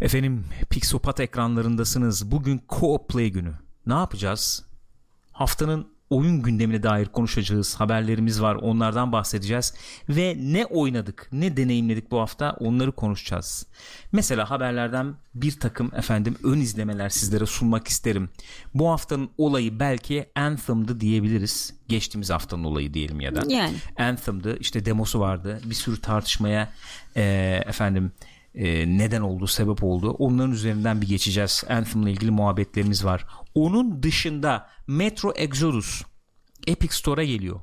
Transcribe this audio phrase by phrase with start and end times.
[0.00, 2.30] Efendim Pixopat ekranlarındasınız.
[2.30, 3.52] Bugün Co-op Play günü.
[3.86, 4.64] Ne yapacağız?
[5.32, 7.74] Haftanın oyun gündemine dair konuşacağız.
[7.74, 8.54] Haberlerimiz var.
[8.54, 9.74] Onlardan bahsedeceğiz.
[10.08, 13.66] Ve ne oynadık, ne deneyimledik bu hafta onları konuşacağız.
[14.12, 18.30] Mesela haberlerden bir takım efendim ön izlemeler sizlere sunmak isterim.
[18.74, 21.74] Bu haftanın olayı belki Anthem'dı diyebiliriz.
[21.88, 23.42] Geçtiğimiz haftanın olayı diyelim ya da.
[23.48, 23.74] Yani.
[23.98, 24.58] Anthem'dı.
[24.60, 25.60] İşte demosu vardı.
[25.64, 26.72] Bir sürü tartışmaya
[27.16, 27.22] e,
[27.66, 28.12] efendim
[28.56, 30.10] e, neden oldu, sebep oldu.
[30.10, 31.64] Onların üzerinden bir geçeceğiz.
[31.68, 33.26] Anthem'la ilgili muhabbetlerimiz var.
[33.54, 36.02] Onun dışında Metro Exodus
[36.66, 37.60] Epic Store'a geliyor.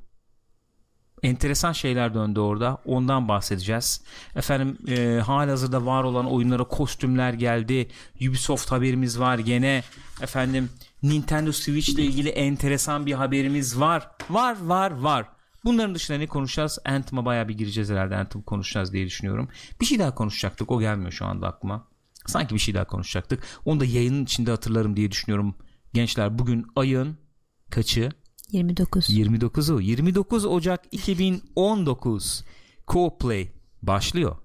[1.23, 2.77] Enteresan şeyler döndü orada.
[2.85, 4.02] Ondan bahsedeceğiz.
[4.35, 7.88] Efendim e, halihazırda var olan oyunlara kostümler geldi.
[8.30, 9.83] Ubisoft haberimiz var gene.
[10.21, 10.69] Efendim
[11.03, 14.09] Nintendo Switch ile ilgili enteresan bir haberimiz var.
[14.30, 15.25] Var var var.
[15.66, 16.80] Bunların dışında ne konuşacağız?
[16.85, 18.16] Anthem'a bayağı bir gireceğiz herhalde.
[18.16, 19.49] Anthem konuşacağız diye düşünüyorum.
[19.81, 20.72] Bir şey daha konuşacaktık.
[20.72, 21.88] O gelmiyor şu anda aklıma.
[22.26, 23.44] Sanki bir şey daha konuşacaktık.
[23.66, 25.55] Onu da yayının içinde hatırlarım diye düşünüyorum.
[25.94, 27.17] Gençler bugün ayın
[27.70, 28.11] kaçı?
[28.52, 29.09] 29.
[29.09, 29.81] 29'u.
[29.81, 32.44] 29 Ocak 2019.
[32.88, 33.48] Co-Play
[33.81, 34.36] başlıyor.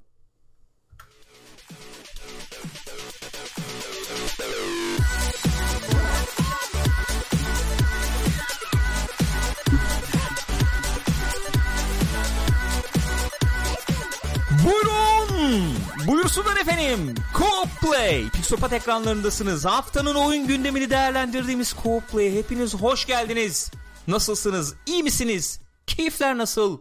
[16.09, 17.15] Buyursunlar efendim.
[17.35, 18.31] Co-Play.
[18.31, 19.65] Pixopat ekranlarındasınız.
[19.65, 22.39] Haftanın oyun gündemini değerlendirdiğimiz Co-Play.
[22.39, 23.71] Hepiniz hoş geldiniz.
[24.09, 24.75] Nasılsınız?
[24.87, 25.61] İyi misiniz?
[25.87, 26.81] Keyifler nasıl?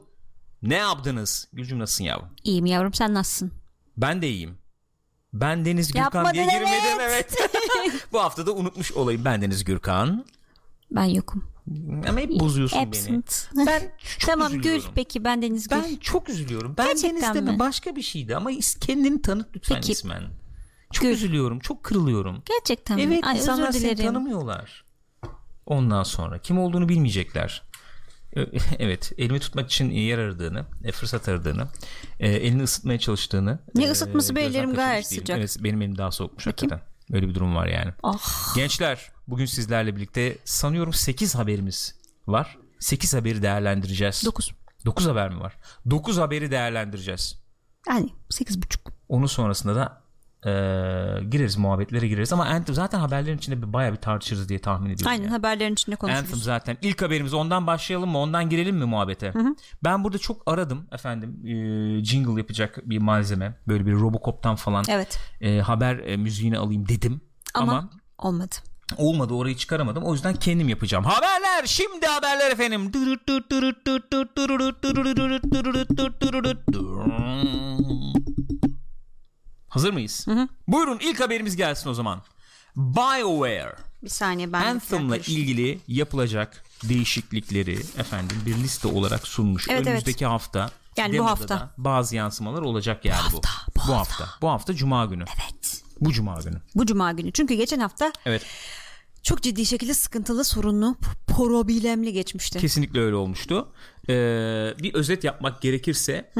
[0.61, 1.47] Ne yaptınız?
[1.53, 2.29] Gülcüm nasılsın yavrum?
[2.43, 3.51] İyiyim yavrum sen nasılsın?
[3.97, 4.57] Ben de iyiyim.
[5.33, 7.33] Ben Deniz Gürkan Yapmadın, diye girmedim evet.
[7.39, 8.07] evet.
[8.11, 9.25] Bu hafta da unutmuş olayım.
[9.25, 10.25] Ben Deniz Gürkan.
[10.91, 11.56] Ben yokum.
[12.09, 12.87] Ama hep bozuyorsun beni.
[12.87, 13.49] Absent.
[13.67, 13.79] Ben
[14.19, 14.91] çok tamam gül üzülüyorum.
[14.95, 15.77] peki ben Deniz Gül.
[15.77, 16.75] Ben çok üzülüyorum.
[16.77, 17.59] Ben Gerçekten Deniz mi?
[17.59, 18.49] başka bir şeydi ama
[18.81, 19.91] kendini tanıt lütfen Peki.
[19.91, 20.23] ismen.
[20.93, 21.09] Çok Gül.
[21.11, 21.59] üzülüyorum.
[21.59, 22.43] Çok kırılıyorum.
[22.45, 23.03] Gerçekten mi?
[23.03, 24.85] Evet insanlar seni tanımıyorlar.
[25.65, 27.63] Ondan sonra kim olduğunu bilmeyecekler.
[28.79, 31.67] Evet elimi tutmak için yer aradığını, e, fırsat aradığını,
[32.19, 33.59] e, elini ısıtmaya çalıştığını.
[33.75, 35.21] Ne e, ısıtması be, ellerim gayet değilim.
[35.21, 35.37] sıcak.
[35.39, 36.81] Evet benim elim daha soğukmuş hakikaten.
[37.11, 37.93] Böyle bir durum var yani.
[38.03, 38.55] Ah.
[38.55, 41.95] Gençler bugün sizlerle birlikte sanıyorum 8 haberimiz
[42.27, 42.57] var.
[42.79, 44.25] 8 haberi değerlendireceğiz.
[44.25, 44.51] 9.
[44.85, 45.57] 9 haber mi var?
[45.89, 47.39] 9 haberi değerlendireceğiz.
[47.89, 48.77] Yani 8.5.
[49.09, 50.01] Onun sonrasında da
[50.45, 50.51] e,
[51.29, 55.11] gireriz muhabbetlere gireriz ama Anthem zaten haberlerin içinde bir, bayağı bir tartışırız diye tahmin ediyorum.
[55.11, 55.31] Aynen yani.
[55.31, 56.23] haberlerin içinde konuşuruz.
[56.23, 59.33] Anthem zaten ilk haberimiz ondan başlayalım mı ondan girelim mi muhabbete
[59.83, 65.19] ben burada çok aradım efendim e, jingle yapacak bir malzeme böyle bir Robocop'tan falan Evet
[65.41, 67.21] e, haber e, müziğini alayım dedim
[67.53, 68.55] ama, ama olmadı.
[68.97, 72.91] Olmadı orayı çıkaramadım o yüzden kendim yapacağım haberler şimdi haberler efendim
[79.69, 80.25] hazır mıyız
[80.67, 82.21] buyurun ilk haberimiz gelsin o zaman
[82.75, 89.67] BioWare Bir saniye ben Anthem'la ilgili yapılacak değişiklikleri efendim bir liste olarak sunmuş.
[89.69, 91.73] Evet, Önümüzdeki hafta Yani bu hafta.
[91.77, 93.35] bazı yansımalar olacak yani bu.
[93.35, 93.97] hafta, bu bu hafta.
[93.97, 94.41] hafta.
[94.41, 95.23] Bu hafta cuma günü.
[95.27, 95.83] Evet.
[96.01, 96.61] Bu cuma günü.
[96.75, 97.31] Bu cuma günü.
[97.31, 98.45] Çünkü geçen hafta Evet.
[99.23, 100.95] çok ciddi şekilde sıkıntılı, sorunlu,
[101.27, 102.59] problemli geçmişti.
[102.59, 103.67] Kesinlikle öyle olmuştu.
[104.09, 106.31] Ee, bir özet yapmak gerekirse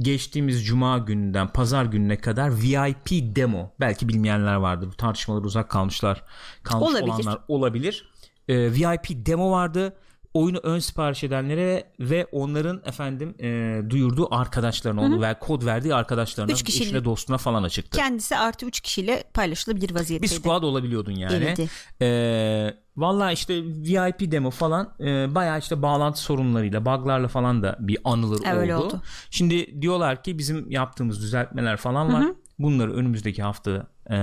[0.00, 4.88] geçtiğimiz cuma gününden pazar gününe kadar VIP demo belki bilmeyenler vardır.
[4.92, 6.22] Bu tartışmalar uzak kalmışlar.
[6.62, 7.08] Kalmış Olabilir.
[7.08, 8.08] olanlar olabilir.
[8.48, 9.96] Ee, VIP demo vardı.
[10.34, 16.52] Oyunu ön sipariş edenlere ve onların efendim e, duyurduğu arkadaşlarına onu ve kod verdiği arkadaşlarına,
[16.52, 17.98] Üç eşine dostuna falan açıktı.
[17.98, 20.34] Kendisi artı 3 kişiyle paylaşılabilir bir vaziyetteydi.
[20.34, 21.34] squad olabiliyordun yani.
[21.34, 21.60] Evet.
[22.02, 27.98] Ee, Valla işte VIP demo falan e, bayağı işte bağlantı sorunlarıyla buglarla falan da bir
[28.04, 28.84] anılır Evet, oldu.
[28.84, 29.02] oldu.
[29.30, 32.26] Şimdi diyorlar ki bizim yaptığımız düzeltmeler falan var.
[32.58, 34.14] Bunları önümüzdeki hafta e,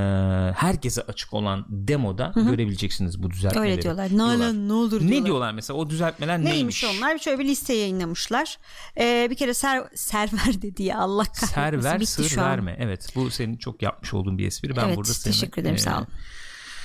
[0.56, 3.72] herkese açık olan demoda görebileceksiniz bu düzeltmeleri.
[3.72, 4.10] Öyle diyorlar.
[4.12, 5.26] Ne lan ne olur Ne diyorlar.
[5.26, 6.86] diyorlar mesela o düzeltmeler Neymiş neymiş?
[7.02, 7.18] onlar?
[7.18, 8.58] Şöyle bir liste yayınlamışlar.
[8.98, 11.82] Ee, bir kere ser, server dediği Allah kahretmesin.
[11.82, 12.78] Server Bitti sır verme.
[12.80, 14.76] Evet bu senin çok yapmış olduğun bir espri.
[14.76, 16.08] Ben evet burada teşekkür ederim e, sağ olun.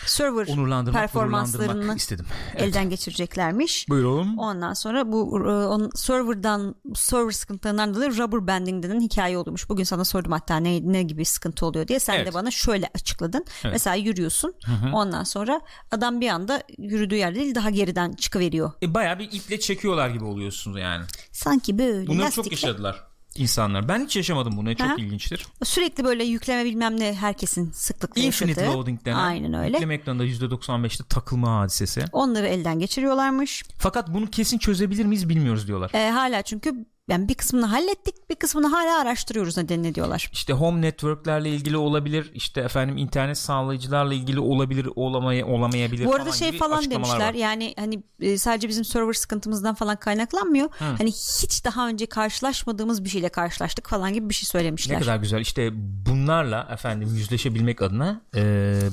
[0.06, 2.26] Server onurlandırmak, performanslarını istedim.
[2.54, 2.62] Evet.
[2.62, 3.88] elden geçireceklermiş.
[3.88, 4.36] Buyurun.
[4.36, 9.68] Ondan sonra bu e, on, serverdan server sıkıntılarından dolayı rubber banding denen hikaye oluyormuş.
[9.68, 12.00] Bugün sana sordum hatta ne, ne gibi sıkıntı oluyor diye.
[12.00, 12.26] Sen Evet.
[12.26, 13.44] de bana şöyle açıkladın.
[13.64, 13.72] Evet.
[13.72, 14.54] Mesela yürüyorsun.
[14.92, 15.60] Ondan sonra
[15.90, 18.72] adam bir anda yürüdüğü yerde değil daha geriden çıkıveriyor.
[18.82, 21.04] E, bayağı bir iple çekiyorlar gibi oluyorsunuz yani.
[21.32, 23.88] Sanki böyle Bunları çok yaşadılar insanlar.
[23.88, 24.76] Ben hiç yaşamadım bunu.
[24.76, 24.94] Çok Aha.
[24.98, 25.46] ilginçtir.
[25.64, 28.78] Sürekli böyle yükleme bilmem ne herkesin sıklıkla Infinite yaşadığı.
[28.78, 29.16] loading denen.
[29.16, 29.72] Aynen öyle.
[29.72, 32.04] Yükleme ekranında %95'te takılma hadisesi.
[32.12, 33.62] Onları elden geçiriyorlarmış.
[33.78, 35.90] Fakat bunu kesin çözebilir miyiz bilmiyoruz diyorlar.
[35.94, 40.30] Ee, hala çünkü yani bir kısmını hallettik bir kısmını hala araştırıyoruz nedenini diyorlar.
[40.32, 46.24] İşte home networklerle ilgili olabilir işte efendim internet sağlayıcılarla ilgili olabilir olamay olamayabilir Bu arada
[46.24, 47.34] falan şey falan demişler var.
[47.34, 50.68] yani hani e, sadece bizim server sıkıntımızdan falan kaynaklanmıyor.
[50.78, 54.96] Hani hiç daha önce karşılaşmadığımız bir şeyle karşılaştık falan gibi bir şey söylemişler.
[54.96, 55.70] Ne kadar güzel işte
[56.06, 58.42] bunlarla efendim yüzleşebilmek adına e,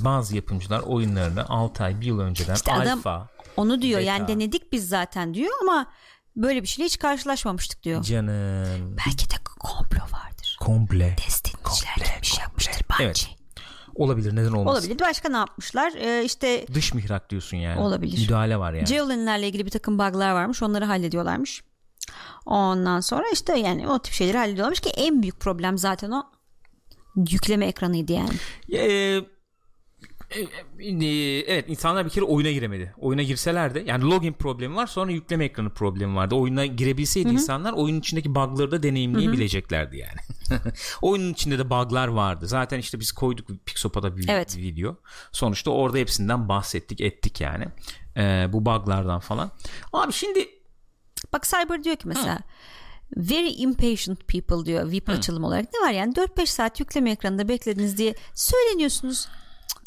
[0.06, 3.28] bazı yapımcılar oyunlarını 6 ay bir yıl önceden İşte adam- alfa
[3.58, 4.12] Onu diyor Beta.
[4.12, 5.86] yani denedik biz zaten diyor ama
[6.36, 8.04] böyle bir şeyle hiç karşılaşmamıştık diyor.
[8.04, 10.58] canım Belki de komplo vardır.
[10.60, 13.04] komple Destekçiler Komple, bir şey yapmıştır bence.
[13.04, 13.30] Evet.
[13.96, 14.80] olabilir neden olmasın.
[14.80, 15.00] Olabilir.
[15.00, 15.94] Başka ne yapmışlar?
[15.96, 17.80] Ee, işte Dış mihrak diyorsun yani.
[17.80, 18.22] Olabilir.
[18.22, 18.88] Müdahale var yani.
[18.88, 20.64] Javelin'lerle ilgili bir takım bug'lar varmış.
[20.64, 21.64] Onları hallediyorlarmış.
[22.46, 26.24] Ondan sonra işte yani o tip şeyleri hallediyorlarmış ki en büyük problem zaten o
[27.16, 28.34] yükleme ekranıydı yani.
[28.74, 29.22] Ee,
[31.48, 32.94] evet insanlar bir kere oyuna giremedi.
[32.98, 36.36] Oyuna girselerdi yani login problemi var sonra yükleme ekranı problemi vardı.
[36.36, 40.20] Oyuna girebilseydi insanlar oyunun içindeki bug'ları da deneyimleyebileceklerdi yani.
[41.02, 42.48] oyunun içinde de bug'lar vardı.
[42.48, 44.58] Zaten işte biz koyduk Pixopa'da bir Evet.
[44.58, 44.96] video.
[45.32, 47.66] Sonuçta orada hepsinden bahsettik ettik yani.
[48.18, 49.52] Ee, bu bug'lardan falan.
[49.94, 50.50] Abi şimdi
[51.34, 52.40] Bak Cyber diyor ki mesela
[53.18, 55.66] very impatient people diyor VIP açılım olarak.
[55.74, 59.28] Ne var yani 4-5 saat yükleme ekranında beklediniz diye söyleniyorsunuz.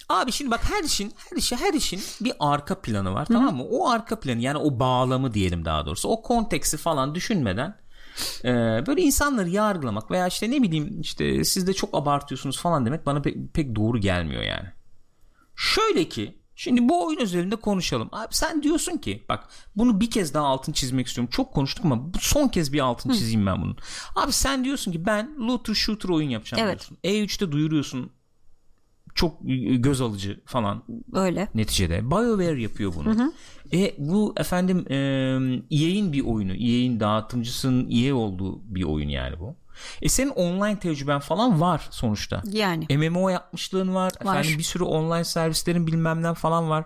[0.08, 3.64] Abi şimdi bak her işin her işi her işin bir arka planı var tamam mı?
[3.70, 6.08] O arka planı yani o bağlamı diyelim daha doğrusu.
[6.08, 7.76] O konteksi falan düşünmeden
[8.44, 8.50] e,
[8.86, 13.22] böyle insanları yargılamak veya işte ne bileyim işte siz de çok abartıyorsunuz falan demek bana
[13.22, 14.68] pek, pek doğru gelmiyor yani.
[15.56, 18.08] Şöyle ki şimdi bu oyun üzerinde konuşalım.
[18.12, 21.30] Abi sen diyorsun ki bak bunu bir kez daha altın çizmek istiyorum.
[21.32, 23.76] Çok konuştuk ama son kez bir altın çizeyim ben bunun.
[24.16, 26.78] Abi sen diyorsun ki ben looter shooter oyun yapacağım Evet.
[26.80, 26.98] diyorsun.
[27.04, 28.15] E3'te duyuruyorsun.
[29.16, 29.38] Çok
[29.76, 30.82] göz alıcı falan
[31.12, 31.48] Öyle.
[31.54, 32.10] neticede.
[32.10, 33.32] BioWare yapıyor bunu.
[33.72, 34.96] E bu efendim e,
[35.70, 36.52] EA'in bir oyunu.
[36.52, 39.56] EA'in dağıtımcısının EA olduğu bir oyun yani bu.
[40.02, 42.42] E senin online tecrüben falan var sonuçta.
[42.52, 42.86] Yani.
[42.96, 44.12] MMO yapmışlığın var.
[44.24, 44.36] Var.
[44.36, 46.84] Efendim bir sürü online servislerin bilmemden falan var.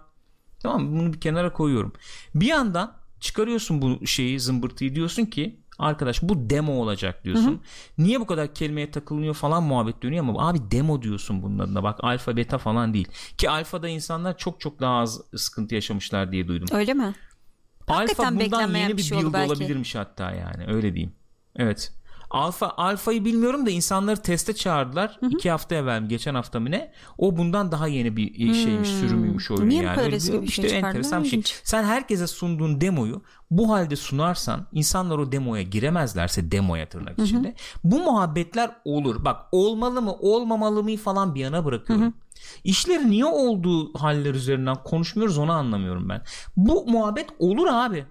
[0.62, 1.00] Tamam mı?
[1.00, 1.92] bunu bir kenara koyuyorum.
[2.34, 7.62] Bir yandan çıkarıyorsun bu şeyi zımbırtıyı diyorsun ki arkadaş bu demo olacak diyorsun.
[7.98, 11.98] Niye bu kadar kelimeye takılınıyor falan muhabbet dönüyor ama abi demo diyorsun bunun adına bak
[12.04, 13.08] alfa beta falan değil.
[13.38, 16.68] Ki alfada insanlar çok çok daha az sıkıntı yaşamışlar diye duydum.
[16.72, 17.14] Öyle mi?
[17.86, 21.12] Hakikaten Alfa bundan beklenmeyen yeni bir bir şey build olabilirmiş hatta yani öyle diyeyim.
[21.56, 21.92] Evet.
[22.30, 25.18] Alfa alfayı bilmiyorum da insanları teste çağırdılar.
[25.30, 26.92] iki hafta evvel geçen hafta mı ne?
[27.18, 29.68] O bundan daha yeni bir şeymiş, sürümüymüş oyun Hmm.
[29.68, 30.12] Niye yani.
[30.12, 31.42] bir işte şey enteresan bir şey.
[31.64, 37.54] Sen herkese sunduğun demoyu bu halde sunarsan insanlar o demoya giremezlerse demoya tırnak içinde.
[37.84, 39.24] Bu muhabbetler olur.
[39.24, 42.14] Bak olmalı mı olmamalı mı falan bir yana bırakıyorum.
[42.64, 46.22] İşleri niye olduğu haller üzerinden konuşmuyoruz onu anlamıyorum ben.
[46.56, 48.04] Bu muhabbet olur abi.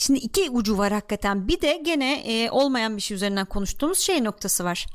[0.00, 1.48] Şimdi iki ucu var hakikaten.
[1.48, 4.86] Bir de gene e, olmayan bir şey üzerinden konuştuğumuz şey noktası var.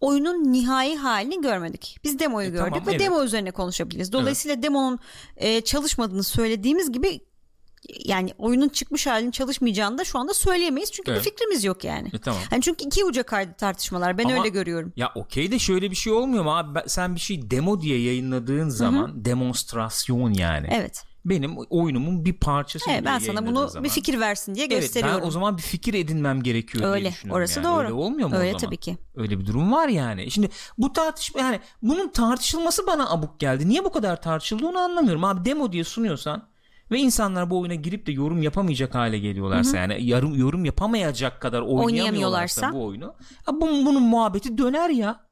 [0.00, 1.98] Oyunun nihai halini görmedik.
[2.04, 3.00] Biz demoyu gördük E, tamam, ve evet.
[3.00, 4.12] demo üzerine konuşabiliriz.
[4.12, 4.98] Dolayısıyla demonun
[5.36, 7.20] e, çalışmadığını söylediğimiz gibi
[8.04, 10.92] yani oyunun çıkmış halinin çalışmayacağını da şu anda söyleyemeyiz.
[10.92, 11.24] Çünkü Evet.
[11.24, 12.08] bir fikrimiz yok yani.
[12.12, 12.40] E, tamam.
[12.50, 14.18] Hani çünkü iki uca kaydı tartışmalar.
[14.18, 14.92] Ben Ama- öyle görüyorum.
[14.96, 16.78] Ya okey de şöyle bir şey olmuyor mu abi?
[16.86, 20.68] Sen bir şey demo diye yayınladığın zaman demonstrasyon yani.
[20.70, 21.02] Evet.
[21.26, 23.84] Benim oyunumun bir parçası Evet diye ben sana bunu zaman.
[23.84, 25.20] bir fikir versin diye Evet gösteriyorum.
[25.22, 27.68] ben o zaman bir fikir edinmem gerekiyor diye Öyle, düşünüyorum orası yani.
[27.68, 27.84] doğru.
[27.84, 28.60] Öyle olmuyor mu Öyle o zaman?
[28.60, 28.96] tabii ki.
[29.16, 30.30] Öyle bir durum var yani.
[30.30, 33.68] Şimdi bu tartışma yani bunun tartışılması bana abuk geldi.
[33.68, 35.24] Niye bu kadar tartışıldı onu anlamıyorum.
[35.24, 36.48] Abi demo diye sunuyorsan
[36.90, 41.60] ve insanlar bu oyuna girip de yorum yapamayacak hale geliyorlarsa yani yarım, yorum yapamayacak kadar
[41.60, 41.86] oynayamıyorlarsa
[42.66, 42.72] Oynayamıyorlarsa.
[42.72, 43.14] bu oyunu.
[43.48, 45.26] Ya bunun, bunun muhabbeti döner ya.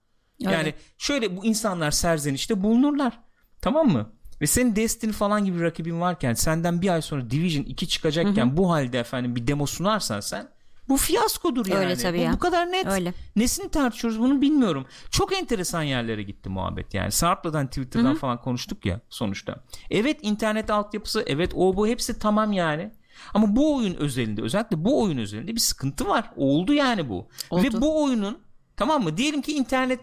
[0.46, 0.52] Öyle.
[0.54, 3.20] Yani şöyle bu insanlar serzenişte bulunurlar.
[3.60, 4.12] Tamam mı?
[4.40, 8.70] Ve senin Destiny falan gibi rakibin varken senden bir ay sonra Division 2 çıkacakken bu
[8.70, 10.48] halde efendim bir demo sunarsan sen
[10.88, 11.84] bu fiyaskodur yani.
[11.84, 12.32] Öyle tabii bu, ya.
[12.32, 12.86] bu kadar net.
[12.86, 13.14] Öyle.
[13.36, 14.86] Nesini tartışıyoruz bunu bilmiyorum.
[15.10, 17.12] Çok enteresan yerlere gitti muhabbet yani.
[17.12, 19.64] Sarp'ladan Twitter'dan falan konuştuk ya sonuçta.
[19.90, 22.90] Evet internet altyapısı evet o bu hepsi tamam yani.
[23.34, 26.30] Ama bu oyun özelinde özellikle bu oyun özelinde bir sıkıntı var.
[26.36, 27.28] Oldu yani bu.
[27.50, 27.62] Oldu.
[27.62, 28.38] Ve bu oyunun
[28.76, 29.16] tamam mı?
[29.16, 30.00] Diyelim ki internet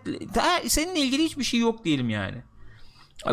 [0.68, 2.38] seninle ilgili hiçbir şey yok diyelim yani.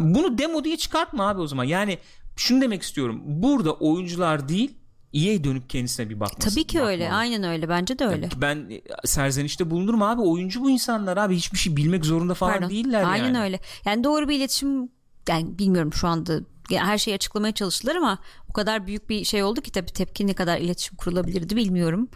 [0.01, 1.65] Bunu demo diye çıkartma abi o zaman.
[1.65, 1.99] Yani
[2.37, 3.21] şunu demek istiyorum.
[3.25, 4.75] Burada oyuncular değil
[5.15, 6.51] EA dönüp kendisine bir bakması.
[6.51, 7.05] Tabii ki öyle.
[7.05, 7.19] bakmalı.
[7.21, 7.69] Aynen öyle.
[7.69, 8.29] Bence de öyle.
[8.37, 10.21] Ben e, serzenişte bulunurum abi.
[10.23, 11.37] Oyuncu bu insanlar abi.
[11.37, 12.71] Hiçbir şey bilmek zorunda falan Pardon.
[12.71, 13.41] değiller Aynen yani.
[13.41, 13.61] öyle.
[13.85, 14.89] Yani doğru bir iletişim
[15.29, 16.41] yani bilmiyorum şu anda
[16.77, 20.35] her şeyi açıklamaya çalıştılar ama o kadar büyük bir şey oldu ki tabii tepki ne
[20.35, 22.09] kadar iletişim kurulabilirdi bilmiyorum.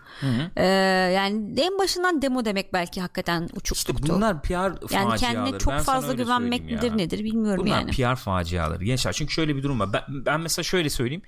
[0.57, 0.65] Ee,
[1.15, 4.13] yani en başından demo demek belki hakikaten İşte uçuktuktu.
[4.15, 5.19] bunlar PR yani faciaları.
[5.19, 6.95] kendine çok Ben fazla güvenmek midir ya.
[6.95, 7.91] nedir bilmiyorum Bunlar yani.
[7.91, 9.13] PR faciaları gençler.
[9.13, 9.93] Çünkü şöyle bir durum var.
[9.93, 11.23] Ben, ben mesela şöyle söyleyeyim.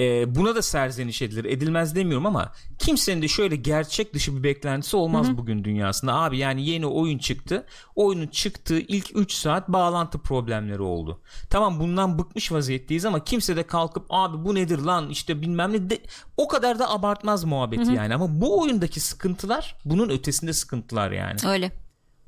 [0.00, 1.44] E, buna da serzeniş edilir.
[1.44, 5.38] Edilmez demiyorum ama kimsenin de şöyle gerçek dışı bir beklentisi olmaz Hı-hı.
[5.38, 6.14] bugün dünyasında.
[6.14, 7.66] Abi yani yeni oyun çıktı.
[7.94, 11.20] Oyunun çıktığı ilk 3 saat bağlantı problemleri oldu.
[11.50, 15.10] Tamam bundan bıkmış vaziyetteyiz ama kimse de kalkıp abi bu nedir lan?
[15.10, 15.98] işte bilmem ne de,
[16.36, 17.92] o kadar da abartmaz muhabbeti Hı-hı.
[17.92, 18.14] yani.
[18.14, 21.36] Ama bu oyundaki sıkıntılar bunun ötesinde sıkıntılar yani.
[21.46, 21.72] Öyle.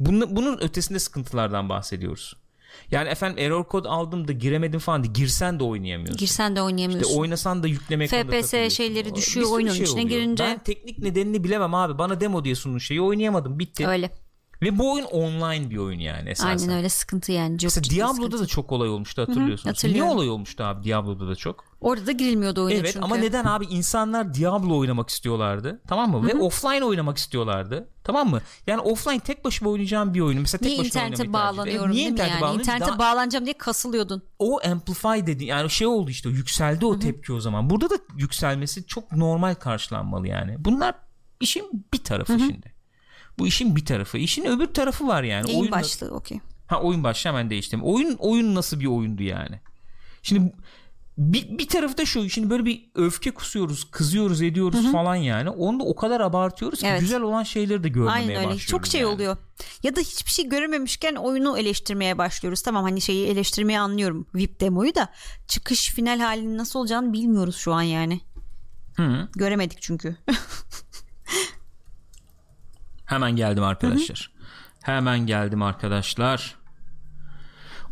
[0.00, 2.41] Bunun, bunun ötesinde sıkıntılardan bahsediyoruz
[2.90, 6.16] yani efendim error kod aldım da giremedim falan de girsen de oynayamıyorsun.
[6.16, 7.08] Girsen de oynayamıyorsun.
[7.08, 10.08] İşte oynasan da yüklemek FPS şeyleri düşüyor oyunun şey içine oluyor.
[10.08, 10.44] girince.
[10.44, 11.98] Ben teknik nedenini bilemem abi.
[11.98, 13.58] Bana demo diye sunun şeyi oynayamadım.
[13.58, 13.86] Bitti.
[13.86, 14.10] Öyle.
[14.62, 16.58] Ve bu oyun online bir oyun yani esasen.
[16.68, 17.58] Aynen öyle sıkıntı yani.
[17.58, 18.42] Çok Mesela Diablo'da sıkıntı.
[18.42, 19.84] da çok olay olmuştu hatırlıyorsunuz.
[19.84, 21.64] Niye olay olmuştu abi Diablo'da da çok?
[21.80, 23.04] Orada da girilmiyordu oyuna evet, çünkü.
[23.04, 26.18] ama neden abi insanlar Diablo oynamak istiyorlardı tamam mı?
[26.18, 26.26] Hı-hı.
[26.26, 28.40] Ve offline oynamak istiyorlardı tamam mı?
[28.66, 30.40] Yani offline tek başıma oynayacağım bir oyunu.
[30.40, 32.54] Mesela tek niye başıma internete bağlanıyorum evet, niye değil mi yani?
[32.54, 32.98] İnternete Daha...
[32.98, 34.22] bağlanacağım diye kasılıyordun.
[34.38, 37.00] O amplify dedi yani şey oldu işte yükseldi o Hı-hı.
[37.00, 37.70] tepki o zaman.
[37.70, 40.56] Burada da yükselmesi çok normal karşılanmalı yani.
[40.58, 40.94] Bunlar
[41.40, 42.40] işin bir tarafı Hı-hı.
[42.40, 42.81] şimdi.
[43.38, 44.18] Bu işin bir tarafı.
[44.18, 45.56] İşin öbür tarafı var yani.
[45.56, 46.40] Oyun başlığı okey.
[46.66, 47.82] Ha oyun başlığı hemen değiştim.
[47.82, 49.60] Oyun oyun nasıl bir oyundu yani?
[50.22, 50.52] Şimdi
[51.18, 54.92] bir, bir tarafı da şu şimdi böyle bir öfke kusuyoruz kızıyoruz ediyoruz Hı-hı.
[54.92, 57.00] falan yani onu da o kadar abartıyoruz ki evet.
[57.00, 58.36] güzel olan şeyleri de görmeye Aynen öyle.
[58.36, 58.66] başlıyoruz.
[58.66, 59.14] Çok şey yani.
[59.14, 59.36] oluyor
[59.82, 64.94] ya da hiçbir şey görememişken oyunu eleştirmeye başlıyoruz tamam hani şeyi eleştirmeye anlıyorum VIP demoyu
[64.94, 65.08] da
[65.48, 68.20] çıkış final halinin nasıl olacağını bilmiyoruz şu an yani.
[68.96, 69.28] Hı.
[69.36, 70.16] Göremedik çünkü.
[73.12, 74.30] Hemen geldim arkadaşlar.
[74.34, 74.92] Hı-hı.
[74.92, 76.54] Hemen geldim arkadaşlar.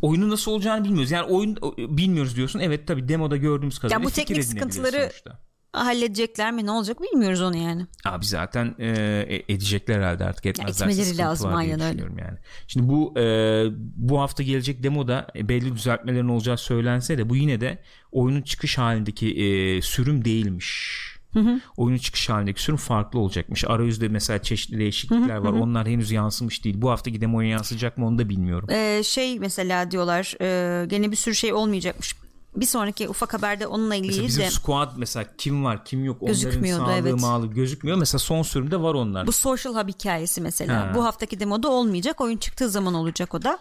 [0.02, 1.10] Oyunu nasıl olacağını bilmiyoruz.
[1.10, 2.60] Yani oyun bilmiyoruz diyorsun.
[2.60, 5.38] Evet tabi demoda gördüğümüz kadarıyla ya bu teknik sıkıntıları sonuçta.
[5.72, 7.86] halledecekler mi ne olacak bilmiyoruz onu yani.
[8.04, 8.88] Abi zaten e,
[9.28, 10.86] e edecekler herhalde artık etmezler.
[10.88, 12.02] Etmeleri lazım aynen öyle.
[12.02, 12.38] Yani.
[12.66, 13.64] Şimdi bu e,
[13.96, 18.78] bu hafta gelecek demoda e, belli düzeltmelerin olacağı söylense de bu yine de oyunun çıkış
[18.78, 21.00] halindeki e, sürüm değilmiş.
[21.32, 21.60] Hı hı.
[21.76, 23.64] Oyunun çıkış halindeki sürüm farklı olacakmış.
[23.64, 25.44] Arayüzde mesela çeşitli değişiklikler hı hı.
[25.44, 25.52] var.
[25.52, 26.82] Onlar henüz yansımış değil.
[26.82, 28.68] Bu hafta gidem oyun yansıyacak mı onu da bilmiyorum.
[28.70, 32.16] Ee, şey mesela diyorlar e, gene bir sürü şey olmayacakmış.
[32.56, 36.22] Bir sonraki ufak haberde onunla ilgili mesela bizim de squad mesela kim var kim yok
[36.22, 37.20] onların sağlığı evet.
[37.20, 37.98] mağlı gözükmüyor.
[37.98, 39.26] Mesela son sürümde var onlar.
[39.26, 40.90] Bu social hub hikayesi mesela.
[40.90, 40.92] Ha.
[40.94, 42.20] Bu haftaki demoda olmayacak.
[42.20, 43.58] Oyun çıktığı zaman olacak o da.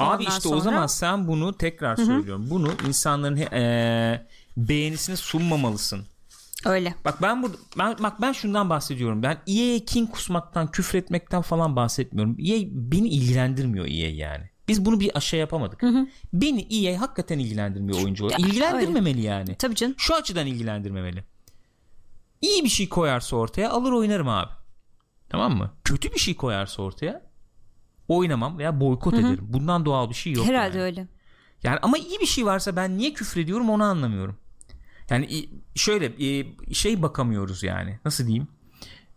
[0.00, 0.56] Ondan Abi işte sonra...
[0.56, 2.06] o zaman sen bunu tekrar Hı-hı.
[2.06, 2.46] söylüyorum.
[2.50, 4.26] Bunu insanların e,
[4.56, 6.06] beğenisini sunmamalısın.
[6.64, 6.94] Öyle.
[7.04, 9.22] Bak ben burada ben bak ben şundan bahsediyorum.
[9.22, 12.36] Ben EA'ye kin kusmaktan, küfretmekten falan bahsetmiyorum.
[12.38, 14.50] EA beni ilgilendirmiyor EA yani.
[14.68, 15.82] Biz bunu bir aşağı yapamadık.
[15.82, 16.06] Hı hı.
[16.32, 18.40] Beni EA hakikaten ilgilendirmiyor oyuncu olarak.
[18.40, 19.28] İlgilendirmemeli öyle.
[19.28, 19.54] yani.
[19.54, 19.94] Tabii canım.
[19.98, 21.24] Şu açıdan ilgilendirmemeli.
[22.42, 24.50] İyi bir şey koyarsa ortaya alır oynarım abi.
[25.28, 25.70] Tamam mı?
[25.84, 27.22] Kötü bir şey koyarsa ortaya
[28.08, 29.20] oynamam veya boykot hı hı.
[29.20, 29.46] ederim.
[29.48, 30.46] Bundan doğal bir şey yok.
[30.46, 30.84] Herhalde yani.
[30.84, 31.08] öyle.
[31.62, 34.36] Yani ama iyi bir şey varsa ben niye küfrediyorum onu anlamıyorum.
[35.12, 36.12] Yani şöyle
[36.72, 37.98] şey bakamıyoruz yani.
[38.04, 38.48] Nasıl diyeyim?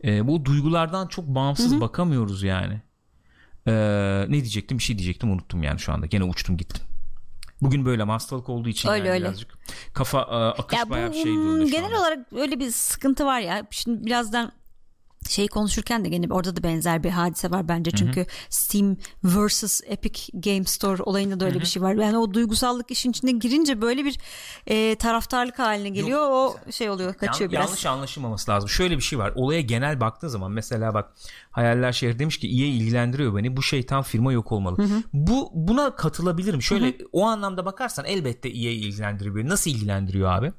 [0.04, 1.82] E, bu duygulardan çok bağımsız Hı-hı.
[1.82, 2.82] bakamıyoruz yani.
[3.68, 3.74] E,
[4.28, 4.78] ne diyecektim?
[4.78, 6.06] Bir şey diyecektim unuttum yani şu anda.
[6.06, 6.84] Gene uçtum gittim.
[7.62, 9.26] Bugün böyle hastalık olduğu için öyle, yani öyle.
[9.26, 9.52] birazcık
[9.94, 10.22] kafa
[10.52, 13.68] akış ya bayağı bir şey durumda Genel olarak öyle bir sıkıntı var ya.
[13.72, 14.52] Şimdi birazdan
[15.30, 18.28] şey konuşurken de gene orada da benzer bir hadise var bence çünkü Hı-hı.
[18.50, 21.62] Steam versus Epic Game Store olayında da öyle Hı-hı.
[21.62, 21.94] bir şey var.
[21.94, 24.18] Yani o duygusallık işin içine girince böyle bir
[24.68, 26.20] e, taraftarlık haline geliyor.
[26.20, 27.66] Yok, o şey oluyor, kaçıyor yan, biraz.
[27.66, 28.70] Yanlış anlaşılmaması lazım.
[28.70, 29.34] Şöyle bir şey var.
[29.36, 31.14] Olaya genel baktığın zaman mesela bak
[31.52, 33.58] Hayaller Şehri demiş ki EA ilgilendiriyor beni.
[33.58, 34.78] Bu şeytan firma yok olmalı.
[34.78, 35.04] Hı-hı.
[35.14, 36.62] Bu buna katılabilirim.
[36.62, 37.08] Şöyle Hı-hı.
[37.12, 39.50] o anlamda bakarsan elbette EA ilgilendiriyor.
[39.50, 40.54] Nasıl ilgilendiriyor abi?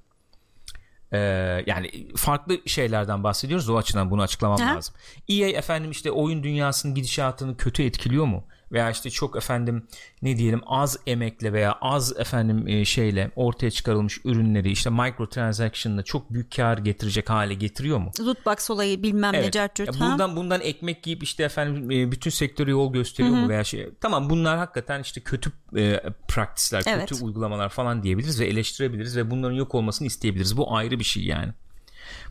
[1.16, 4.76] Ee, yani farklı şeylerden bahsediyoruz o açıdan bunu açıklamam Aha.
[4.76, 4.94] lazım.
[5.28, 8.44] EA efendim işte oyun dünyasının gidişatını kötü etkiliyor mu?
[8.72, 9.86] Veya işte çok efendim
[10.22, 16.32] ne diyelim az emekle veya az efendim e, şeyle ortaya çıkarılmış ürünleri işte microtransaction'la çok
[16.32, 18.10] büyük kar getirecek hale getiriyor mu?
[18.20, 19.54] Lootbox olayı bilmem evet.
[19.54, 19.68] ne ya
[20.00, 23.42] bundan bundan ekmek yiyip işte efendim e, bütün sektörü yol gösteriyor Hı-hı.
[23.42, 27.08] mu veya şey tamam bunlar hakikaten işte kötü e, praktisler, evet.
[27.08, 30.56] kötü uygulamalar falan diyebiliriz ve eleştirebiliriz ve bunların yok olmasını isteyebiliriz.
[30.56, 31.52] Bu ayrı bir şey yani.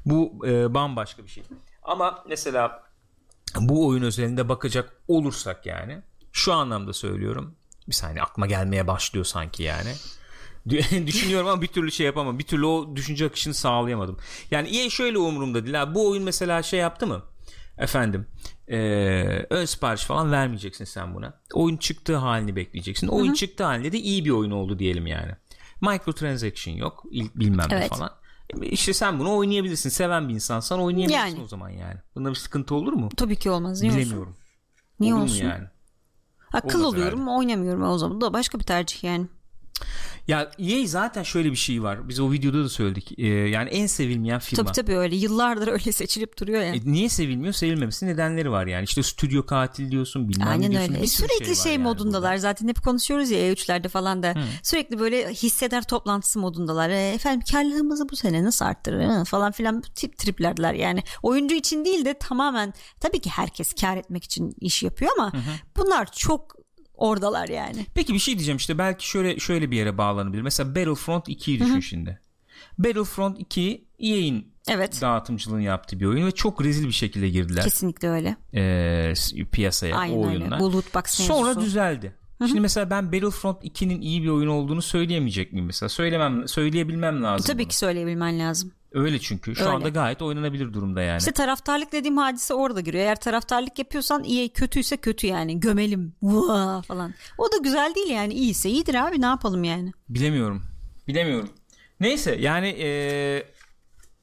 [0.05, 1.43] Bu e, bambaşka bir şey.
[1.83, 2.83] Ama mesela
[3.59, 6.01] bu oyun özelinde bakacak olursak yani
[6.35, 7.55] şu anlamda söylüyorum.
[7.87, 9.93] Bir saniye aklıma gelmeye başlıyor sanki yani.
[11.07, 12.39] Düşünüyorum ama bir türlü şey yapamam.
[12.39, 14.17] Bir türlü o düşünce akışını sağlayamadım.
[14.51, 15.95] Yani iyi şöyle umurumda değil.
[15.95, 17.23] Bu oyun mesela şey yaptı mı?
[17.77, 18.27] Efendim
[18.67, 18.77] e,
[19.49, 21.41] ön sipariş falan vermeyeceksin sen buna.
[21.53, 23.07] Oyun çıktığı halini bekleyeceksin.
[23.07, 23.35] Oyun Hı-hı.
[23.35, 25.31] çıktığı halinde de iyi bir oyun oldu diyelim yani.
[25.81, 27.03] Microtransaction yok.
[27.11, 27.91] Bilmem evet.
[27.91, 28.11] ne falan.
[28.61, 29.89] İşte sen bunu oynayabilirsin.
[29.89, 31.41] Seven bir insansan oynayabilirsin yani.
[31.41, 31.95] o zaman yani.
[32.15, 33.09] Bunda bir sıkıntı olur mu?
[33.17, 33.81] Tabii ki olmaz.
[33.81, 34.29] Niye Bilemiyorum.
[34.29, 34.43] Olsun?
[34.99, 35.45] Niye olur olsun?
[35.45, 35.67] yani?
[36.57, 37.37] Akıl oluyorum herhalde.
[37.37, 39.27] oynamıyorum o zaman da başka bir tercih yani.
[40.27, 42.09] Ya EA zaten şöyle bir şey var.
[42.09, 43.11] Biz o videoda da söyledik.
[43.19, 44.63] Ee, yani en sevilmeyen firma.
[44.63, 46.73] Tabii tabii öyle yıllardır öyle seçilip duruyor ya.
[46.75, 47.53] E, niye sevilmiyor?
[47.53, 48.83] Sevilmemesi nedenleri var yani.
[48.83, 50.89] İşte stüdyo katil diyorsun bilmem Aynen ne diyorsun.
[50.89, 51.01] öyle.
[51.01, 52.31] Bir E, sürü sürekli şey, şey, yani modundalar.
[52.31, 52.37] burada.
[52.41, 54.33] Zaten hep konuşuyoruz ya E3'lerde falan da.
[54.63, 56.89] Sürekli böyle hisseder toplantısı modundalar.
[56.89, 61.03] E, efendim karlılığımızı bu sene nasıl arttırır hı, falan filan tip triplerdiler yani.
[61.23, 65.31] Oyuncu için değil de tamamen tabii ki herkes kar etmek için iş yapıyor ama
[65.77, 66.64] bunlar çok
[66.97, 67.85] oradalar yani.
[67.93, 70.41] Peki bir şey diyeceğim işte belki şöyle şöyle bir yere bağlanabilir.
[70.41, 72.19] Mesela Battlefront 2'yi düşün şimdi.
[72.77, 75.01] Battlefront 2 EA'in Evet.
[75.01, 78.35] dağıtımcılığını yaptığı bir oyun ve çok rezil bir şekilde girdiler Kesinlikle öyle.
[78.53, 80.39] e, s- piyasaya Aynen o öyle.
[80.43, 80.59] oyunla.
[80.59, 81.65] Bu loot box Sonra mevzusu.
[82.39, 82.49] Düzeldi.
[82.49, 85.89] Şimdi mesela ben Battlefront 2'nin iyi bir oyun olduğunu söyleyemeyecek miyim mesela?
[85.89, 87.45] Söylemem söyleyebilmem lazım.
[87.53, 87.67] Tabii bunu.
[87.69, 88.71] ki söyleyebilmen lazım.
[88.91, 89.55] Öyle çünkü.
[89.55, 89.75] Şu Öyle.
[89.75, 91.17] anda gayet oynanabilir durumda yani.
[91.19, 93.03] İşte taraftarlık dediğim hadise orada giriyor.
[93.03, 95.59] Eğer taraftarlık yapıyorsan iyi kötüyse kötü yani.
[95.59, 97.13] Gömelim Vaa falan.
[97.37, 98.33] O da güzel değil yani.
[98.33, 99.91] İyiyse iyidir abi ne yapalım yani.
[100.09, 100.63] Bilemiyorum.
[101.07, 101.49] Bilemiyorum.
[101.99, 103.47] Neyse yani eee,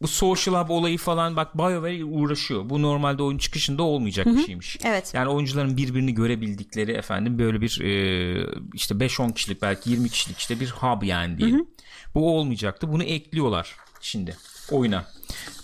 [0.03, 2.69] bu social hub olayı falan bak BioWare uğraşıyor.
[2.71, 4.79] Bu normalde oyun çıkışında olmayacak bir şeymiş.
[4.85, 5.15] Evet.
[5.15, 10.61] Yani oyuncuların birbirini görebildikleri efendim böyle bir eee, işte 5-10 kişilik belki 20 kişilik işte
[10.61, 11.67] bir hub yani diyelim.
[12.15, 12.93] Bu olmayacaktı.
[12.93, 14.37] Bunu ekliyorlar şimdi
[14.71, 15.05] oyuna.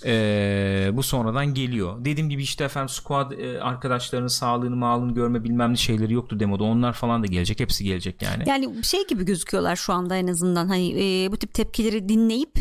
[0.04, 2.04] Eee, bu sonradan geliyor.
[2.04, 6.64] Dediğim gibi işte efendim squad eee, arkadaşlarının sağlığını mağlığını görme bilmem ne şeyleri yoktu demoda.
[6.64, 7.60] Onlar falan da gelecek.
[7.60, 8.42] Hepsi gelecek yani.
[8.46, 10.90] Yani şey gibi gözüküyorlar şu anda en azından hani
[11.24, 12.58] e, bu tip tepkileri dinleyip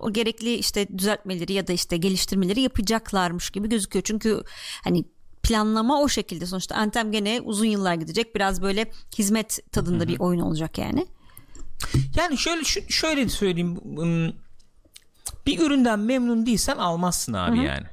[0.00, 4.02] o gerekli işte düzeltmeleri ya da işte geliştirmeleri yapacaklarmış gibi gözüküyor.
[4.02, 4.42] Çünkü
[4.84, 5.04] hani
[5.42, 8.34] planlama o şekilde sonuçta Anthem gene uzun yıllar gidecek.
[8.34, 11.06] Biraz böyle hizmet tadında bir oyun olacak yani.
[12.16, 14.32] Yani şöyle şöyle söyleyeyim ım,
[15.46, 17.86] bir üründen memnun değilsen almazsın abi yani.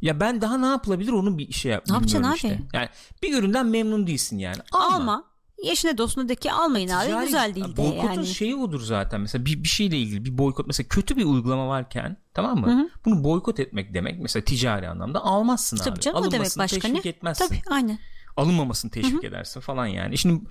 [0.00, 1.84] Ya ben daha ne yapılabilir onu bir şey yap.
[1.88, 2.64] Ne yapacaksın bilmiyorum abi?
[2.64, 2.78] Işte.
[2.78, 2.88] Yani
[3.22, 4.56] bir üründen memnun değilsin yani.
[4.72, 4.96] Alma.
[4.96, 5.32] Alma.
[5.64, 8.26] Yeşine dostuna de ki almayın abi Ticari- güzel değil de Boykotun yani.
[8.26, 9.20] şeyi odur zaten.
[9.20, 12.90] Mesela bir, bir şeyle ilgili bir boykot mesela kötü bir uygulama varken tamam mı?
[13.04, 15.84] Bunu boykot etmek demek mesela ticari anlamda almazsın abi.
[15.84, 17.10] Tabii canım o demek Alınmasını başka teşvik ne?
[17.10, 17.46] etmezsin.
[17.48, 17.98] Tabii aynen.
[18.36, 20.18] alınmamasını teşvik edersin falan yani.
[20.18, 20.44] Şimdi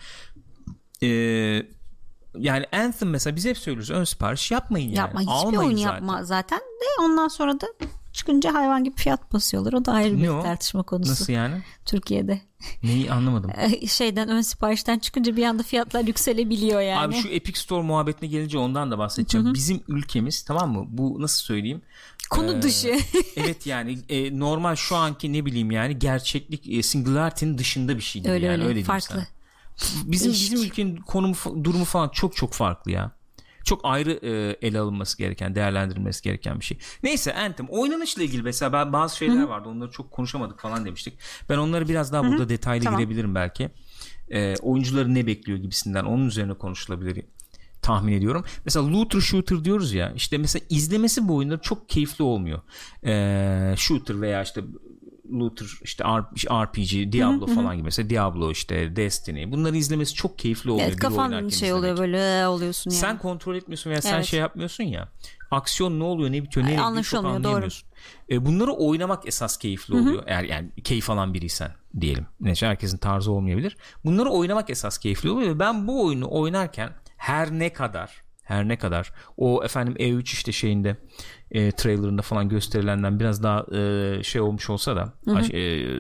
[1.04, 1.08] e,
[2.38, 4.98] yani Anthem mesela biz hep söylüyoruz ön sipariş yapmayın yani.
[4.98, 5.94] Yapma hiçbir Almayın oyun zaten.
[5.94, 7.68] yapma zaten de ondan sonra da
[8.14, 9.74] çıkınca hayvan gibi fiyat basıyorlar.
[9.74, 10.44] O da ayrı bir Ne o?
[10.44, 11.62] tartışma konusu Nasıl yani?
[11.86, 12.42] Türkiye'de.
[12.84, 13.52] Neyi anlamadım.
[13.58, 17.00] Eh, Şeyden ön siparişten çıkınca bir anda fiyatlar yükselebiliyor yani.
[17.00, 19.54] Abi şu Epic Store muhabbetine gelince ondan da bahsedeceğim.
[19.54, 20.86] Bizim ülkemiz tamam mı?
[20.90, 21.82] Bu nasıl söyleyeyim?
[22.30, 22.98] Konu Ee, dışı.
[23.36, 28.22] evet yani e, normal şu anki ne bileyim yani gerçeklik e, singularity'nin dışında bir şey
[28.22, 29.08] gibi öyle yani öyle öyle farklı.
[29.16, 29.28] sana.
[30.06, 30.52] Bizim Değişik.
[30.52, 33.12] bizim ülkenin konumu durumu falan çok çok farklı ya.
[33.64, 36.78] Çok ayrı e, ele alınması gereken, değerlendirilmesi gereken bir şey.
[37.04, 39.70] Neyse Anthem oynanışla ilgili mesela ben bazı şeyler vardı.
[39.70, 41.14] Onları çok konuşamadık falan demiştik.
[41.50, 43.00] Ben onları biraz daha burada detaylı Tamam.
[43.00, 43.70] girebilirim belki.
[44.30, 47.26] E, oyuncuları ne bekliyor gibisinden onun üzerine konuşulabilir
[47.82, 48.46] tahmin ediyorum.
[48.66, 52.62] Mesela looter shooter diyoruz ya işte mesela izlemesi bu oyunları çok keyifli olmuyor.
[53.06, 54.64] Ee, shooter veya işte
[55.40, 56.04] looter işte
[56.64, 60.88] RPG, Diablo falan gibi mesela Diablo işte Destiny bunları izlemesi çok keyifli oluyor.
[60.88, 63.00] Evet kafan şey oluyor böyle "Ee" oluyorsun yani.
[63.00, 64.26] Sen kontrol etmiyorsun veya sen Evet.
[64.26, 65.08] şey yapmıyorsun ya.
[65.52, 67.38] Aksiyon ne oluyor ne bitiyor Ay, nereye gidiyor çok anlaşılmıyor, doğru.
[67.38, 67.88] anlayamıyorsun.
[68.32, 70.24] E, bunları oynamak esas keyifli oluyor.
[70.28, 72.26] Eğer yani keyif alan biriysen diyelim.
[72.40, 73.78] Neyse herkesin tarzı olmayabilir.
[74.06, 78.78] Bunları oynamak esas keyifli oluyor ve ben bu oyunu oynarken her ne kadar her ne
[78.78, 80.98] kadar o efendim E3 işte şeyinde
[81.52, 85.14] e, trailerında falan gösterilenden biraz daha e, şey olmuş olsa da
[85.54, 85.60] e,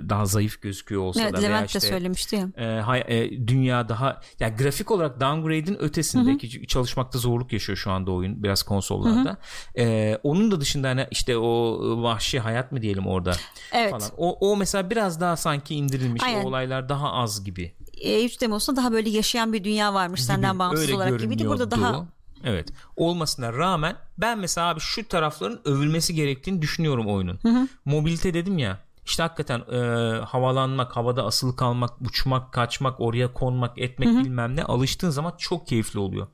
[0.10, 2.50] daha zayıf gözüküyor olsa Evet da veya Levent işte de söylemişti ya.
[2.66, 8.12] e, hay- e, dünya daha ya grafik olarak downgrade'in ötesindeki çalışmakta zorluk yaşıyor şu anda
[8.12, 9.38] oyun biraz konsollarda.
[9.78, 13.32] E, onun da dışında hani işte o vahşi hayat mı diyelim orada
[13.74, 13.92] Evet.
[13.92, 14.10] falan.
[14.18, 16.24] O, o mesela biraz daha sanki indirilmiş.
[16.24, 16.44] Aynen.
[16.46, 17.76] O olaylar daha az gibi.
[18.04, 21.48] E3 demosunda daha böyle yaşayan bir dünya varmış senden bağımsız olarak gibiydi.
[21.48, 22.08] Burada daha.
[22.44, 22.70] Evet.
[22.96, 27.40] Olmasına rağmen ben mesela abi şu tarafların övülmesi gerektiğini düşünüyorum oyunun.
[27.86, 28.80] Mobilite dedim ya.
[29.06, 29.78] İşte hakikaten e,
[30.26, 36.00] havalanmak, havada asılı kalmak, uçmak, kaçmak, oraya konmak, etmek bilmem ne alıştığın zaman çok keyifli
[36.00, 36.28] oluyor.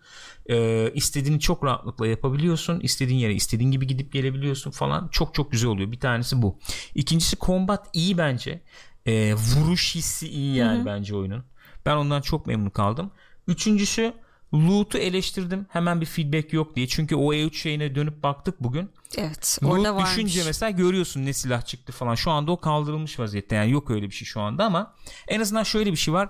[0.50, 2.80] E, istediğini çok rahatlıkla yapabiliyorsun.
[2.80, 5.08] İstediğin yere istediğin gibi gidip gelebiliyorsun falan.
[5.08, 5.92] Çok çok güzel oluyor.
[5.92, 6.60] Bir tanesi bu.
[6.96, 8.62] İkincisi combat iyi bence.
[9.06, 11.44] E, vuruş hissi iyi yani bence oyunun.
[11.86, 13.12] Ben ondan çok memnun kaldım.
[13.48, 14.14] Üçüncüsü
[14.54, 15.66] Loot'u eleştirdim.
[15.70, 16.88] Hemen bir feedback yok diye.
[16.88, 18.90] Çünkü o E3 şeyine dönüp baktık bugün.
[19.18, 20.10] evet orada Loot varmış.
[20.10, 22.16] düşünce mesela görüyorsun ne silah çıktı falan.
[22.16, 23.56] Şu anda o kaldırılmış vaziyette.
[23.56, 24.94] Yani yok öyle bir şey şu anda ama
[25.28, 26.30] en azından şöyle bir şey var.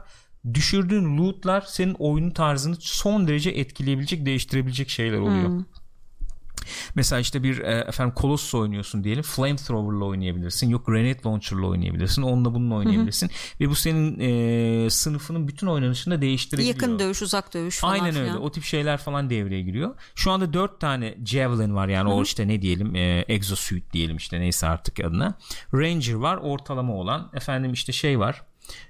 [0.53, 5.63] Düşürdüğün lootlar senin oyunun tarzını son derece etkileyebilecek, değiştirebilecek şeyler oluyor.
[6.95, 9.23] Mesela işte bir e, efendim Colossus oynuyorsun diyelim.
[9.23, 10.69] Flamethrower'la oynayabilirsin.
[10.69, 12.21] Yok Grenade Launcher'la oynayabilirsin.
[12.21, 13.27] Onunla bununla oynayabilirsin.
[13.27, 13.59] Hı-hı.
[13.59, 16.75] Ve bu senin e, sınıfının bütün oynanışını da değiştirebiliyor.
[16.75, 18.37] Yakın dövüş, uzak dövüş falan Aynen öyle.
[18.37, 19.95] O tip şeyler falan devreye giriyor.
[20.15, 22.17] Şu anda dört tane Javelin var yani Hı-hı.
[22.17, 25.37] o işte ne diyelim e, Exosuit diyelim işte neyse artık adına.
[25.73, 27.31] Ranger var ortalama olan.
[27.33, 28.43] Efendim işte şey var.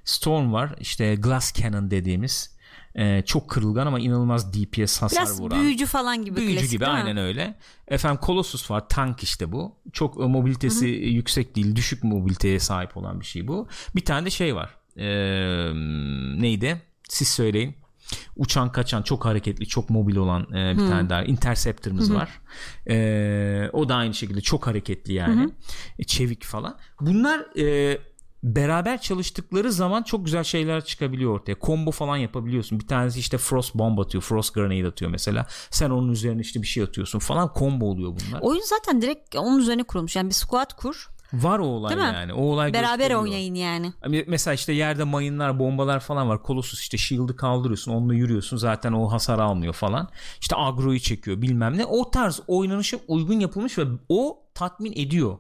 [0.05, 0.75] Storm var.
[0.79, 2.56] işte Glass Cannon dediğimiz
[2.97, 5.61] ee, çok kırılgan ama inanılmaz DPS hasar Biraz vuran.
[5.61, 6.35] büyücü falan gibi.
[6.35, 7.55] Büyücü klasik, gibi aynen öyle.
[7.87, 9.75] Efendim Colossus var tank işte bu.
[9.93, 11.09] Çok e, mobilitesi Hı-hı.
[11.09, 13.67] yüksek değil düşük mobiliteye sahip olan bir şey bu.
[13.95, 14.75] Bir tane de şey var.
[14.97, 15.71] Ee,
[16.41, 16.81] neydi?
[17.09, 17.75] Siz söyleyin.
[18.35, 20.89] Uçan kaçan çok hareketli çok mobil olan e, bir hmm.
[20.89, 22.29] tane daha Interceptor'ımız var.
[22.89, 25.49] E, o da aynı şekilde çok hareketli yani.
[25.99, 26.77] E, çevik falan.
[27.01, 27.97] Bunlar e,
[28.43, 31.55] beraber çalıştıkları zaman çok güzel şeyler çıkabiliyor ortaya.
[31.61, 32.79] Combo falan yapabiliyorsun.
[32.79, 34.21] Bir tanesi işte Frost Bomb atıyor.
[34.21, 35.45] Frost Grenade atıyor mesela.
[35.69, 37.51] Sen onun üzerine işte bir şey atıyorsun falan.
[37.59, 38.41] Combo oluyor bunlar.
[38.41, 40.15] Oyun zaten direkt onun üzerine kurulmuş.
[40.15, 41.07] Yani bir squad kur.
[41.33, 42.33] Var o olay Değil yani.
[42.33, 43.93] O olay Beraber oynayın yani.
[44.27, 46.39] Mesela işte yerde mayınlar, bombalar falan var.
[46.47, 47.91] Colossus işte shield'ı kaldırıyorsun.
[47.91, 48.57] Onunla yürüyorsun.
[48.57, 50.09] Zaten o hasar almıyor falan.
[50.41, 51.85] İşte agroyu çekiyor bilmem ne.
[51.85, 55.37] O tarz oynanışa uygun yapılmış ve o tatmin ediyor.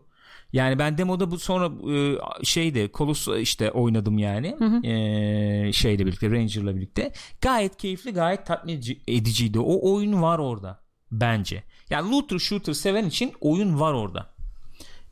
[0.57, 4.55] Yani ben demoda bu sonra e, şeyde Colossus işte oynadım yani.
[4.59, 4.87] Hı hı.
[4.87, 7.11] E, şeyle birlikte Ranger'la birlikte.
[7.41, 9.59] Gayet keyifli, gayet tatmin ediciydi.
[9.59, 10.79] O oyun var orada
[11.11, 11.63] bence.
[11.89, 14.29] Yani looter shooter seven için oyun var orada.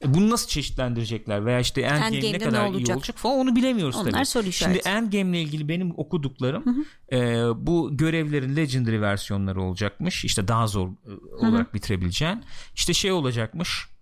[0.04, 2.90] E bunu nasıl çeşitlendirecekler veya işte endgame ne kadar ne olacak?
[2.90, 4.26] iyi olacak falan onu bilemiyoruz Onlar tabii.
[4.26, 7.16] Soru Şimdi endgame ile ilgili benim okuduklarım hı hı.
[7.16, 10.26] E, bu görevlerin legendary versiyonları olacakmış.
[10.26, 11.74] İşte daha zor e, olarak hı hı.
[11.74, 12.44] bitirebileceğin.
[12.76, 13.95] İşte şey olacakmış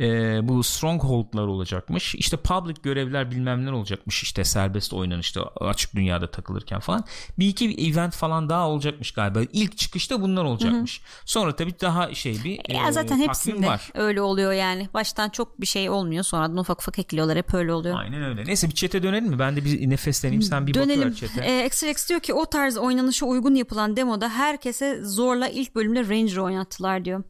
[0.00, 2.14] e, bu stronghold'lar olacakmış.
[2.14, 7.04] İşte public görevler bilmem ne olacakmış işte serbest oynanışta açık dünyada takılırken falan.
[7.38, 9.40] Bir iki event falan daha olacakmış galiba.
[9.52, 11.00] İlk çıkışta bunlar olacakmış.
[11.00, 11.22] Hı hı.
[11.24, 13.90] Sonra tabii daha şey bir ya e, zaten hepsinde var.
[13.94, 14.88] öyle oluyor yani.
[14.94, 16.24] Baştan çok bir şey olmuyor.
[16.24, 17.38] Sonradan ufak ufak ekliyorlar.
[17.38, 17.98] Hep öyle oluyor.
[17.98, 18.44] Aynen öyle.
[18.44, 19.38] Neyse bir çete dönelim mi?
[19.38, 20.42] Ben de bir nefesleneyim.
[20.42, 21.10] Sen bir dönelim.
[21.10, 21.66] bakıver çete.
[21.66, 27.04] XRX diyor ki o tarz oynanışa uygun yapılan demoda herkese zorla ilk bölümde Ranger oynattılar
[27.04, 27.22] diyor.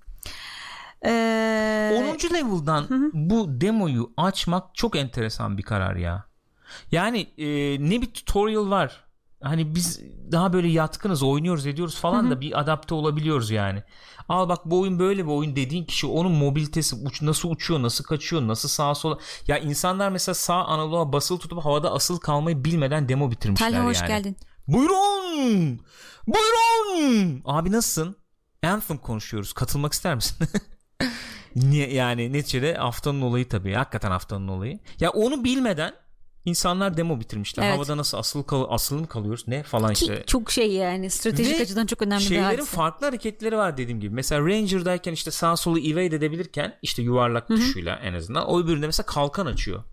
[1.04, 2.16] Ee...
[2.30, 2.34] 10.
[2.34, 3.10] level'dan hı hı.
[3.14, 6.24] bu demoyu açmak çok enteresan bir karar ya.
[6.92, 7.46] Yani e,
[7.90, 9.04] ne bir tutorial var.
[9.42, 10.00] Hani biz
[10.32, 12.30] daha böyle yatkınız, oynuyoruz, ediyoruz falan hı hı.
[12.30, 13.82] da bir adapte olabiliyoruz yani.
[14.28, 18.04] Al bak bu oyun böyle bir oyun dediğin kişi onun mobilitesi uç, nasıl uçuyor, nasıl
[18.04, 19.18] kaçıyor, nasıl sağa sola.
[19.46, 23.88] Ya insanlar mesela sağ analoğa basılı tutup havada asıl kalmayı bilmeden demo bitirmişler Talha, yani.
[23.88, 24.36] hoş geldin.
[24.68, 25.80] Buyurun.
[26.26, 27.42] Buyurun.
[27.44, 28.16] Abi nasılsın?
[28.62, 29.52] Anthem konuşuyoruz.
[29.52, 30.36] Katılmak ister misin?
[31.56, 33.72] Niye yani neticede haftanın olayı tabii.
[33.72, 34.78] Hakikaten haftanın olayı.
[35.00, 35.92] Ya onu bilmeden
[36.44, 37.64] insanlar demo bitirmişler.
[37.64, 37.76] Evet.
[37.76, 40.24] Havada nasıl asıl kal asılı mı kalıyoruz ne falan Ki işte.
[40.26, 44.14] çok şey yani stratejik Ve açıdan çok önemli bir Şeylerin farklı hareketleri var dediğim gibi.
[44.14, 47.58] Mesela Ranger'dayken işte sağ solu evade edebilirken işte yuvarlak Hı-hı.
[47.58, 49.84] tuşuyla en azından o öbüründe mesela kalkan açıyor.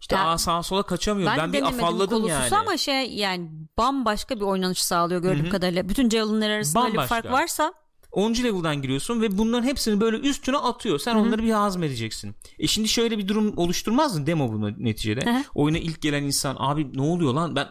[0.00, 1.30] İşte ya, aa, sağa sola kaçamıyor.
[1.30, 2.56] Ben, ben bir afalladım yani.
[2.56, 5.50] ama şey yani bambaşka bir oynanış sağlıyor gördüğüm Hı-hı.
[5.50, 5.88] kadarıyla.
[5.88, 7.02] Bütün javelinler arasında bambaşka.
[7.02, 7.74] bir fark varsa
[8.18, 8.34] 10.
[8.34, 10.98] level'dan giriyorsun ve bunların hepsini böyle üstüne atıyor.
[10.98, 11.22] Sen Hı-hı.
[11.22, 12.34] onları bir hazmedeceksin.
[12.58, 15.30] E şimdi şöyle bir durum oluşturmaz mı demo bunu neticede?
[15.30, 15.44] Hı-hı.
[15.54, 17.56] Oyuna ilk gelen insan abi ne oluyor lan?
[17.56, 17.68] Ben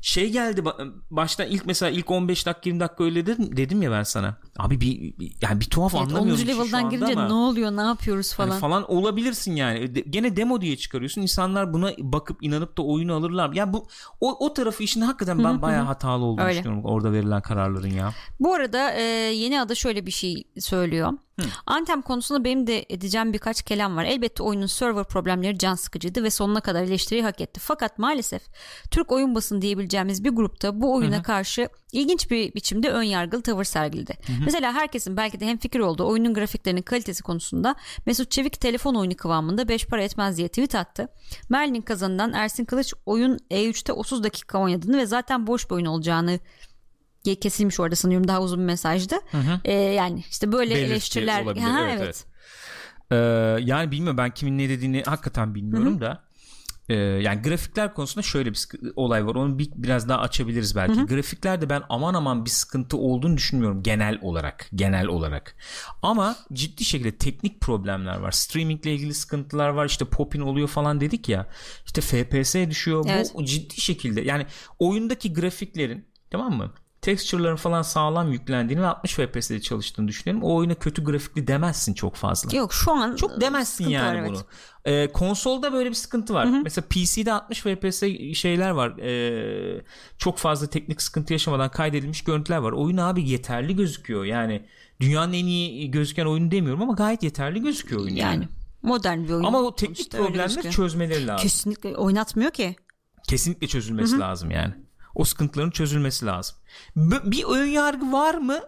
[0.00, 0.64] şey geldi
[1.10, 4.36] baştan ilk mesela ilk 15 dakika 20 dakika öyle dedim, dedim ya ben sana.
[4.58, 6.42] Abi bir, yani bir tuhaf evet, anlamıyorum.
[6.42, 6.46] 10.
[6.46, 7.26] level'dan girince ama.
[7.26, 8.48] ne oluyor ne yapıyoruz falan.
[8.48, 9.94] Yani falan olabilirsin yani.
[9.94, 11.22] De, gene demo diye çıkarıyorsun.
[11.22, 13.48] İnsanlar buna bakıp inanıp da oyunu alırlar.
[13.48, 13.86] Ya yani bu
[14.20, 16.58] o, o tarafı işinde hakikaten ben bayağı hatalı olduğunu Öyle.
[16.58, 18.12] düşünüyorum orada verilen kararların ya.
[18.40, 19.02] Bu arada e,
[19.34, 21.12] yeni adı şöyle bir şey söylüyor.
[21.40, 21.46] Hı.
[21.66, 24.04] Anthem konusunda benim de edeceğim birkaç kelam var.
[24.04, 27.60] Elbette oyunun server problemleri can sıkıcıydı ve sonuna kadar eleştiriyi hak etti.
[27.60, 28.42] Fakat maalesef
[28.90, 31.22] Türk oyun basın diyebileceğimiz bir grupta bu oyuna Hı-hı.
[31.22, 34.18] karşı ilginç bir biçimde ön yargılı tavır sergiledi.
[34.26, 34.36] Hı-hı.
[34.44, 37.74] Mesela herkesin belki de hem fikir olduğu oyunun grafiklerinin kalitesi konusunda
[38.06, 41.08] Mesut Çevik telefon oyunu kıvamında 5 para etmez diye tweet attı.
[41.48, 46.38] Merlin kazanından Ersin Kılıç oyun E3'te 30 dakika oynadığını ve zaten boş bir oyun olacağını
[47.24, 49.14] kesilmiş orada sanıyorum daha uzun bir mesajdı.
[49.30, 49.60] Hı hı.
[49.64, 51.42] E, yani işte böyle Belirti eleştiriler.
[51.42, 52.00] Ha, evet.
[52.02, 52.26] evet.
[53.12, 53.16] Ee,
[53.64, 56.00] yani bilmiyorum ben kimin ne dediğini hakikaten bilmiyorum hı hı.
[56.00, 56.22] da.
[56.88, 58.58] Ee, yani grafikler konusunda şöyle bir
[58.96, 59.34] olay var.
[59.34, 60.94] Onu bir, biraz daha açabiliriz belki.
[60.94, 61.06] Hı hı.
[61.06, 64.68] Grafiklerde ben aman aman bir sıkıntı olduğunu düşünmüyorum genel olarak.
[64.74, 65.56] Genel olarak.
[66.02, 68.30] Ama ciddi şekilde teknik problemler var.
[68.30, 69.86] Streamingle ilgili sıkıntılar var.
[69.86, 71.48] İşte popin oluyor falan dedik ya.
[71.86, 73.04] İşte FPS düşüyor.
[73.08, 73.32] Evet.
[73.34, 74.46] Bu ciddi şekilde yani
[74.78, 76.72] oyundaki grafiklerin tamam mı?
[77.02, 80.42] Texture'ların falan sağlam yüklendiğini ve 60 FPS'de çalıştığını düşünelim.
[80.42, 82.56] O oyuna kötü grafikli demezsin çok fazla.
[82.56, 84.36] Yok şu an çok demezsin yani var, bunu.
[84.84, 85.08] evet.
[85.10, 86.48] Ee, konsolda böyle bir sıkıntı var.
[86.62, 88.02] Mesela PC'de 60 FPS
[88.38, 88.98] şeyler var.
[88.98, 89.84] Ee,
[90.18, 92.72] çok fazla teknik sıkıntı yaşamadan kaydedilmiş görüntüler var.
[92.72, 94.24] Oyun abi yeterli gözüküyor.
[94.24, 94.66] Yani
[95.00, 98.34] dünyanın en iyi gözüken oyunu demiyorum ama gayet yeterli gözüküyor oyun yani.
[98.34, 98.48] yani
[98.82, 99.44] modern bir oyun.
[99.44, 101.42] Ama o teknik öyle problemleri çözmeleri lazım.
[101.42, 102.76] kesinlikle oynatmıyor ki.
[103.28, 104.74] Kesinlikle çözülmesi lazım yani.
[105.14, 106.56] O sıkıntıların çözülmesi lazım.
[106.96, 108.60] B- bir ön yargı var mı?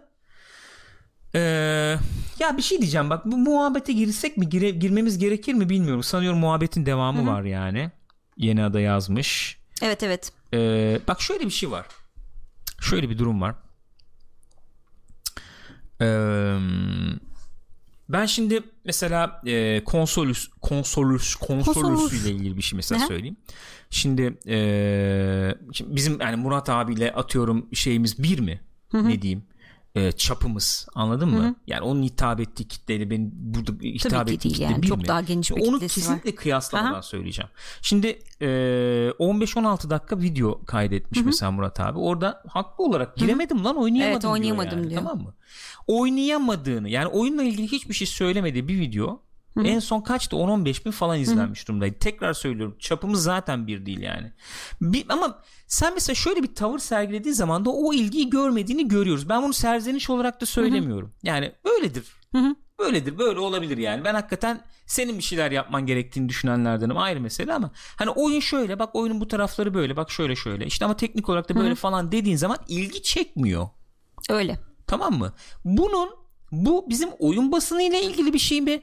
[1.35, 1.39] Ee,
[2.39, 6.03] ya bir şey diyeceğim bak bu muhabbete girsek mi gire- girmemiz gerekir mi bilmiyorum.
[6.03, 7.91] Sanıyorum muhabbetin devamı var yani.
[8.37, 9.57] Yeni ada yazmış.
[9.81, 10.31] Evet evet.
[10.53, 11.85] Ee, bak şöyle bir şey var.
[12.81, 13.55] Şöyle bir durum var.
[16.01, 16.05] Ee,
[18.09, 22.23] ben şimdi mesela e, konsolüs konsolüs Konsolüs.
[22.23, 23.07] ile ilgili bir şey mesela Aha.
[23.07, 23.37] söyleyeyim.
[23.89, 28.61] Şimdi, e, şimdi bizim yani Murat abiyle atıyorum şeyimiz bir mi?
[28.93, 29.43] Ne diyeyim?
[29.95, 31.55] E, çapımız anladın mı?
[31.67, 34.81] Yani onun hitap ettiği kitleyle benim burada hitap Tabii ettiği kitle yani.
[34.81, 35.07] bir Çok mi?
[35.07, 36.05] daha geniş bir Onu kitlesi var.
[36.05, 37.01] kesinlikle kıyaslamadan Aha.
[37.01, 37.49] söyleyeceğim.
[37.81, 38.07] Şimdi
[38.41, 38.45] e,
[39.19, 41.99] 15-16 dakika video kaydetmiş mesela Murat abi.
[41.99, 45.01] Orada haklı olarak giremedim lan oynayamadım Evet, diyor oynayamadım yani, diyor.
[45.01, 45.33] Tamam mı?
[45.87, 49.21] Oynayamadığını yani oyunla ilgili hiçbir şey söylemediği bir video
[49.63, 51.99] en son kaçtı 10-15 bin falan izlenmiş durumdaydı.
[51.99, 54.31] Tekrar söylüyorum çapımız zaten bir değil yani.
[54.81, 59.29] Bir, ama sen mesela şöyle bir tavır sergilediği zaman da o ilgiyi görmediğini görüyoruz.
[59.29, 61.11] Ben bunu serzeniş olarak da söylemiyorum.
[61.23, 62.05] Yani böyledir.
[62.79, 64.03] Böyledir böyle olabilir yani.
[64.03, 68.95] Ben hakikaten senin bir şeyler yapman gerektiğini düşünenlerdenim ayrı mesele ama hani oyun şöyle bak
[68.95, 72.37] oyunun bu tarafları böyle bak şöyle şöyle işte ama teknik olarak da böyle falan dediğin
[72.37, 73.69] zaman ilgi çekmiyor.
[74.29, 74.59] Öyle.
[74.87, 75.33] Tamam mı?
[75.65, 76.09] Bunun
[76.51, 78.81] bu bizim oyun basını ile ilgili bir şey mi?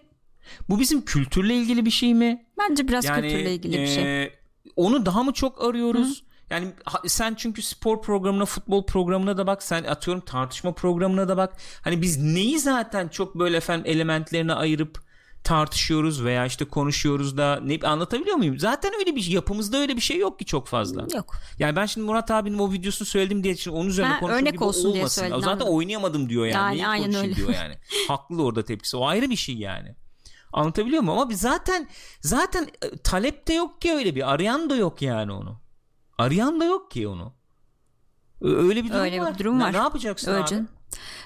[0.69, 2.47] Bu bizim kültürle ilgili bir şey mi?
[2.59, 4.23] Bence biraz Yani kültürle ilgili bir şey.
[4.25, 4.31] e,
[4.77, 6.25] Onu daha mı çok arıyoruz?
[6.51, 11.37] Yani ha- sen çünkü spor programına, futbol programına da bak, sen atıyorum tartışma programına da
[11.37, 11.57] bak.
[11.83, 14.99] Hani biz neyi zaten çok böyle efendim elementlerine ayırıp
[15.45, 18.59] tartışıyoruz veya işte konuşuyoruz da ne anlatabiliyor muyum?
[18.59, 21.07] Zaten öyle bir yapımızda öyle bir şey yok ki çok fazla.
[21.15, 21.35] Yok.
[21.59, 24.93] Yani ben şimdi Murat abinin o videosunu söyledim diye şimdi onun üzerine örnek gibi olsun
[24.93, 25.21] diye olmasın.
[25.21, 25.75] söyledin, O zaten anladım.
[25.75, 26.53] oynayamadım diyor yani.
[26.57, 27.37] Yani Neyi aynen öyle.
[27.37, 27.75] diyor yani.
[28.09, 28.97] Haklı da orada tepkisi.
[28.97, 29.97] O ayrı bir şey yani.
[30.53, 31.19] Anlatabiliyor muyum?
[31.19, 31.89] Ama biz zaten
[32.21, 34.33] zaten e, talep de yok ki öyle bir.
[34.33, 35.61] Arayan da yok yani onu.
[36.19, 37.35] Arayan da yok ki onu.
[38.41, 39.39] Öyle bir durum Öyle bir var.
[39.39, 39.73] durum Ne- var.
[39.73, 40.67] Ne, yapacaksın Öyle abi?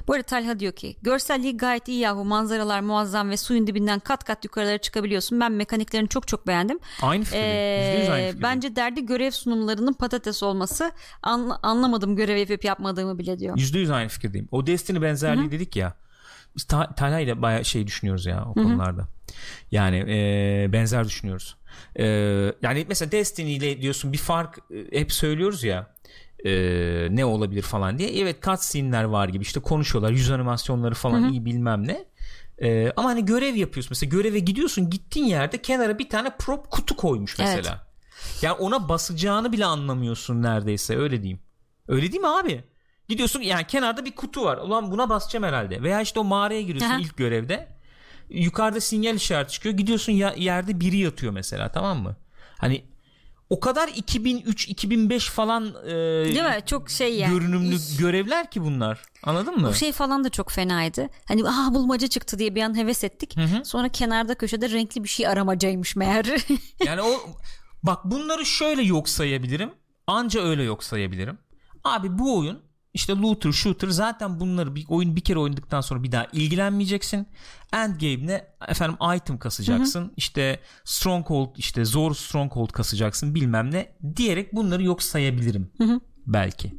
[0.09, 4.25] Bu arada Talha diyor ki görselliği gayet iyi yahu manzaralar muazzam ve suyun dibinden kat
[4.25, 5.41] kat yukarılara çıkabiliyorsun.
[5.41, 6.79] Ben mekaniklerini çok çok beğendim.
[7.03, 7.21] Aynı.
[7.25, 8.43] Yüzde yüz aynı Ee, fikirdeyim.
[8.43, 10.93] bence derdi görev sunumlarının patates olması.
[11.23, 13.57] Anla- anlamadım görev yapıp yapmadığımı bile diyor.
[13.59, 14.49] Yüzde yüz aynı fikirdeyim.
[14.51, 15.95] O Destiny benzerliği dedik ya.
[16.57, 19.09] Biz Ta- Talha ile bayağı şey düşünüyoruz ya o konularda.
[19.71, 21.57] Yani e, benzer düşünüyoruz.
[21.97, 22.05] E,
[22.63, 24.59] yani mesela Destiny ile diyorsun bir fark
[24.93, 25.95] e, hep söylüyoruz ya.
[26.45, 26.51] E,
[27.11, 28.21] ne olabilir falan diye.
[28.21, 30.11] Evet cutscene'ler var gibi işte konuşuyorlar.
[30.11, 32.05] Yüz animasyonları falan iyi bilmem ne.
[32.63, 33.91] E, ama hani görev yapıyorsun.
[33.91, 37.87] Mesela göreve gidiyorsun gittiğin yerde kenara bir tane prop kutu koymuş mesela.
[38.43, 41.41] Yani ona basacağını bile anlamıyorsun neredeyse öyle diyeyim.
[41.89, 42.65] Öyle değil mi abi?
[43.09, 44.59] Gidiyorsun yani kenarda bir kutu var.
[44.59, 45.83] Ulan buna basacağım herhalde.
[45.83, 46.99] Veya işte o mağaraya giriyorsun Aha.
[46.99, 47.69] ilk görevde.
[48.31, 49.77] Yukarıda sinyal işareti çıkıyor.
[49.77, 52.17] Gidiyorsun ya, yerde biri yatıyor mesela tamam mı?
[52.59, 52.85] Hani
[53.51, 55.91] o kadar 2003 2005 falan e,
[56.25, 56.59] Değil mi?
[56.67, 57.35] Çok şey yani.
[57.35, 59.03] görünümlü görevler ki bunlar.
[59.23, 59.69] Anladın mı?
[59.69, 61.09] Bu şey falan da çok fenaydı.
[61.25, 63.37] Hani aha bulmaca çıktı diye bir an heves ettik.
[63.65, 66.27] Sonra kenarda köşede renkli bir şey aramacaymış meğer.
[66.87, 67.21] Yani o
[67.83, 69.71] bak bunları şöyle yok sayabilirim.
[70.07, 71.39] Anca öyle yok sayabilirim.
[71.85, 72.63] Abi bu oyun
[72.97, 77.27] işte looter shooter zaten bunları bir oyun bir kere oynadıktan sonra bir daha ilgilenmeyeceksin.
[77.73, 80.13] Endgame'ne efendim item kasacaksın.
[80.17, 85.71] İşte stronghold işte zor stronghold kasacaksın bilmem ne diyerek bunları yok sayabilirim.
[86.27, 86.75] Belki.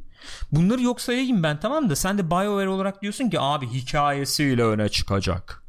[0.52, 4.88] Bunları yok sayayım ben tamam da sen de BioWare olarak diyorsun ki abi hikayesiyle öne
[4.88, 5.62] çıkacak.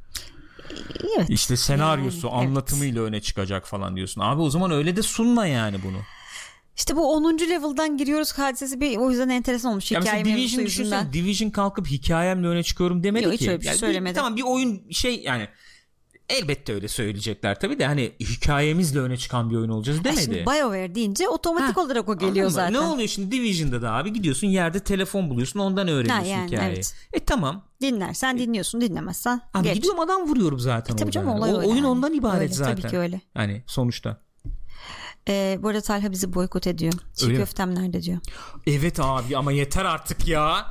[1.18, 1.30] evet.
[1.30, 2.48] İşte senaryosu, Yani, evet.
[2.48, 4.22] anlatımıyla öne çıkacak falan diyorsun.
[4.22, 5.98] Abi o zaman öyle de sunma yani bunu.
[6.80, 7.24] İşte bu 10.
[7.38, 9.92] level'dan giriyoruz hadisesi bir o yüzden enteresan olmuş.
[9.92, 11.14] Ya mesela Hikaye Division düşünsene.
[11.14, 13.40] Division kalkıp hikayemle öne çıkıyorum demedi Yok, ki.
[13.40, 14.16] hiç öyle bir şey Yani söylemedi.
[14.16, 15.48] Tamam bir oyun şey yani
[16.30, 20.22] elbette öyle söyleyecekler tabii de hani hikayemizle öne çıkan bir oyun olacağız demedi.
[20.22, 22.74] Şimdi BioWare deyince otomatik Ha, olarak o geliyor zaten.
[22.74, 26.74] Ne oluyor şimdi Division'da da abi gidiyorsun yerde telefon buluyorsun ondan öğreniyorsun Ha, yani, hikayeyi.
[26.74, 26.94] evet.
[27.14, 27.64] E tamam.
[27.82, 29.76] Dinlersen dinliyorsun dinlemezsen Abi geç.
[29.76, 31.12] gidiyorum adam vuruyorum zaten Tabii orada.
[31.12, 31.40] canım yani.
[31.40, 31.88] olay O- oyun yani.
[31.88, 32.76] ondan ibaret Öyle, zaten.
[32.76, 33.22] Tabii ki öyle.
[33.36, 34.29] Yani sonuçta.
[35.28, 36.94] Ee, bu arada Talha bizi boykot ediyor.
[37.16, 37.40] Çiğ Öyle mi?
[37.40, 38.18] köftem nerede diyor.
[38.68, 40.66] Evet abi ama yeter artık ya.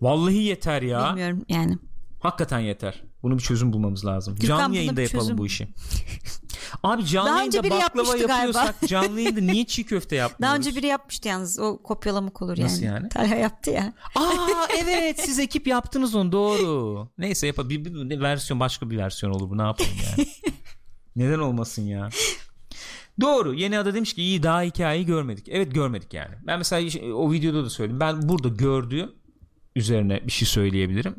[0.00, 1.08] Vallahi yeter ya.
[1.10, 1.78] Bilmiyorum yani.
[2.20, 3.02] Hakikaten yeter.
[3.22, 4.34] Bunun bir çözüm bulmamız lazım.
[4.34, 5.68] Gürkan, Canlı yayında yapalım çözüm- bu işi.
[6.82, 8.34] Abi canlı Daha yayında baklava yapmıştı galiba.
[8.34, 10.42] yapıyorsak canlı yayında niye çiğ köfte yapmıyoruz?
[10.42, 12.70] Daha önce biri yapmıştı yalnız o kopyalamak olur yani.
[12.70, 13.08] Nasıl yani?
[13.08, 13.92] Talha yaptı ya.
[14.14, 17.08] Aa evet siz ekip yaptınız onu doğru.
[17.18, 20.28] Neyse yap bir, bir, bir versiyon başka bir versiyon olur bu ne yapalım yani.
[21.16, 22.08] Neden olmasın ya?
[23.20, 23.54] Doğru.
[23.54, 25.48] Yeni ada demiş ki iyi daha hikayeyi görmedik.
[25.48, 26.34] Evet görmedik yani.
[26.46, 28.00] Ben mesela o videoda da söyledim.
[28.00, 29.10] Ben burada gördüğüm
[29.76, 31.16] üzerine bir şey söyleyebilirim.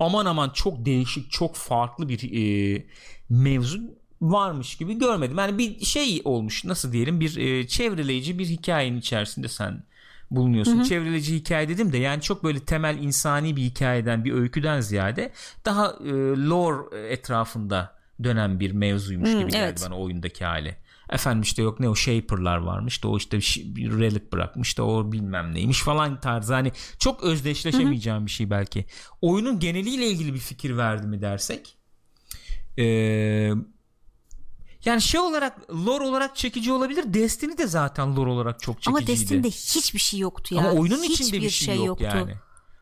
[0.00, 2.86] Aman aman çok değişik, çok farklı bir e,
[3.30, 3.80] mevzu
[4.20, 5.38] varmış gibi görmedim.
[5.38, 9.82] Yani bir şey olmuş nasıl diyelim bir e, çevreleyici bir hikayenin içerisinde sen
[10.30, 10.78] bulunuyorsun.
[10.78, 10.84] Hı hı.
[10.84, 15.32] Çevreleyici hikaye dedim de yani çok böyle temel insani bir hikayeden bir öyküden ziyade
[15.64, 16.10] daha e,
[16.48, 19.86] lore etrafında dönen bir mevzuymuş Hmm, gibi geldi evet.
[19.86, 20.76] bana oyundaki hali.
[21.10, 24.84] Efendim işte yok ne o Shaper'lar varmış da o işte bir, şey- relic bırakmış da
[24.84, 28.84] o bilmem neymiş falan tarzı hani çok özdeşleşemeyeceğim bir şey belki.
[29.20, 31.76] Oyunun geneliyle ilgili bir fikir verdi mi dersek
[32.76, 33.54] eee
[34.84, 37.04] yani şey olarak lore olarak çekici olabilir.
[37.06, 38.98] Destiny de zaten lore olarak çok çekiciydi.
[38.98, 40.60] Ama Destiny'de hiçbir şey yoktu ya.
[40.60, 42.04] Ama oyunun Hiçbir içinde bir şey, yok yoktu.
[42.16, 42.34] yani.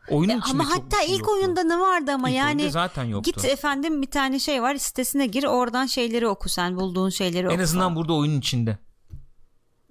[0.09, 1.33] Oyunun E, ama hatta şey ilk yoktu.
[1.33, 3.31] oyunda ne vardı ama İlk yani zaten yoktu.
[3.31, 7.55] git efendim bir tane şey var sitesine gir oradan şeyleri oku sen bulduğun şeyleri oku.
[7.55, 8.77] En azından burada oyunun içinde.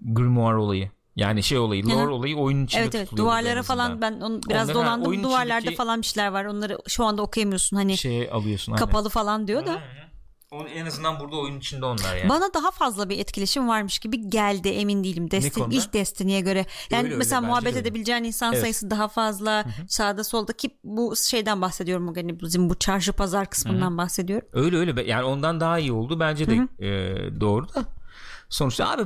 [0.02, 0.90] Grimoire olayı.
[1.16, 1.96] Yani şey olayı, Hı hı.
[1.96, 5.58] lore olayı oyunun içinde Evet evet en duvarlara falan ben onu biraz ha, dolandım duvarlarda
[5.60, 8.72] içindeki- falan bir şeyler var onları şu anda okuyamıyorsun hani Şey alıyorsun.
[8.72, 8.86] aynen.
[8.86, 9.80] kapalı falan diyor da.
[10.60, 12.28] Onu en azından burada oyunun içinde onlar yani.
[12.28, 15.28] Bana daha fazla bir etkileşim varmış gibi geldi emin değilim.
[15.54, 15.74] Konuda?
[15.74, 16.66] ilk Destiny'ye göre.
[16.90, 17.88] Yani Öyle öyle, mesela bence muhabbet de öyle.
[17.88, 18.60] edebileceğin insan Evet.
[18.62, 19.64] sayısı daha fazla.
[19.88, 22.14] Sağda solda ki bu şeyden bahsediyorum.
[22.14, 24.48] Hani bizim bu çarşı pazar kısmından bahsediyorum.
[24.52, 27.84] Öyle öyle yani ondan daha iyi oldu bence de e, doğru da.
[28.48, 29.02] Sonuçta abi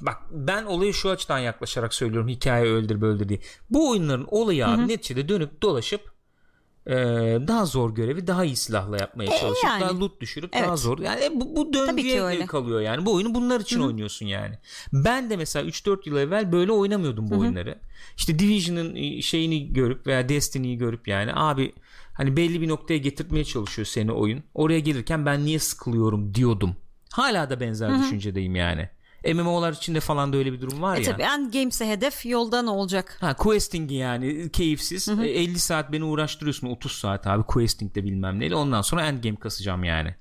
[0.00, 3.40] bak, ben olayı şu açıdan yaklaşarak söylüyorum hikaye öldür böldür diye.
[3.70, 6.13] Bu oyunların olayı abi neticede dönüp dolaşıp
[6.86, 6.92] e,
[7.48, 9.80] daha zor görevi daha iyi silahla yapmaya çalışıp E, yani.
[9.80, 10.66] daha loot düşürüp Evet.
[10.66, 10.98] daha zor.
[10.98, 13.06] Yani e, bu, bu döngüye kalıyor yani.
[13.06, 14.58] Bu oyunu bunlar için oynuyorsun yani.
[14.92, 17.78] Ben de mesela 3-4 yıl evvel böyle oynamıyordum bu oyunları.
[18.16, 21.72] İşte Division'ın e, şeyini görüp veya Destiny'yi görüp yani abi
[22.14, 24.42] hani belli bir noktaya getirtmeye çalışıyor seni oyun.
[24.54, 26.76] Oraya gelirken ben niye sıkılıyorum diyordum.
[27.12, 28.88] Hala da benzer düşüncedeyim yani.
[29.34, 31.10] MMO'lar içinde falan da öyle bir durum var E ya.
[31.12, 33.16] tabi endgames'e hedef yolda ne olacak?
[33.20, 35.08] Ha questing'i yani keyifsiz.
[35.08, 38.54] E, 50 saat beni uğraştırıyorsun 30 saat abi questing'de bilmem neyle.
[38.56, 40.14] Ondan sonra endgame kasacağım yani.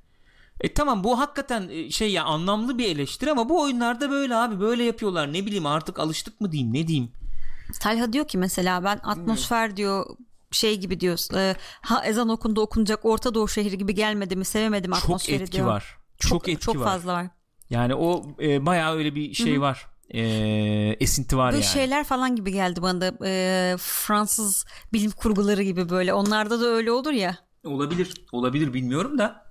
[0.62, 4.60] E tamam bu hakikaten e, şey ya anlamlı bir eleştiri ama bu oyunlarda böyle abi
[4.60, 5.34] böyle yapıyorlar.
[5.34, 7.12] Ne bileyim artık alıştık mı diyeyim ne diyeyim.
[7.82, 10.06] Talha diyor ki mesela ben atmosfer diyor
[10.52, 11.36] şey gibi diyor.
[11.38, 15.52] e, ha ezan okundu okunacak Orta Doğu şehri gibi gelmedi mi sevemedim Çok atmosferi etki
[15.52, 15.68] diyor.
[15.68, 15.98] var.
[16.20, 16.84] Çok, etki çok var.
[16.84, 17.28] fazla var.
[17.74, 19.88] Yani o e, bayağı öyle bir şey var.
[20.10, 20.22] E,
[21.00, 21.74] esinti var Böyle yani.
[21.74, 26.14] şeyler falan gibi geldi bana da e, Fransız bilim kurguları gibi böyle.
[26.14, 27.38] Onlarda da öyle olur ya.
[27.66, 28.14] Olabilir.
[28.32, 29.44] Olabilir bilmiyorum da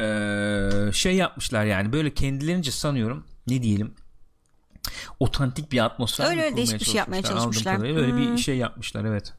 [0.00, 3.94] Ee, şey yapmışlar yani böyle kendilerince sanıyorum ne diyelim
[5.20, 7.82] otantik bir atmosfer Öyle öyle değişik bir şey yapmaya çalışmışlar.
[7.82, 8.36] Öyle Hmm.
[8.36, 9.32] bir şey yapmışlar evet.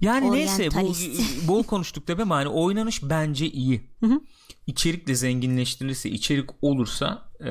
[0.00, 1.48] Yani neyse bu Oryantalist.
[1.48, 3.90] bol konuştuk tabii ama hani oynanış bence iyi.
[4.02, 4.22] İçerik
[5.06, 7.50] de zenginleştirilirse, içerik olursa e,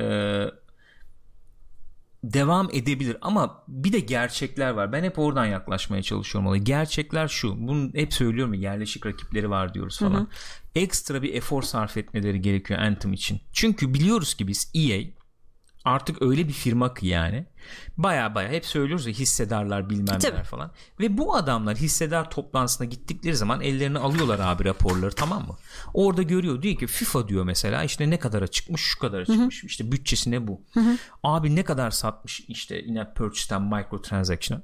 [2.24, 4.92] devam edebilir ama bir de gerçekler var.
[4.92, 6.62] Ben hep oradan yaklaşmaya çalışıyorum olaya.
[6.62, 7.68] Gerçekler şu.
[7.68, 10.28] Bunu hep söylüyorum ya yerleşik rakipleri var diyoruz falan.
[10.74, 13.40] Ekstra bir efor sarf etmeleri gerekiyor Anthem için.
[13.52, 15.19] Çünkü biliyoruz ki biz EA
[15.84, 17.46] artık öyle bir firma ki yani.
[17.96, 20.32] Baya baya hep söylüyoruz ya hissedarlar bilmem Tabii.
[20.32, 20.70] neler falan.
[21.00, 25.56] Ve bu adamlar hissedar toplantısına gittikleri zaman ellerine alıyorlar abi raporları tamam mı?
[25.94, 29.92] Orada görüyor diyor ki FIFA diyor mesela işte ne kadara çıkmış şu kadara çıkmış işte
[29.92, 30.62] bütçesi ne bu?
[31.22, 34.62] Abi ne kadar satmış işte in-app purchase'ten microtransaction'a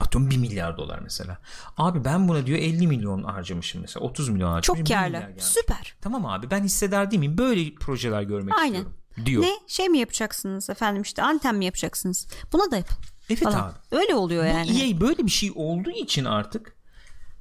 [0.00, 1.38] atıyorum 1 milyar dolar mesela.
[1.76, 5.40] Abi ben buna diyor 50 milyon harcamışım mesela 30 milyon harcamışım Çok 1 milyar karlı.
[5.40, 5.94] Süper.
[6.00, 7.38] tamam abi ben hissedar değil miyim?
[7.38, 8.66] Böyle projeler görmek Aynen.
[8.74, 8.96] istiyorum
[9.26, 12.26] diyor Ne şey mi yapacaksınız efendim işte anten mi yapacaksınız?
[12.52, 12.96] Buna da yapın.
[13.30, 13.58] evet Falan.
[13.58, 14.70] abi Öyle oluyor yani.
[14.70, 16.76] Bu EA böyle bir şey olduğu için artık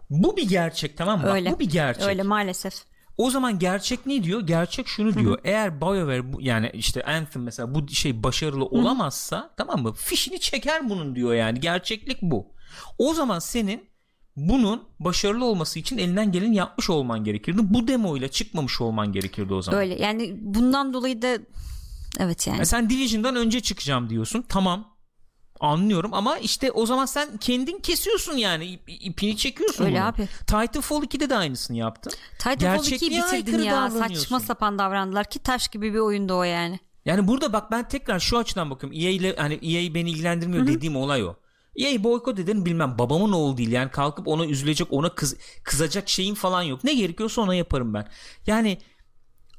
[0.09, 1.27] bu bir gerçek tamam mı?
[1.27, 1.51] Bak, Öyle.
[1.51, 2.03] bu bir gerçek.
[2.03, 2.73] Öyle maalesef.
[3.17, 4.41] O zaman gerçek ne diyor?
[4.47, 5.39] Gerçek şunu diyor.
[5.43, 9.93] Eğer BioWare bu, yani işte Anthem mesela bu şey başarılı olamazsa tamam mı?
[9.93, 11.59] Fişini çeker bunun diyor yani.
[11.59, 12.47] Gerçeklik bu.
[12.97, 13.89] O zaman senin
[14.35, 17.57] bunun başarılı olması için elinden geleni yapmış olman gerekirdi.
[17.63, 19.81] Bu demo ile çıkmamış olman gerekirdi o zaman.
[19.81, 21.37] Öyle yani bundan dolayı da
[22.19, 22.59] evet yani.
[22.59, 24.45] Ya sen Division'dan önce çıkacağım diyorsun.
[24.49, 24.99] Tamam.
[25.59, 30.05] Anlıyorum ama işte o zaman sen kendin kesiyorsun yani İp- ipini çekiyorsun Öyle bunu.
[30.05, 30.27] abi.
[30.39, 32.13] Titanfall 2'de de aynısını yaptın.
[32.37, 33.89] Titanfall 2'yi Gerçekliğe bitirdin ya.
[33.89, 36.79] Saçma sapan davrandılar ki taş gibi bir oyundu o yani.
[37.05, 38.99] Yani burada bak ben tekrar şu açıdan bakıyorum.
[38.99, 41.35] EA ile hani EA beni ilgilendirmiyor dediğim olay o.
[41.75, 46.35] EA boykot ederim bilmem babamın oğlu değil yani kalkıp ona üzülecek ona kız, kızacak şeyim
[46.35, 46.83] falan yok.
[46.83, 48.07] Ne gerekiyorsa ona yaparım ben.
[48.47, 48.77] Yani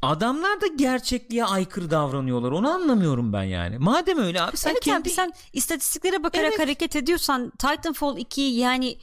[0.03, 2.53] adamlar da gerçekliğe aykırı davranıyorlar.
[2.53, 3.79] Onu anlamıyorum ben yani.
[3.79, 6.59] Madem öyle abi sen evet kendi abi sen istatistiklere bakarak Evet.
[6.61, 8.99] hareket ediyorsan Titanfall 2 yani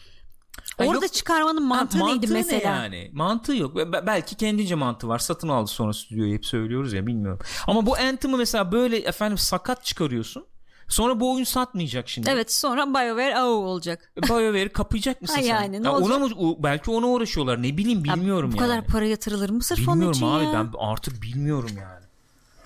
[0.78, 1.14] orada yok.
[1.14, 2.76] çıkarmanın mantığı Ha, neydi mantığı ne mesela?
[2.76, 3.10] yani?
[3.14, 3.76] Mantığı yok.
[3.76, 5.20] Be- be- belki kendince mantığı var.
[5.20, 7.40] Satın aldı sonra stüdyoyu hep söylüyoruz ya bilmiyorum.
[7.68, 10.46] Ama bu Anthem'ı mesela böyle efendim sakat çıkarıyorsun.
[10.88, 12.30] Sonra bu oyun satmayacak şimdi.
[12.30, 14.12] Evet sonra BioWare AO olacak.
[14.24, 15.48] BioWare'i kapayacak mısın Ha sen?
[15.48, 16.18] yani, ne Ya olacak?
[16.18, 17.64] ona mı belki ona uğraşıyorlar.
[17.64, 18.70] Ne bileyim bilmiyorum Bu yani.
[18.70, 20.54] kadar para yatırılır mı sırf onun Bilmiyorum için abi ya?
[20.54, 22.06] ben artık bilmiyorum yani.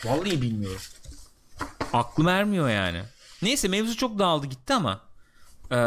[0.05, 0.81] Vallahi bilmiyorum.
[1.93, 3.01] Aklım ermiyor yani.
[3.41, 5.01] Neyse mevzu çok dağıldı gitti ama
[5.71, 5.77] eee,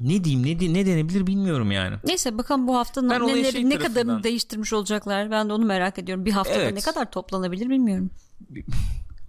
[0.00, 1.96] ne diyeyim ne, ne denebilir bilmiyorum yani.
[2.04, 5.30] Neyse bakalım bu hafta Ben ne, olayı ne, şey ne tarafından- kadarını değiştirmiş olacaklar.
[5.30, 6.24] Ben de onu merak ediyorum.
[6.24, 6.74] Bir haftada Evet.
[6.74, 8.10] ne kadar toplanabilir bilmiyorum.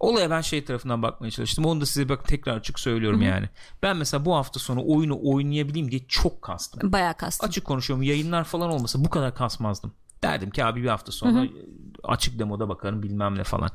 [0.00, 1.64] Olaya ben şey tarafından bakmaya çalıştım.
[1.64, 3.48] Onu da size bak tekrar açık söylüyorum yani.
[3.82, 6.92] Ben mesela bu hafta sonu oyunu oynayabileyim diye çok kastım.
[6.92, 7.48] Bayağı kastım.
[7.48, 8.02] Açık konuşuyorum.
[8.02, 9.92] Yayınlar falan olmasa bu kadar kasmazdım.
[10.22, 11.46] Derdim ki abi bir hafta sonra
[12.04, 13.70] açık demoda bakarım bilmem ne falan.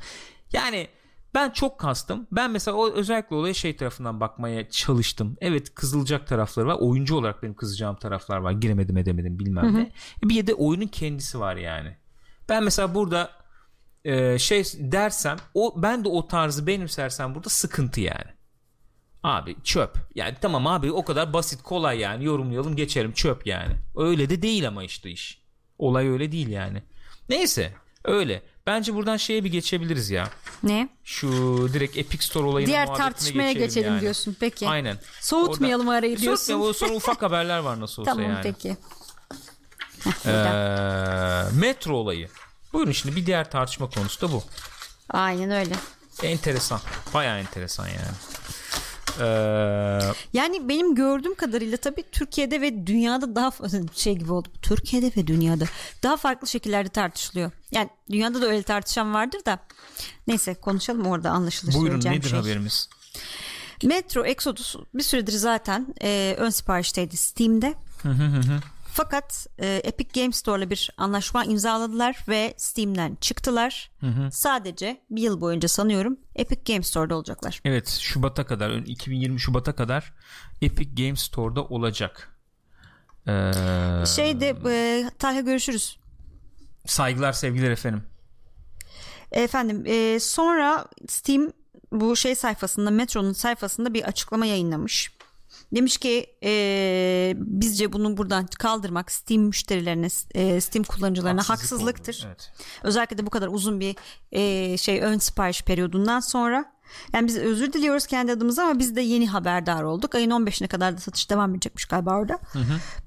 [0.54, 0.88] Yani
[1.34, 2.28] ben çok kastım.
[2.32, 5.38] Ben mesela o özellikle olaya şey tarafından bakmaya çalıştım.
[5.42, 6.78] Evet kızılacak tarafları var.
[6.80, 8.52] Oyuncu olarak benim kızacağım taraflar var.
[8.52, 9.92] Giremedim edemedim bilmem ne.
[10.24, 11.98] Bir de oyunun kendisi var yani.
[12.50, 13.41] Ben mesela burada
[14.06, 18.32] e, şey dersem o ben de o tarzı benimsersem burada sıkıntı yani.
[19.24, 19.98] Abi çöp.
[20.16, 23.76] Yani tamam abi o kadar basit kolay yani yorumlayalım geçerim çöp yani.
[23.96, 25.42] Öyle de değil ama işte iş.
[25.78, 26.84] Olay öyle değil yani.
[27.30, 27.74] Neyse
[28.06, 28.42] öyle.
[28.68, 30.30] Bence buradan şeye bir geçebiliriz ya.
[30.64, 30.90] Ne?
[31.04, 31.30] Şu
[31.74, 34.02] direkt Epic Store olayının Diğer tartışmaya geçelim, yani.
[34.02, 34.38] diyorsun.
[34.40, 34.68] Peki.
[34.68, 34.98] Aynen.
[35.20, 36.46] Soğutmayalım Orada- arayı diyorsun.
[36.46, 36.74] Soğutmayalım.
[36.76, 38.44] Sonra ufak haberler var nasıl olsa Tamam yani.
[38.44, 38.78] peki.
[40.26, 40.30] Ee,
[41.60, 42.28] metro olayı.
[42.74, 44.44] Buyurun şimdi bir diğer tartışma konusu da bu.
[45.10, 45.76] Aynen öyle.
[46.24, 46.80] Enteresan.
[47.14, 48.16] Bayağı enteresan yani.
[49.20, 50.00] Ee,
[50.34, 53.52] Yani benim gördüğüm kadarıyla tabii Türkiye'de ve dünyada daha
[53.96, 54.48] şey gibi oldu.
[54.62, 55.66] Türkiye'de ve dünyada
[56.04, 57.52] daha farklı şekillerde tartışılıyor.
[57.72, 59.60] Yani dünyada da öyle tartışan vardır da.
[60.28, 61.74] Neyse konuşalım orada anlaşılır.
[61.74, 62.40] buyurun nedir şey.
[62.40, 62.90] haberimiz?
[63.84, 67.74] Metro Exodus bir süredir zaten e, ön siparişteydi Steam'de.
[68.94, 73.92] Fakat e, Epic Games Store'la bir anlaşma imzaladılar ve Steam'den çıktılar.
[74.32, 77.62] Sadece bir yıl boyunca sanıyorum Epic Games Store'da olacaklar.
[77.66, 80.14] Evet Şubat'a kadar 2020 Şubat'a kadar
[80.62, 82.38] Epic Games Store'da olacak.
[83.28, 83.52] Ee,
[84.16, 86.00] Şeyde e, Talha görüşürüz.
[86.86, 88.04] saygılar sevgiler efendim.
[89.32, 91.52] Efendim e, sonra Steam
[91.92, 95.12] bu şey sayfasında Metro'nun sayfasında bir açıklama yayınlamış.
[95.76, 102.14] Demiş ki e, bizce bunu buradan kaldırmak Steam müşterilerine e, Steam kullanıcılarına Haksızlık haksızlıktır.
[102.14, 102.52] oldu, Evet.
[102.84, 103.96] Özellikle de bu kadar uzun bir
[104.32, 106.66] e, şey ön sipariş periyodundan sonra.
[107.14, 110.16] Yani biz özür diliyoruz kendi adımıza ama biz de yeni haberdar olduk.
[110.16, 112.40] Ayın 15'ine kadar da satış devam edecekmiş galiba orada.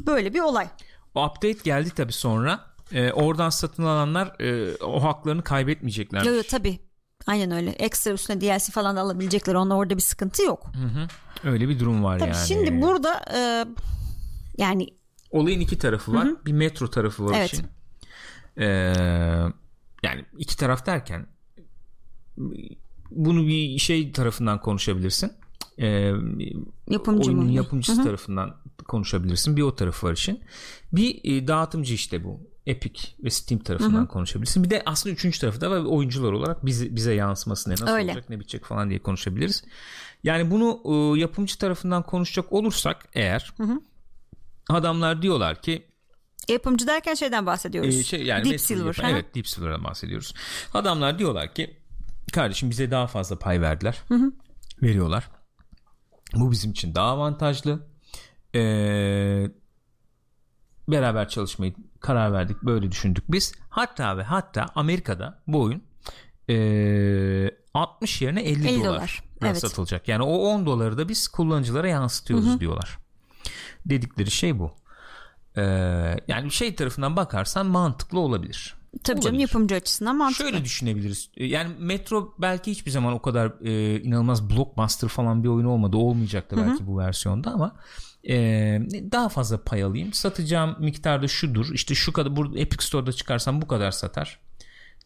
[0.00, 0.68] Böyle bir olay.
[1.14, 2.60] O update geldi tabii sonra.
[2.92, 6.22] Ee, oradan satın alanlar e, o haklarını kaybetmeyecekler.
[6.24, 6.78] Yo, yo, tabii.
[7.26, 7.70] Aynen öyle.
[7.70, 9.54] Ekstra üstüne DLC falan da alabilecekler.
[9.54, 10.66] Onda orada bir sıkıntı yok.
[11.44, 12.46] Öyle bir durum var Tabii yani.
[12.46, 13.64] şimdi burada e,
[14.58, 14.88] yani
[15.30, 16.28] Olayın iki tarafı var.
[16.46, 17.52] Bir metro tarafı var Evet.
[17.52, 17.66] işin.
[18.56, 18.66] Ee,
[20.02, 21.26] yani iki taraf derken
[23.10, 25.32] bunu bir şey tarafından konuşabilirsin.
[25.78, 26.12] Ee,
[26.88, 27.52] Yapımcı oyunun mı?
[27.52, 28.56] yapımcısı tarafından
[28.88, 29.56] konuşabilirsin.
[29.56, 30.40] Bir o tarafı var işin.
[30.92, 32.40] Bir e, dağıtımcı işte bu.
[32.66, 34.64] Epic ve Steam tarafından konuşabilirsin.
[34.64, 35.84] Bir de aslında üçüncü tarafı da var.
[35.84, 38.10] Oyuncular olarak bize, bize yansıması ne nasıl Öyle.
[38.10, 39.64] olacak ne bitecek falan diye konuşabiliriz.
[40.24, 43.52] Yani bunu e, yapımcı tarafından konuşacak olursak eğer
[44.68, 45.86] adamlar diyorlar ki
[46.48, 47.94] yapımcı derken şeyden bahsediyoruz.
[47.94, 48.94] ee, şey yani Deep Silver.
[48.94, 50.34] yapan- evet Deep Silver'dan bahsediyoruz.
[50.74, 51.76] Adamlar diyorlar ki
[52.32, 54.02] kardeşim bize daha fazla pay verdiler.
[54.82, 55.30] Veriyorlar.
[56.34, 57.86] Bu bizim için daha avantajlı.
[58.54, 59.50] Ee,
[60.88, 62.62] beraber çalışmayı karar verdik.
[62.62, 63.52] Böyle düşündük biz.
[63.70, 65.82] Hatta ve hatta Amerika'da bu oyun
[66.50, 69.22] ee, 60 yerine 50, 50 dolar, dolar.
[69.48, 69.60] Evet.
[69.60, 70.08] satılacak.
[70.08, 72.98] Yani o 10 doları da biz kullanıcılara yansıtıyoruz diyorlar.
[73.86, 74.72] Dedikleri şey bu.
[75.56, 75.62] Ee,
[76.28, 78.74] yani şey tarafından bakarsan mantıklı olabilir.
[79.04, 79.48] Tabii canım Olabilir.
[79.48, 80.44] yapımcı açısından mantıklı.
[80.44, 81.30] Şöyle düşünebiliriz.
[81.36, 85.96] Ee, Yani Metro belki hiçbir zaman o kadar e, inanılmaz blockbuster falan bir oyun olmadı.
[85.96, 87.76] Olmayacak da belki bu versiyonda ama
[88.28, 88.36] e,
[89.12, 90.12] daha fazla pay alayım.
[90.12, 91.74] Satacağım miktarda şudur.
[91.74, 94.40] İşte şu kadar burada Epic Store'da çıkarsam bu kadar satar.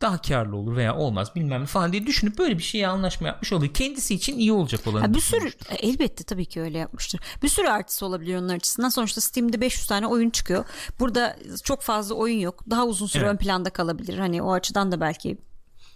[0.01, 3.53] Daha karlı olur veya olmaz bilmem ne falan diye düşünüp böyle bir şeye anlaşma yapmış
[3.53, 3.75] oluyor.
[3.75, 5.01] Kendisi için iyi olacak olan.
[5.01, 7.21] Ha, bir sürü e, elbette tabii ki öyle yapmıştır.
[7.43, 8.89] Bir sürü artısı olabiliyor onlar açısından.
[8.89, 10.65] Sonuçta Steam'de 500 tane oyun çıkıyor.
[11.01, 12.65] Burada çok fazla oyun yok.
[12.71, 13.33] Daha uzun süre Evet.
[13.33, 14.19] ön planda kalabilir.
[14.19, 15.39] Hani o açıdan da belki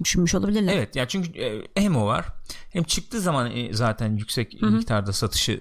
[0.04, 0.76] düşünmüş olabilirler.
[0.76, 2.26] Evet yani çünkü e, hem o var
[2.70, 4.70] hem çıktığı zaman e, zaten yüksek Hı-hı.
[4.70, 5.60] miktarda satışı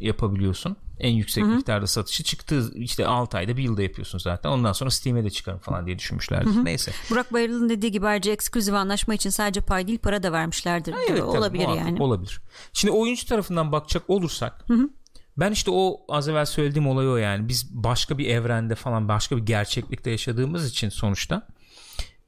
[0.00, 0.76] yapabiliyorsun.
[0.98, 1.54] En yüksek Hı-hı.
[1.54, 4.50] miktarda satışı çıktığı işte 6 ayda bir yılda yapıyorsun zaten.
[4.50, 6.54] Ondan sonra Steam'e de çıkarım falan diye düşünmüşlerdir.
[6.54, 6.64] Hı-hı.
[6.64, 6.92] Neyse.
[7.10, 10.92] Burak Bayırlı'nın dediği gibi ayrıca eksklusif anlaşma için sadece pay değil para da vermişlerdir.
[10.92, 12.02] Ha, evet, olabilir tabii, yani.
[12.02, 12.40] Olabilir.
[12.72, 14.90] Şimdi oyuncu tarafından bakacak olursak Hı-hı.
[15.36, 17.48] Ben işte o az evvel söylediğim olay o yani.
[17.48, 21.46] Biz başka bir evrende falan başka bir gerçeklikte yaşadığımız için sonuçta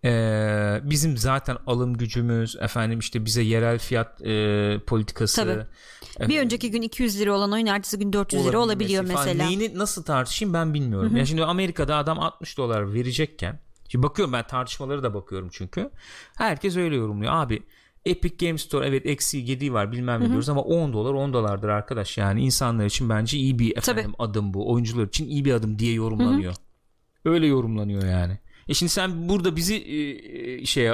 [0.04, 5.66] ee, bizim zaten alım gücümüz efendim işte bize yerel fiyat e, politikası
[6.16, 6.28] Tabii.
[6.28, 9.24] bir önceki gün 200 lira olan oyun ertesi gün 400 lira olabiliyor mesela.
[9.24, 9.38] Falan.
[9.38, 11.16] Neyini nasıl tartışayım ben bilmiyorum.
[11.16, 15.90] Ya şimdi Amerika'da adam 60 dolar verecekken şimdi bakıyorum ben tartışmaları da bakıyorum çünkü.
[16.36, 17.32] Herkes öyle yorumluyor.
[17.32, 17.62] Abi
[18.04, 21.68] Epic Game Store evet eksi 7 var bilmem ne diyoruz ama 10 dolar 10 dolardır
[21.68, 24.30] arkadaş yani insanlar için bence iyi bir efendim Tabii.
[24.30, 26.52] adım bu oyuncular için iyi bir adım diye yorumlanıyor.
[26.52, 27.32] Hı hı.
[27.32, 28.38] Öyle yorumlanıyor yani.
[28.68, 30.92] E şimdi sen burada bizi e, şey e,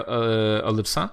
[0.62, 1.10] alırsan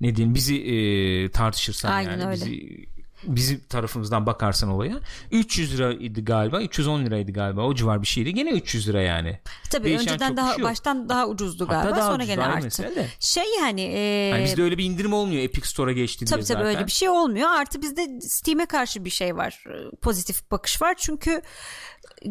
[0.00, 2.32] ne diyeyim bizi e, tartışırsan Aynen yani öyle.
[2.32, 2.92] bizi
[3.24, 5.00] bizim tarafımızdan bakarsan olaya
[5.30, 8.34] 300 liraydı galiba 310 liraydı galiba o civar bir şeydi.
[8.34, 9.40] Gene 300 lira yani.
[9.70, 13.08] Tabii Değişen önceden daha şey baştan daha ucuzdu galiba Hatta daha sonra gene arttı.
[13.20, 13.98] şey yani, e...
[14.28, 16.92] yani bizde öyle bir indirim olmuyor Epic Store'a geçti tabii, diye tabii zaten öyle bir
[16.92, 17.48] şey olmuyor.
[17.48, 19.64] Artı bizde Steam'e karşı bir şey var
[20.02, 20.94] pozitif bakış var.
[20.98, 21.42] Çünkü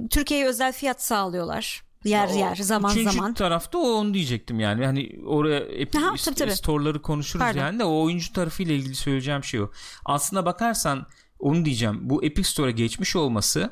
[0.10, 3.34] Türkiye'ye özel fiyat sağlıyorlar yer ya yer zaman üçüncü zaman.
[3.34, 4.86] tarafta o onu diyecektim yani.
[4.86, 6.52] Hani oraya Epic Aha, tabii, tabii.
[6.52, 7.60] store'ları konuşuruz Pardon.
[7.60, 9.72] yani de o oyuncu tarafıyla ilgili söyleyeceğim şey o.
[10.06, 11.06] Aslına bakarsan
[11.40, 12.00] onu diyeceğim.
[12.02, 13.70] Bu Epic Store'a geçmiş olması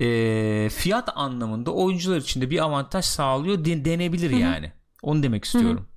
[0.00, 4.40] e, fiyat anlamında oyuncular için de bir avantaj sağlıyor de, denebilir Hı-hı.
[4.40, 4.72] yani.
[5.02, 5.76] Onu demek istiyorum.
[5.76, 5.96] Hı-hı.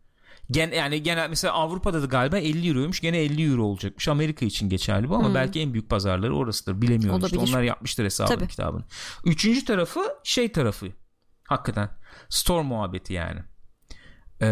[0.52, 4.70] Gen, yani genel mesela Avrupa'da da galiba 50 euroymuş gene 50 euro olacakmış Amerika için
[4.70, 5.36] geçerli bu ama hmm.
[5.36, 8.48] belki en büyük pazarları orasıdır bilemiyorum işte onlar yapmıştır hesabını Tabii.
[8.48, 8.84] kitabını.
[9.26, 10.88] Üçüncü tarafı şey tarafı
[11.50, 11.90] Hakikaten.
[12.30, 13.40] Store muhabbeti yani.
[14.42, 14.48] Ee,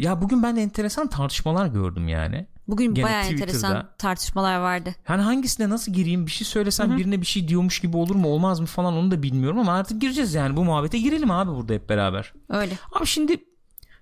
[0.00, 2.46] ya bugün ben de enteresan tartışmalar gördüm yani.
[2.68, 3.44] Bugün Gene bayağı Twitter'da.
[3.44, 4.94] enteresan tartışmalar vardı.
[5.08, 6.98] Yani hangisine nasıl gireyim bir şey söylesem Hı-hı.
[6.98, 10.00] birine bir şey diyormuş gibi olur mu olmaz mı falan onu da bilmiyorum ama artık
[10.00, 12.32] gireceğiz yani bu muhabbete girelim abi burada hep beraber.
[12.48, 12.74] Öyle.
[12.92, 13.44] Abi şimdi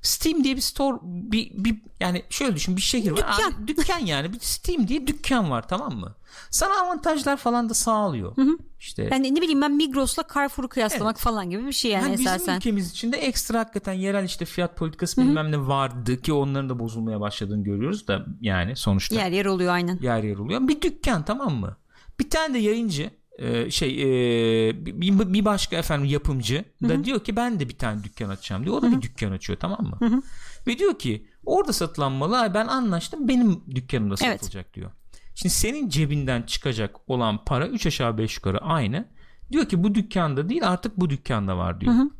[0.03, 3.17] Steam diye bir store bir, bir yani şöyle düşün bir şehir var.
[3.17, 3.53] Dükkan.
[3.53, 6.15] Abi, dükkan yani bir Steam diye dükkan var tamam mı?
[6.51, 8.37] Sana avantajlar falan da sağlıyor.
[8.37, 8.59] Hı hı.
[8.81, 11.25] İşte yani ne bileyim ben Migros'la Carrefour'u kıyaslamak evet.
[11.25, 12.39] falan gibi bir şey yani, yani esasen.
[12.39, 15.29] Bizim ülkemiz içinde ekstra hakikaten yerel işte fiyat politikası Hı-hı.
[15.29, 19.15] bilmem ne vardı ki onların da bozulmaya başladığını görüyoruz da yani sonuçta.
[19.15, 19.99] Yer yer oluyor aynen.
[20.03, 20.69] Yer yer oluyor.
[20.69, 21.77] Bir dükkan tamam mı?
[22.21, 27.05] Bir tane de yayıncı e, şey e, bir, bir başka efendim yapımcı da Hı-hı.
[27.05, 28.77] diyor ki ben de bir tane dükkan açacağım diyor.
[28.77, 28.97] O da Hı-hı.
[28.97, 29.97] bir dükkan açıyor tamam mı?
[29.99, 30.23] Hı-hı.
[30.67, 34.75] Ve diyor ki orada satılan malı ben anlaştım benim dükkanımda satılacak evet.
[34.75, 34.91] diyor.
[35.35, 39.09] Şimdi senin cebinden çıkacak olan para 3 aşağı 5 yukarı aynı.
[39.53, 41.95] Diyor ki bu dükkanda değil artık bu dükkanda var diyor.
[41.95, 42.11] Hı hı.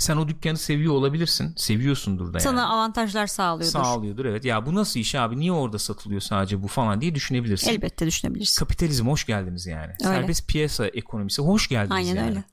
[0.00, 1.54] Sen o dükkanı seviyor olabilirsin.
[1.56, 2.68] Seviyorsundur da Sana yani.
[2.68, 3.72] avantajlar sağlıyordur.
[3.78, 4.44] Sağlıyordur evet.
[4.44, 5.40] Ya bu nasıl iş abi?
[5.40, 7.70] Niye orada satılıyor sadece bu falan diye düşünebilirsin.
[7.70, 8.58] Elbette düşünebilirsin.
[8.60, 9.92] Kapitalizm hoş geldiniz yani.
[10.04, 10.14] Öyle.
[10.14, 12.28] Serbest piyasa ekonomisi hoş geldiniz Aynen yani.
[12.28, 12.44] öyle.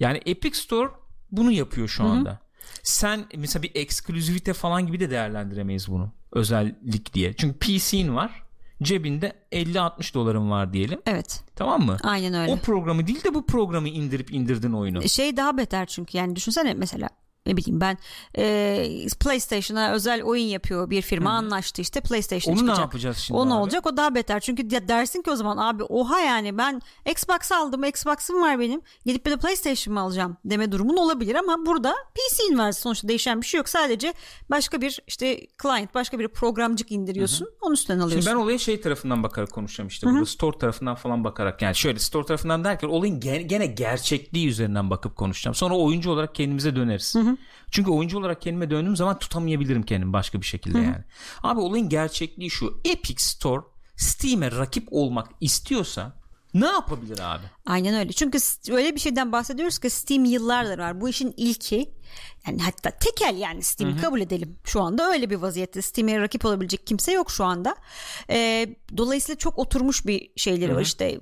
[0.00, 0.90] Yani Epic Store
[1.32, 2.30] bunu yapıyor şu anda.
[2.30, 2.38] Hı-hı.
[2.82, 6.12] Sen mesela bir ekskluzivite falan gibi de değerlendiremeyiz bunu.
[6.32, 7.34] Özellik diye.
[7.36, 8.42] Çünkü PC'in var
[8.82, 11.00] cebinde 50-60 doların var diyelim.
[11.06, 11.44] Evet.
[11.56, 11.96] Tamam mı?
[12.02, 12.52] Aynen öyle.
[12.52, 15.08] O programı değil de bu programı indirip indirdin oyunu.
[15.08, 17.08] Şey daha beter çünkü yani düşünsene mesela
[17.48, 17.98] ne bileyim ben
[18.38, 21.34] e, PlayStation'a özel oyun yapıyor bir firma Hı.
[21.34, 22.78] anlaştı işte PlayStation Onu çıkacak.
[22.78, 23.40] ne yapacağız şimdi?
[23.40, 23.86] O ne olacak?
[23.86, 24.40] O daha beter.
[24.40, 27.84] Çünkü dersin ki o zaman abi oha yani ben Xbox aldım.
[27.84, 28.80] Xbox'ım var benim.
[29.06, 33.40] Gidip bir de PlayStation mı alacağım deme durumun olabilir ama burada PC'in var sonuçta değişen
[33.40, 33.68] bir şey yok.
[33.68, 34.12] Sadece
[34.50, 37.44] başka bir işte client, başka bir programcık indiriyorsun.
[37.44, 37.54] Hı-hı.
[37.62, 38.20] Onun üstünden alıyorsun.
[38.20, 40.06] Şimdi ben olaya şey tarafından bakarak konuşacağım işte.
[40.06, 40.14] Hı-hı.
[40.14, 45.16] Burada store tarafından falan bakarak yani şöyle store tarafından derken olayın gene gerçekliği üzerinden bakıp
[45.16, 45.54] konuşacağım.
[45.54, 47.14] Sonra oyuncu olarak kendimize döneriz.
[47.14, 47.36] Hı-hı.
[47.70, 50.86] Çünkü oyuncu olarak kendime döndüğüm zaman tutamayabilirim kendimi başka bir şekilde Hı-hı.
[50.86, 51.04] yani.
[51.42, 52.80] Abi olayın gerçekliği şu.
[52.84, 53.62] Epic Store
[53.96, 56.18] Steam'e rakip olmak istiyorsa
[56.54, 57.42] ne yapabilir abi?
[57.66, 58.12] Aynen öyle.
[58.12, 58.38] Çünkü
[58.70, 61.00] öyle bir şeyden bahsediyoruz ki Steam yıllardır var.
[61.00, 61.94] Bu işin ilki
[62.46, 64.00] yani hatta tekel yani Steam Hı-hı.
[64.00, 64.56] kabul edelim.
[64.64, 65.82] Şu anda öyle bir vaziyette.
[65.82, 67.76] Steam'e rakip olabilecek kimse yok şu anda.
[68.30, 70.76] Ee, dolayısıyla çok oturmuş bir şeyleri Hı-hı.
[70.76, 71.20] var işte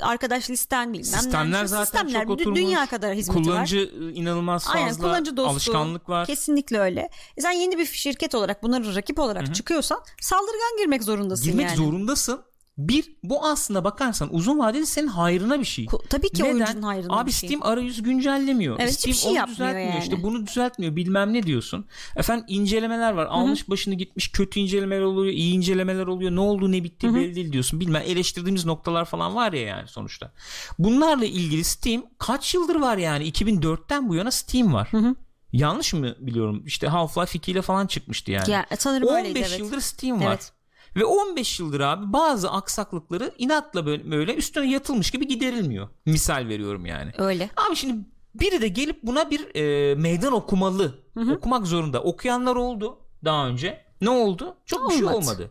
[0.00, 1.66] arkadaş listen bilmem sistemler ne.
[1.68, 3.88] zaten sistemler, çok oturmuş dünya kadar hizmeti kullanıcı var.
[3.90, 8.34] Kullanıcı inanılmaz fazla Aynen, kullanıcı dostu, alışkanlık var kesinlikle öyle e sen yeni bir şirket
[8.34, 9.52] olarak bunları rakip olarak Hı-hı.
[9.52, 11.76] çıkıyorsan saldırgan girmek zorundasın girmek yani.
[11.76, 12.40] zorundasın
[12.78, 15.86] bir bu aslında bakarsan uzun vadede senin hayrına bir şey.
[16.10, 16.54] Tabii ki Neden?
[16.54, 17.48] oyuncunun hayrına Abi bir şey.
[17.48, 18.76] Steam arayüz güncellemiyor.
[18.80, 20.02] Evet, Steam şey onu düzeltmiyor yani.
[20.02, 21.86] işte bunu düzeltmiyor bilmem ne diyorsun.
[22.16, 23.26] Efendim incelemeler var.
[23.26, 23.34] Hı-hı.
[23.34, 26.30] Almış başını gitmiş kötü incelemeler oluyor, iyi incelemeler oluyor.
[26.30, 27.14] Ne oldu ne bitti Hı-hı.
[27.16, 27.80] belli değil diyorsun.
[27.80, 30.32] Bilmem eleştirdiğimiz noktalar falan var ya yani sonuçta.
[30.78, 34.88] Bunlarla ilgili Steam kaç yıldır var yani 2004'ten bu yana Steam var.
[34.90, 35.14] Hı-hı.
[35.52, 36.62] Yanlış mı biliyorum?
[36.66, 38.50] İşte Half-Life 2 ile falan çıkmıştı yani.
[38.50, 39.58] Ya, sanırım 15 öyleydi, evet.
[39.58, 40.26] yıldır Steam var.
[40.26, 40.52] Evet.
[40.96, 45.88] Ve 15 yıldır abi bazı aksaklıkları inatla böyle, üstüne yatılmış gibi giderilmiyor.
[46.06, 47.12] Misal veriyorum yani.
[47.18, 47.50] Öyle.
[47.68, 51.04] Abi şimdi biri de gelip buna bir e, meydan okumalı.
[51.36, 52.02] Okumak zorunda.
[52.02, 53.84] Okuyanlar oldu daha önce.
[54.00, 54.56] Ne oldu?
[54.66, 55.16] Çok bir şey Olmadı.
[55.16, 55.50] olmadı.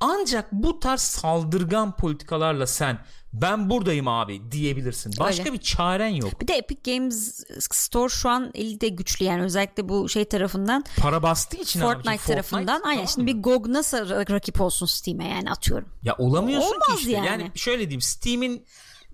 [0.00, 2.98] Ancak bu tarz saldırgan politikalarla sen
[3.32, 5.12] ben buradayım abi diyebilirsin.
[5.20, 5.52] Başka Öyle.
[5.52, 6.40] bir çaren yok.
[6.40, 11.22] Bir de Epic Games Store şu an elde güçlü yani özellikle bu şey tarafından Para
[11.22, 13.38] bastığı için Fortnite abicim, tarafından aynen tamam şimdi mı?
[13.38, 15.88] bir GOG nasıl ra- rakip olsun Steam'e yani atıyorum.
[16.02, 17.10] Ya olamıyorsun Olmaz ki işte.
[17.10, 17.26] Yani.
[17.26, 17.50] yani.
[17.54, 18.64] şöyle diyeyim Steam'in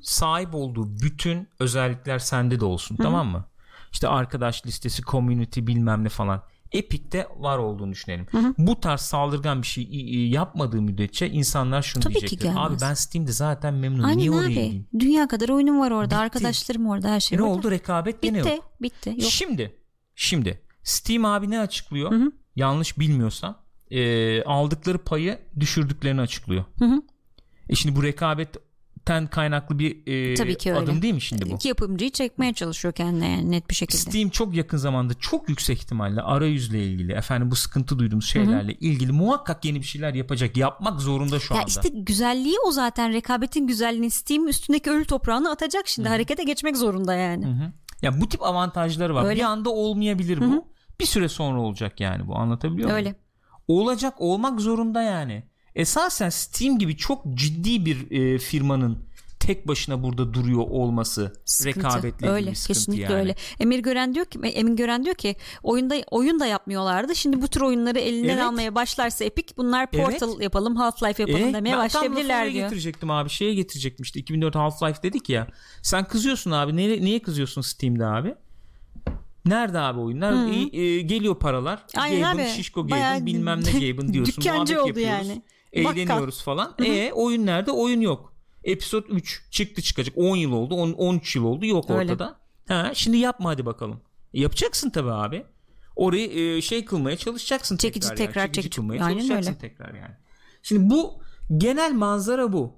[0.02, 3.44] sahip olduğu bütün özellikler sende de olsun tamam mı?
[3.92, 6.42] İşte arkadaş listesi, community bilmem ne falan.
[6.72, 8.26] Epic'te var olduğunu düşünelim.
[8.58, 9.84] Bu tarz saldırgan bir şey
[10.28, 12.50] yapmadığı müddetçe insanlar şunu Tabii ki diyecektir.
[12.56, 14.04] Abi ben Steam'de zaten memnunum.
[14.04, 14.50] Aynen Niye oraya abi.
[14.54, 14.86] gideyim?
[14.98, 16.04] Dünya kadar oyunum var orada.
[16.04, 16.16] Bitti.
[16.16, 17.54] Arkadaşlarım orada her şey E ne orada.
[17.58, 17.70] oldu?
[17.70, 18.48] Rekabet gene Bitti.
[18.48, 18.72] yok.
[18.82, 19.10] Bitti.
[19.10, 19.20] Yok.
[19.30, 19.76] Şimdi
[20.14, 22.12] şimdi Steam abi ne açıklıyor?
[22.56, 23.58] Yanlış bilmiyorsam
[23.90, 26.64] e, aldıkları payı düşürdüklerini açıklıyor.
[26.78, 27.02] hı.
[27.68, 28.04] E şimdi bu
[29.08, 30.80] rekabetten kaynaklı bir e, Tabii ki öyle.
[30.80, 31.54] adım değil mi şimdi bu?
[31.54, 33.98] İki yapımcıyı çekmeye çalışıyor kendine yani net bir şekilde.
[33.98, 39.12] Steam çok yakın zamanda çok yüksek ihtimalle arayüzle ilgili efendim bu sıkıntı duyduğumuz şeylerle ilgili
[39.12, 40.56] muhakkak yeni bir şeyler yapacak.
[40.56, 41.68] Yapmak zorunda şu Ya anda.
[41.68, 47.14] işte güzelliği o zaten rekabetin güzelliğini Steam üstündeki ölü toprağını atacak şimdi harekete geçmek zorunda
[47.14, 47.46] yani.
[47.46, 47.72] Hı.
[48.02, 49.24] Ya bu tip avantajları var.
[49.24, 49.36] Öyle.
[49.40, 50.64] Bir anda olmayabilir bu.
[51.00, 52.36] Bir süre sonra olacak yani bu.
[52.36, 52.96] Anlatabiliyor muyum?
[53.06, 53.14] Öyle.
[53.68, 55.42] olacak olmak zorunda yani.
[55.78, 58.98] Esasen Steam gibi çok ciddi bir e, firmanın
[59.40, 61.78] tek başına burada duruyor olması Sıkıntı.
[61.86, 63.14] rekabetle öyle sıkıntı kesinlikle yani.
[63.14, 63.34] öyle.
[63.60, 67.16] Emir Gören diyor ki Emin Gören diyor ki oyunda oyun da yapmıyorlardı.
[67.16, 68.42] Şimdi bu tür oyunları elinden Evet.
[68.42, 72.64] almaya başlarsa Epic bunlar Portal yapalım, Half-Life yapalım E, demeye ben başlayabilirler diyor.
[72.64, 73.30] getirecektim abi.
[73.30, 75.46] Şeye getirecektim işte 2004 Half-Life dedik ya.
[75.82, 76.76] Sen kızıyorsun abi.
[76.76, 78.34] Niye, niye kızıyorsun Steam'de abi?
[79.44, 80.52] Nerede abi oyunlar?
[80.72, 81.86] E, e, geliyor paralar.
[81.96, 82.50] Aynen Gaben, abi.
[82.56, 84.34] Şişko Gaben bilmem ne Gaben diyorsun.
[84.42, 85.28] dükkancı oldu yapıyoruz.
[85.28, 85.42] yani.
[85.72, 86.74] Eğleniyoruz falan.
[86.84, 87.70] E oyun nerede?
[87.70, 88.32] Oyun yok.
[88.64, 90.14] Episode 3 çıktı çıkacak.
[90.18, 90.74] 10 yıl oldu.
[90.74, 91.66] 10, 13 yıl oldu.
[91.66, 92.12] Yok Öyle.
[92.12, 92.38] ortada.
[92.68, 94.00] Ha, şimdi yapma hadi bakalım.
[94.32, 95.46] Yapacaksın tabii abi.
[95.96, 98.16] Orayı e, şey kılmaya çalışacaksın Çekici tekrar.
[98.26, 98.46] tekrar yani.
[98.52, 98.76] Çekici çekici.
[98.76, 99.58] kılmaya Aynen çalışacaksın öyle.
[99.58, 100.14] tekrar yani.
[100.62, 101.20] Şimdi bu
[101.56, 102.72] genel manzara bu.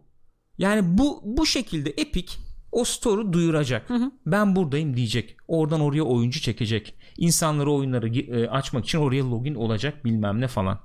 [0.59, 2.33] Yani bu bu şekilde Epic
[2.73, 3.91] o store'u duyuracak.
[4.27, 5.37] Ben buradayım diyecek.
[5.49, 6.95] Oradan oraya oyuncu çekecek.
[7.19, 10.81] İnsanları oyunları e, açmak için oraya login olacak bilmem ne falan.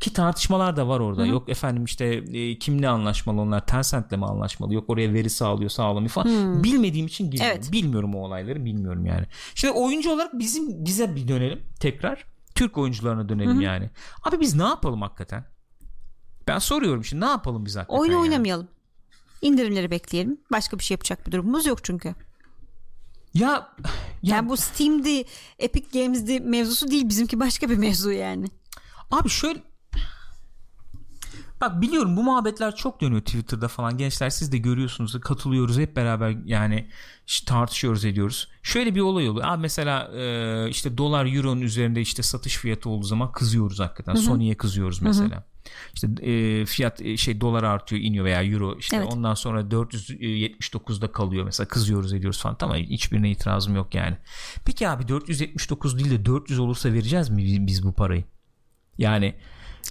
[0.00, 1.26] Ki tartışmalar da var orada.
[1.26, 3.66] Yok efendim işte e, kimle anlaşmalı onlar?
[3.66, 4.74] Tencent'le mi anlaşmalı?
[4.74, 6.64] Yok oraya veri sağlıyor, sağlamıyor falan.
[6.64, 7.58] Bilmediğim için girmiyorum.
[7.60, 7.72] Evet.
[7.72, 9.26] Bilmiyorum o olayları, bilmiyorum yani.
[9.54, 12.24] Şimdi oyuncu olarak bizim bize bir dönelim tekrar.
[12.54, 13.90] Türk oyuncularına dönelim yani.
[14.22, 15.44] Abi biz ne yapalım hakikaten?
[16.48, 18.00] Ben soruyorum şimdi ne yapalım biz hakikaten?
[18.00, 18.22] Oyun yani?
[18.22, 18.68] oynamayalım.
[19.42, 20.40] İndirimleri bekleyelim.
[20.52, 22.14] Başka bir şey yapacak bir durumumuz yok çünkü.
[23.34, 23.66] Ya ya
[24.22, 25.24] Yani bu Steam'di,
[25.58, 27.08] Epic Games'di mevzusu değil.
[27.08, 28.46] Bizimki başka bir mevzu yani.
[29.10, 29.62] Abi şöyle
[31.60, 36.36] Bak biliyorum bu muhabbetler çok dönüyor Twitter'da falan gençler siz de görüyorsunuz katılıyoruz hep beraber
[36.44, 36.88] yani
[37.46, 38.48] tartışıyoruz ediyoruz.
[38.62, 39.44] Şöyle bir olay oluyor.
[39.48, 44.14] Abi mesela e, işte dolar euronun üzerinde işte satış fiyatı olduğu zaman kızıyoruz hakikaten.
[44.14, 45.44] Sony'ye kızıyoruz mesela.
[45.94, 49.08] İşte e, fiyat e, şey dolar artıyor iniyor veya euro işte Evet.
[49.12, 54.16] ondan sonra 479'da kalıyor mesela kızıyoruz ediyoruz falan tamam hiçbirine itirazım yok yani.
[54.64, 58.24] Peki abi 479 değil de 400 olursa vereceğiz mi biz bu parayı?
[58.98, 59.34] Yani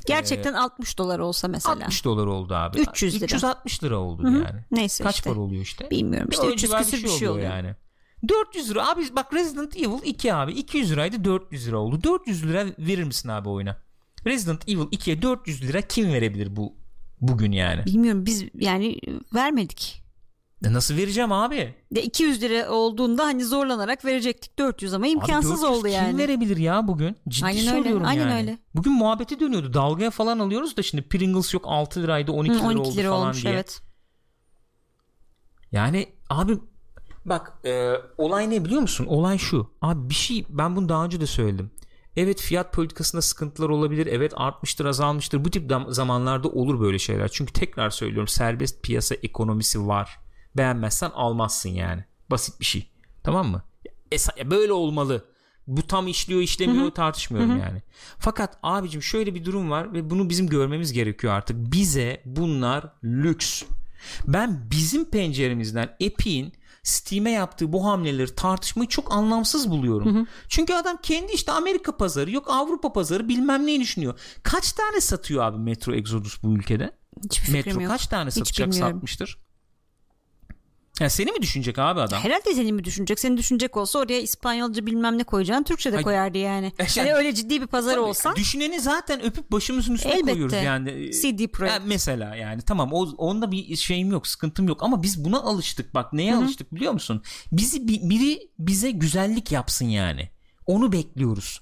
[0.06, 1.76] Gerçekten 60 dolar olsa mesela.
[1.76, 2.80] 60 dolar oldu abi.
[2.80, 3.26] 300 lira.
[3.26, 4.64] 360 lira oldu yani.
[4.72, 5.30] Neyse Kaç işte.
[5.30, 5.90] para oluyor işte?
[5.92, 7.46] Bilmiyorum işte O 300 civar küsür bir şey oluyor.
[7.50, 7.76] yani.
[8.30, 12.04] 400 lira abi bak Resident Evil 2 abi 200 liraydı 400 lira oldu.
[12.04, 13.78] 400 lira verir misin abi oyuna?
[14.26, 16.74] Resident Evil 2'ye 400 lira kim verebilir bu
[17.22, 17.86] bugün yani?
[17.86, 18.98] Bilmiyorum biz yani
[19.36, 20.05] vermedik.
[20.66, 21.76] E Nasıl vereceğim abi?
[21.96, 26.18] De 200 lira olduğunda hani zorlanarak verecektik 400 ama Abi imkansız 400 oldu Kim yani.
[26.18, 27.16] verebilir ya bugün?
[27.30, 28.34] Ciddi Aynen öyle, söylüyorum aynen yani.
[28.40, 28.58] öyle.
[28.76, 29.74] Bugün muhabbeti dönüyordu.
[29.74, 33.10] Dalgaya falan alıyoruz da şimdi Pringles yok 6 liraydı 12 Hı, lira 12 oldu lira
[33.10, 33.54] falan olmuş diye.
[33.54, 33.82] evet.
[35.72, 36.58] Yani abi
[37.26, 39.06] bak e, olay ne biliyor musun?
[39.06, 39.68] Olay şu.
[39.82, 41.72] Abi bir şey ben bunu daha önce de söyledim.
[42.18, 44.08] Evet fiyat politikasında sıkıntılar olabilir.
[44.08, 45.46] Evet artmıştır azalmıştır.
[45.46, 47.28] Bu tip zamanlarda olur böyle şeyler.
[47.28, 50.20] Çünkü tekrar söylüyorum serbest piyasa ekonomisi var.
[50.58, 52.04] Beğenmezsen almazsın yani.
[52.30, 52.90] Basit bir şey.
[53.24, 53.64] Tamam mı?
[54.38, 55.26] Ya böyle olmalı.
[55.68, 57.82] Bu tam işliyor işlemiyor tartışmıyorum yani.
[58.20, 61.58] Fakat abicim şöyle bir durum var ve bunu bizim görmemiz gerekiyor artık.
[61.58, 63.64] Bize bunlar lüks.
[64.28, 66.54] Ben bizim penceremizden Epic'in
[66.84, 70.28] Steam'e yaptığı bu hamleleri tartışmayı çok anlamsız buluyorum.
[70.48, 74.20] Çünkü adam kendi işte Amerika pazarı yok Avrupa pazarı bilmem neyi düşünüyor.
[74.44, 76.92] Kaç tane satıyor abi Metro Exodus bu ülkede?
[77.24, 78.94] Hiçbir Metro kaç tane Hiç satacak bilmiyorum.
[78.94, 79.45] satmıştır?
[81.00, 82.20] Ya seni mi düşünecek abi adam?
[82.20, 83.20] Herhalde seni mi düşünecek?
[83.20, 85.64] Seni düşünecek olsa oraya İspanyolca bilmem ne koyacaksın.
[85.64, 86.74] Türkçe de Ay- koyardı yani.
[86.80, 90.32] E şey- hani öyle ciddi bir pazar olsa Düşüneni zaten öpüp başımızın üstüne Elbette.
[90.32, 91.12] koyuyoruz yani.
[91.22, 91.74] CD Projekt.
[91.76, 95.94] Ya mesela yani tamam o, onda bir şeyim yok sıkıntım yok ama biz buna alıştık
[95.94, 97.24] bak neye alıştık biliyor musun?
[97.52, 100.30] Bizi bi- biri bize güzellik yapsın yani.
[100.66, 101.62] Onu bekliyoruz.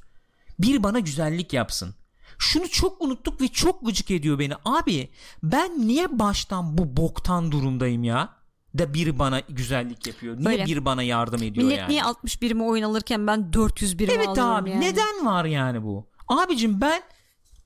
[0.59, 1.95] Biri bana güzellik yapsın.
[2.39, 4.53] Şunu çok unuttuk ve çok gıcık ediyor beni.
[4.65, 5.09] Abi
[5.43, 8.42] ben niye baştan bu boktan durumdayım ya?
[8.77, 10.37] Da biri bana güzellik yapıyor.
[10.37, 10.65] Niye Öyle.
[10.65, 11.89] biri bana yardım ediyor millet yani?
[11.91, 14.81] niye 60 birimi oyun alırken ben 400 birim Evet alıyorum abi yani.
[14.81, 16.07] neden var yani bu?
[16.27, 17.01] Abicim ben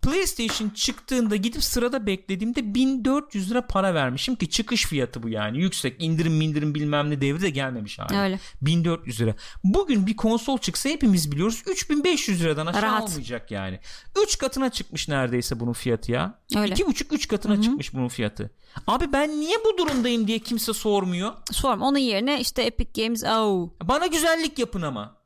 [0.01, 6.03] PlayStation çıktığında gidip sırada beklediğimde 1400 lira para vermişim ki çıkış fiyatı bu yani yüksek
[6.03, 8.17] indirim mindirim bilmem ne devri de gelmemiş hali.
[8.17, 8.39] Öyle.
[8.61, 9.35] 1400 lira.
[9.63, 13.09] Bugün bir konsol çıksa hepimiz biliyoruz 3500 liradan aşağı Rahat.
[13.09, 13.79] olmayacak yani.
[14.23, 16.39] 3 katına çıkmış neredeyse bunun fiyatı ya.
[16.55, 16.73] Öyle.
[16.73, 18.51] 2,5-3 katına çıkmış bunun fiyatı.
[18.87, 21.33] Abi ben niye bu durumdayım diye kimse sormuyor.
[21.51, 23.69] Sorma onun yerine işte Epic Games oh.
[23.83, 25.16] Bana güzellik yapın ama.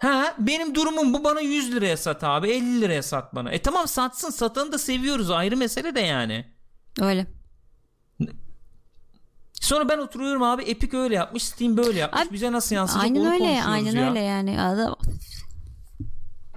[0.00, 3.50] Ha benim durumum bu bana 100 liraya sat abi 50 liraya sat bana.
[3.50, 6.44] E tamam satsın satanı da seviyoruz ayrı mesele de yani.
[7.00, 7.26] Öyle.
[9.52, 13.20] Sonra ben oturuyorum abi Epic öyle yapmış Steam böyle yapmış Abi, bize nasıl yansıyacak Aynen
[13.20, 14.08] onu öyle konuşuyoruz aynen ya.
[14.08, 14.60] öyle yani.
[14.60, 14.96] Adam,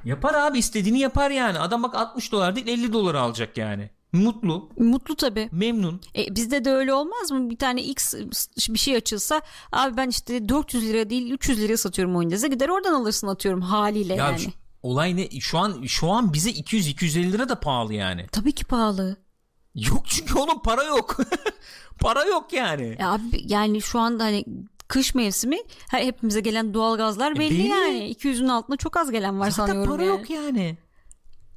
[0.05, 1.59] Yapar abi istediğini yapar yani.
[1.59, 3.89] Adam bak 60 dolar değil 50 dolar alacak yani.
[4.13, 5.49] Mutlu, mutlu tabii.
[5.51, 6.01] memnun.
[6.17, 7.49] E, bizde de öyle olmaz mı?
[7.49, 8.13] Bir tane X
[8.69, 9.41] bir şey açılsa
[9.71, 13.61] abi ben işte 400 lira değil 300 liraya satıyorum oyun dese gider oradan alırsın atıyorum
[13.61, 14.39] haliyle Ya yani.
[14.39, 14.51] şu-
[14.83, 15.29] olay ne?
[15.39, 18.25] Şu an şu an bize 200 250 lira da pahalı yani.
[18.31, 19.17] Tabii ki pahalı.
[19.75, 21.17] Yok çünkü onun para yok.
[21.99, 22.95] para yok yani.
[22.99, 24.45] E abi yani şu anda hani
[24.87, 25.57] kış mevsimi
[25.89, 27.67] her hepimize gelen doğalgazlar belli, E, belli.
[27.67, 28.11] yani.
[28.15, 30.17] 200'ün altında çok az gelen var Zaten sanıyorum para yani.
[30.19, 30.77] yok yani.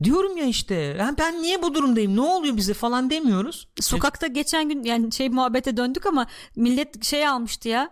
[0.05, 1.07] Diyorum ya işte.
[1.19, 2.17] Ben niye bu durumdayım?
[2.17, 3.69] Ne oluyor bize falan demiyoruz.
[3.81, 6.27] Sokakta geçen gün yani şey muhabbete döndük ama
[6.57, 7.91] millet şey almıştı ya.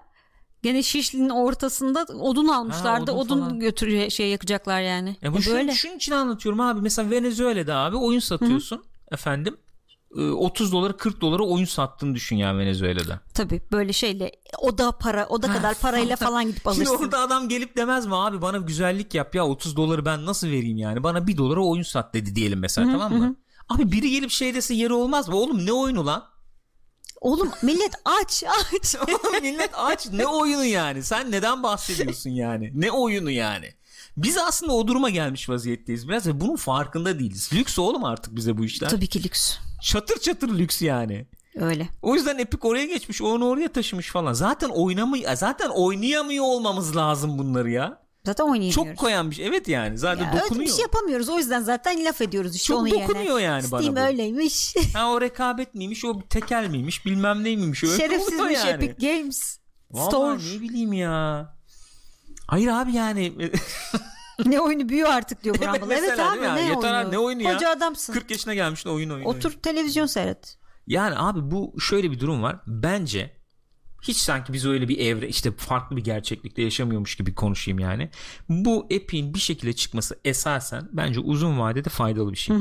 [0.63, 3.11] Gene Şişli'nin ortasında odun almışlardı.
[3.11, 5.17] Ha, odun odun götürüyor şey yakacaklar yani.
[5.23, 5.73] Ya bu E şunun, böyle.
[5.73, 6.81] şunun için anlatıyorum abi.
[6.81, 8.85] Mesela Venezuela'da abi oyun satıyorsun.
[9.13, 9.57] Efendim.
[10.19, 13.21] Ee, 30 dolara 40 dolara oyun sattığını düşün ya Venezuela'da.
[13.35, 17.05] Tabii böyle şeyle oda para oda kadar parayla falan gidip Şimdi alırsın.
[17.05, 20.77] orada adam gelip demez mi abi bana güzellik yap ya 30 doları ben nasıl vereyim
[20.77, 23.37] yani bana 1 dolara oyun sat dedi diyelim mesela tamam mı?
[23.69, 25.37] Abi biri gelip şey dese yeri olmaz mı?
[25.37, 26.25] Oğlum ne oyunu lan?
[27.21, 28.45] Oğlum millet aç
[28.75, 28.97] aç.
[29.09, 31.03] Oğlum millet aç ne oyunu yani?
[31.03, 32.73] Sen neden bahsediyorsun yani?
[32.75, 33.75] Ne oyunu yani?
[34.17, 37.51] Biz aslında o duruma gelmiş vaziyetteyiz biraz ve bunun farkında değiliz.
[37.53, 38.89] Lüks oğlum artık bize bu işler.
[38.89, 39.57] Tabii ki lüks.
[39.85, 41.27] Çatır çatır lüks yani.
[41.57, 41.89] Öyle.
[42.03, 44.33] O yüzden Epic oraya geçmiş, onu oraya taşımış falan.
[44.33, 48.05] Zaten oynamıyor, zaten oynayamıyor olmamız lazım bunları ya.
[48.27, 48.75] Zaten oynayamıyoruz.
[48.75, 49.47] Çok koyan bir şey.
[49.47, 50.67] Evet yani zaten Ya öyle dokunuyor.
[50.67, 51.29] bir şey yapamıyoruz.
[51.29, 53.03] O yüzden zaten laf ediyoruz işte Çok onun yerine.
[53.09, 54.01] dokunuyor yani bana Steam bu.
[54.01, 54.75] öyleymiş.
[54.95, 57.85] Ha o rekabet miymiş, o tekel miymiş, bilmem neymiş.
[57.85, 58.85] Öyle Şerefsizmiş yani.
[58.85, 59.59] Epic Games.
[59.91, 60.57] Vallahi Store.
[60.57, 61.49] ne bileyim ya.
[62.47, 63.33] Hayır abi yani
[64.47, 65.95] ne oyunu büyüyor artık diyor Bramble.
[65.95, 66.55] evet Mesela abi mi?
[66.55, 67.13] ne Yeter oyunu?
[67.13, 67.53] ne oyunu ya?
[67.53, 68.13] Koca adamsın.
[68.13, 69.25] 40 yaşına gelmişsin oyun oyun.
[69.25, 70.59] Otur televizyon seyret.
[70.87, 72.61] Yani abi bu şöyle bir durum var.
[72.67, 73.37] Bence
[74.03, 78.11] hiç sanki biz öyle bir evre işte farklı bir gerçeklikte yaşamıyormuş gibi konuşayım yani.
[78.49, 82.57] Bu Epic'in bir şekilde çıkması esasen bence uzun vadede faydalı bir şey.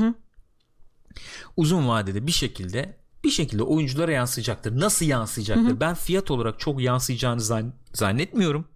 [1.56, 4.80] Uzun vadede bir şekilde bir şekilde oyunculara yansıyacaktır.
[4.80, 5.80] Nasıl yansıyacaktır?
[5.80, 8.68] Ben fiyat olarak çok yansıyacağını zann- zannetmiyorum.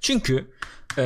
[0.00, 0.50] Çünkü
[0.98, 1.02] e,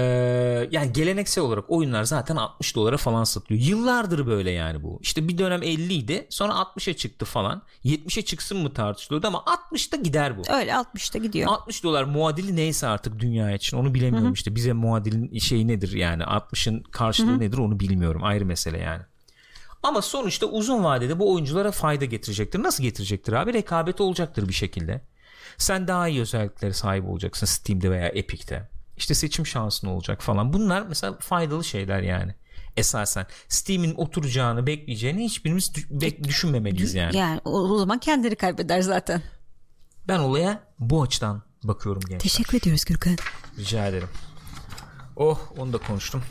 [0.71, 3.65] yani geleneksel olarak oyunlar zaten 60 dolara falan satılıyor.
[3.65, 4.99] Yıllardır böyle yani bu.
[5.03, 7.63] İşte bir dönem 50 idi sonra 60'a çıktı falan.
[7.85, 10.43] 70'e çıksın mı tartışılıyordu ama 60'ta gider bu.
[10.53, 11.51] Öyle 60'ta gidiyor.
[11.51, 14.55] 60 dolar muadili neyse artık dünya için onu bilemiyorum işte.
[14.55, 19.03] Bize muadilin şeyi nedir yani 60'ın karşılığı nedir onu bilmiyorum ayrı mesele yani.
[19.83, 22.63] Ama sonuçta uzun vadede bu oyunculara fayda getirecektir.
[22.63, 23.53] Nasıl getirecektir abi?
[23.53, 25.01] Rekabet olacaktır bir şekilde.
[25.59, 28.74] Sen daha iyi özelliklere sahip olacaksın Steam'de veya Epic'te.
[28.97, 30.53] İşte seçim şansın olacak falan.
[30.53, 32.35] Bunlar mesela faydalı şeyler yani.
[32.77, 37.17] Esasen Steam'in oturacağını bekleyeceğini hiçbirimiz bek- düşünmemeliyiz yani.
[37.17, 39.23] Yani o, o zaman kendileri kaybeder zaten.
[40.09, 42.19] Ben olaya bu açıdan bakıyorum gençler.
[42.19, 43.17] Teşekkür ediyoruz Gürkan.
[43.59, 44.09] Rica ederim.
[45.17, 46.23] Oh onu da konuştum.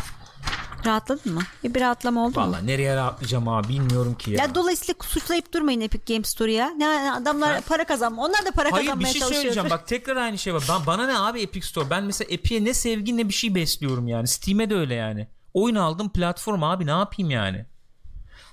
[0.85, 1.41] Rahatladın mı?
[1.63, 2.45] Bir, bir rahatlama oldu mu?
[2.45, 4.43] Valla nereye rahatlayacağım abi bilmiyorum ki ya.
[4.43, 6.69] Ya dolayısıyla suçlayıp durmayın Epic Games Store'u ya.
[6.69, 8.21] Ne adamlar para kazanma.
[8.25, 9.41] Onlar da para Hayır bir kazanmaya şey çalışıyor.
[9.41, 10.63] söyleyeceğim bak tekrar aynı şey var.
[10.69, 11.89] Ben, bana ne abi Epic Store?
[11.89, 14.27] Ben mesela Epic'e ne sevgi ne bir şey besliyorum yani.
[14.27, 15.27] Steam'e de öyle yani.
[15.53, 17.65] Oyun aldım platform abi ne yapayım yani.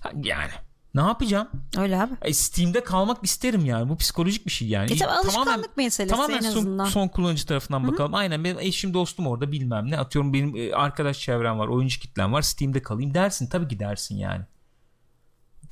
[0.01, 0.51] Ha, Yani
[0.95, 1.49] ne yapacağım?
[1.79, 2.13] Öyle abi.
[2.23, 3.89] E, Steam'de kalmak isterim yani.
[3.89, 4.93] Bu psikolojik bir şey yani.
[4.93, 6.85] E tabii alışkanlık Tamamen- meselesi Tamamen en son, azından.
[6.85, 8.15] son kullanıcı tarafından bakalım.
[8.15, 9.99] Aynen benim eşim dostum orada bilmem ne.
[9.99, 11.69] Atıyorum benim e, arkadaş çevrem var.
[11.69, 12.43] Oyuncu kitlem var.
[12.43, 13.47] Steam'de kalayım dersin.
[13.47, 14.45] Tabii ki dersin yani.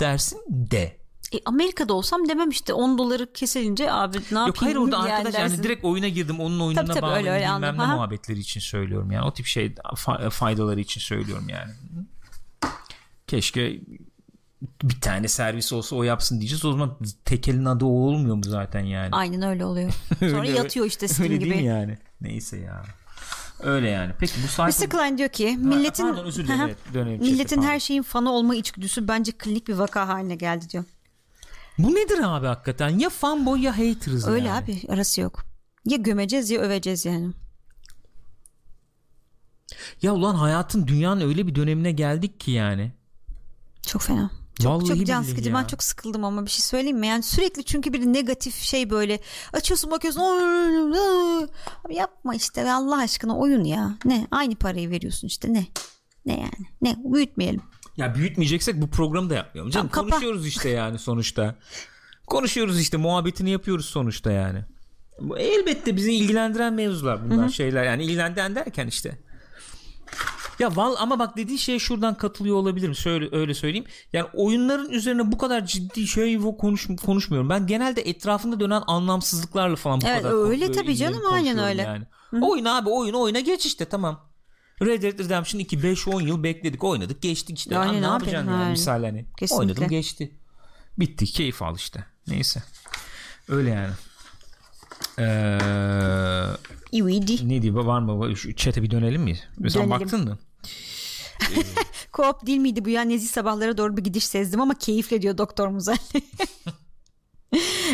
[0.01, 0.99] Dersin de.
[1.33, 4.47] E, Amerika'da olsam demem işte 10 doları kesilince abi ne yapayım?
[4.47, 5.62] Yok hayır orada yani arkadaş yani dersin.
[5.62, 7.79] direkt oyuna girdim onun oyununa Tabii, tabii, bağlı öyle, öyle bilmem anladım.
[7.79, 7.95] ne Aha.
[7.95, 11.73] muhabbetleri için söylüyorum yani o tip şey fa- faydaları için söylüyorum yani.
[13.27, 13.81] Keşke
[14.83, 18.81] bir tane servis olsa o yapsın diyeceğiz o zaman tekelin adı o olmuyor mu zaten
[18.81, 19.09] yani.
[19.13, 19.93] Aynen öyle oluyor.
[20.21, 21.65] Sonra Öyle- yatıyor işte Steam Öyle değil gibi.
[21.65, 21.99] yani?
[22.21, 22.83] Neyse ya.
[23.63, 24.13] Öyle yani.
[24.19, 24.85] Peki bu sayfa...
[24.85, 24.91] Mr.
[24.91, 26.77] Klein diyor ki milletin Pardon özür dilerim.
[26.95, 27.69] Dönelim milletin pardon.
[27.71, 30.85] her şeyin fanı olma içgüdüsü bence klinik bir vaka haline geldi diyor.
[31.79, 32.89] Bu nedir abi hakikaten?
[32.99, 34.59] Ya fanboy ya haterız Öyle yani.
[34.65, 35.45] abi arası yok.
[35.85, 37.33] Ya gömeceğiz ya öveceğiz yani.
[40.03, 42.93] Ya ulan hayatın dünyanın öyle bir dönemine geldik ki yani.
[43.87, 44.31] Çok fena.
[44.63, 45.49] Çok, Vallahi çok can sıkıcı.
[45.51, 45.55] ya.
[45.55, 47.07] Ben çok sıkıldım ama bir şey söyleyeyim mi?
[47.07, 49.21] Yani sürekli çünkü bir negatif şey böyle
[49.53, 53.99] açıyorsun bakıyorsun abi yapma işte Allah aşkına oyun ya.
[54.05, 54.27] Ne?
[54.31, 55.67] Aynı parayı veriyorsun işte ne?
[56.27, 56.67] Ne yani?
[56.83, 56.97] Ne?
[57.15, 57.61] Büyütmeyelim.
[57.97, 59.71] Ya büyütmeyeceksek bu programı da yapmayalım.
[59.71, 60.17] Canım Tamam, kapa.
[60.17, 61.55] konuşuyoruz işte yani sonuçta.
[62.27, 64.65] konuşuyoruz işte muhabbetini yapıyoruz sonuçta yani.
[65.39, 69.19] Elbette bizi ilgilendiren mevzular bunlar şeyler yani ilgilendiren derken işte.
[70.59, 72.95] Ya val ama bak dediği şeye şuradan katılıyor olabilirim.
[72.95, 73.87] Şöyle öyle söyleyeyim.
[74.13, 77.49] Yani oyunların üzerine bu kadar ciddi şey konuş, konuşmuyorum.
[77.51, 81.83] Ben genelde etrafında dönen anlamsızlıklarla falan bu Evet, kadar öyle tabii canım, aynen öyle.
[81.83, 82.05] Yani.
[82.45, 84.29] Oyun abi oyun oyuna geç işte tamam.
[84.83, 87.75] Red Dead Redemption 2 5-10 yıl bekledik oynadık geçtik işte.
[87.75, 89.27] Yani ne ne yapacaksın yani misal hani.
[89.39, 89.61] Kesinlikle.
[89.61, 90.39] Oynadım geçti.
[90.99, 92.05] Bitti keyif al işte.
[92.27, 92.63] Neyse.
[93.49, 93.93] Öyle yani.
[95.19, 95.59] Ee,
[96.93, 97.49] İvidi.
[97.49, 98.35] ne diyor var mı?
[98.57, 99.39] Chat'e bir dönelim mi?
[99.59, 100.01] Mesela Dönelim.
[100.01, 100.39] baktın mı?
[102.12, 103.03] Koop değil miydi bu ya?
[103.03, 105.99] Nezih sabahlara doğru bir gidiş sezdim ama keyifle diyor Doktor Muzel.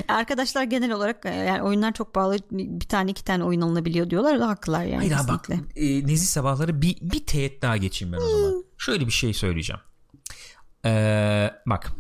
[0.08, 4.40] Arkadaşlar genel olarak e, yani oyunlar çok pahalı bir tane iki tane oyun alınabiliyor diyorlar
[4.40, 8.28] da haklılar yani Hayır bak e, Nezih sabahları bir, bir teğet daha geçeyim ben o
[8.28, 8.64] zaman.
[8.78, 9.80] Şöyle bir şey söyleyeceğim.
[10.86, 11.92] Ee, bak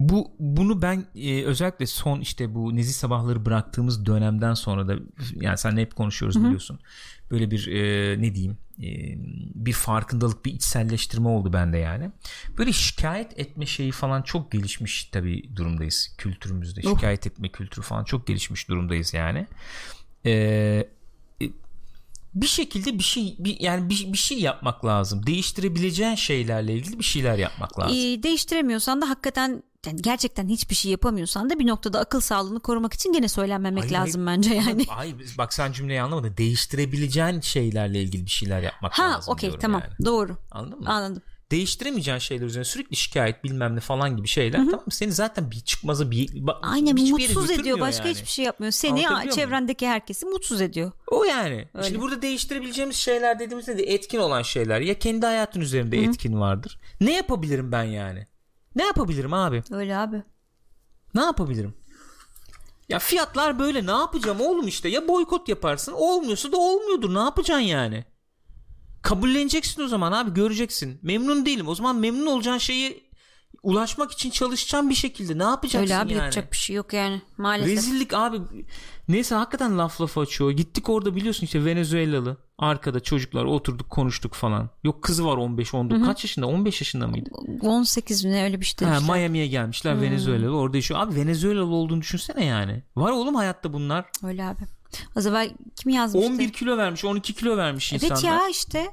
[0.00, 4.94] bu bunu ben e, özellikle son işte bu Nezih sabahları bıraktığımız dönemden sonra da
[5.34, 6.80] yani seninle hep konuşuyoruz biliyorsun.
[7.30, 8.88] Böyle bir e, ne diyeyim e,
[9.54, 12.10] bir farkındalık bir içselleştirme oldu bende yani.
[12.58, 16.80] Böyle şikayet etme şeyi falan çok gelişmiş tabii durumdayız kültürümüzde.
[16.84, 16.94] Oh.
[16.94, 19.46] Şikayet etme kültürü falan çok gelişmiş durumdayız yani.
[20.26, 20.88] E,
[22.34, 25.26] bir şekilde bir şey bir, yani bir, bir şey yapmak lazım.
[25.26, 27.96] Değiştirebileceğin şeylerle ilgili bir şeyler yapmak lazım.
[27.96, 32.94] Ee, değiştiremiyorsan da hakikaten yani gerçekten hiçbir şey yapamıyorsan da bir noktada akıl sağlığını korumak
[32.94, 34.38] için gene söylenmemek Hayır, lazım hayır.
[34.38, 34.86] bence yani.
[34.88, 36.36] Hayır bak sen cümleyi anlamadın.
[36.36, 40.06] Değiştirebileceğin şeylerle ilgili bir şeyler yapmak Ha lazım okey diyorum tamam yani.
[40.06, 40.88] doğru Anladın mı?
[40.90, 41.22] anladım.
[41.50, 44.92] Değiştiremeyeceğin şeyler üzerine sürekli şikayet bilmem ne falan gibi şeyler tamam mı?
[44.92, 48.14] Seni zaten bir çıkmaza bir Aynen mutsuz ediyor başka yani.
[48.14, 48.72] hiçbir şey yapmıyor.
[48.72, 50.92] Seni çevrendeki herkesi mutsuz ediyor.
[51.06, 51.68] O yani.
[51.74, 51.86] Öyle.
[51.86, 56.80] Şimdi burada değiştirebileceğimiz şeyler dediğimizde de etkin olan şeyler ya kendi hayatın üzerinde etkin vardır.
[57.00, 58.26] Ne yapabilirim ben yani?
[58.76, 59.62] Ne yapabilirim abi?
[59.70, 60.22] Öyle abi.
[61.14, 61.74] Ne yapabilirim?
[62.88, 67.64] Ya fiyatlar böyle ne yapacağım oğlum işte ya boykot yaparsın olmuyorsa da olmuyordur ne yapacaksın
[67.64, 68.04] yani?
[69.02, 70.98] Kabulleneceksin o zaman abi göreceksin.
[71.02, 73.08] Memnun değilim o zaman memnun olacağın şeyi
[73.62, 76.20] ulaşmak için çalışacağım bir şekilde ne yapacaksın Öyle abi yani?
[76.22, 77.76] yapacak bir şey yok yani maalesef.
[77.76, 78.38] Rezillik abi.
[79.08, 80.50] Neyse hakikaten laf laf açıyor.
[80.50, 82.36] Gittik orada biliyorsun işte Venezuelalı.
[82.58, 84.70] Arkada çocuklar oturduk konuştuk falan.
[84.84, 86.04] Yok kızı var 15-19.
[86.04, 86.46] Kaç yaşında?
[86.46, 87.30] 15 yaşında mıydı?
[87.62, 89.16] 18 mi ne öyle bir şey Ha, demişler.
[89.18, 90.56] Miami'ye gelmişler Venezuelalı.
[90.56, 91.00] Orada yaşıyor.
[91.00, 92.82] Abi Venezuelalı olduğunu düşünsene yani.
[92.96, 94.06] Var oğlum hayatta bunlar.
[94.24, 94.60] Öyle abi.
[95.16, 96.28] Az evvel kim yazmıştı?
[96.32, 98.22] 11 kilo vermiş 12 kilo vermiş Evet insanlar.
[98.42, 98.86] ya işte.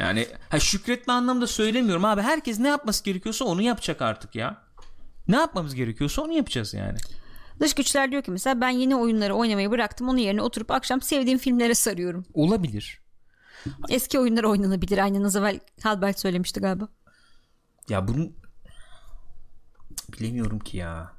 [0.00, 2.22] Yani ha, şükretme anlamda söylemiyorum abi.
[2.22, 4.62] Herkes ne yapması gerekiyorsa onu yapacak artık ya.
[5.28, 6.98] Ne yapmamız gerekiyorsa onu yapacağız yani.
[7.60, 10.08] Dış güçler diyor ki mesela ben yeni oyunları oynamayı bıraktım.
[10.08, 12.26] Onun yerine oturup akşam sevdiğim filmlere sarıyorum.
[12.34, 13.00] Olabilir.
[13.88, 14.98] Eski oyunlar oynanabilir.
[14.98, 16.88] Aynen az evvel Halbert söylemişti galiba.
[17.88, 18.36] Ya bunun
[20.12, 21.12] bilemiyorum ki ya.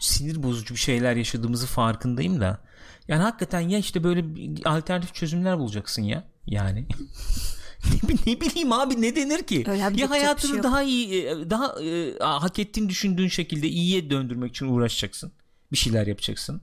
[0.00, 2.60] Sinir bozucu bir şeyler yaşadığımızı farkındayım da.
[3.08, 4.24] Yani hakikaten ya işte böyle
[4.64, 6.24] alternatif çözümler bulacaksın ya.
[6.46, 6.86] Yani.
[7.84, 9.64] ne, bi- ne bileyim abi ne denir ki?
[9.68, 10.64] Öyle ya bir hayatını şey yok.
[10.64, 15.32] daha iyi e, daha e, hak ettiğini düşündüğün şekilde iyiye döndürmek için uğraşacaksın.
[15.72, 16.62] Bir şeyler yapacaksın.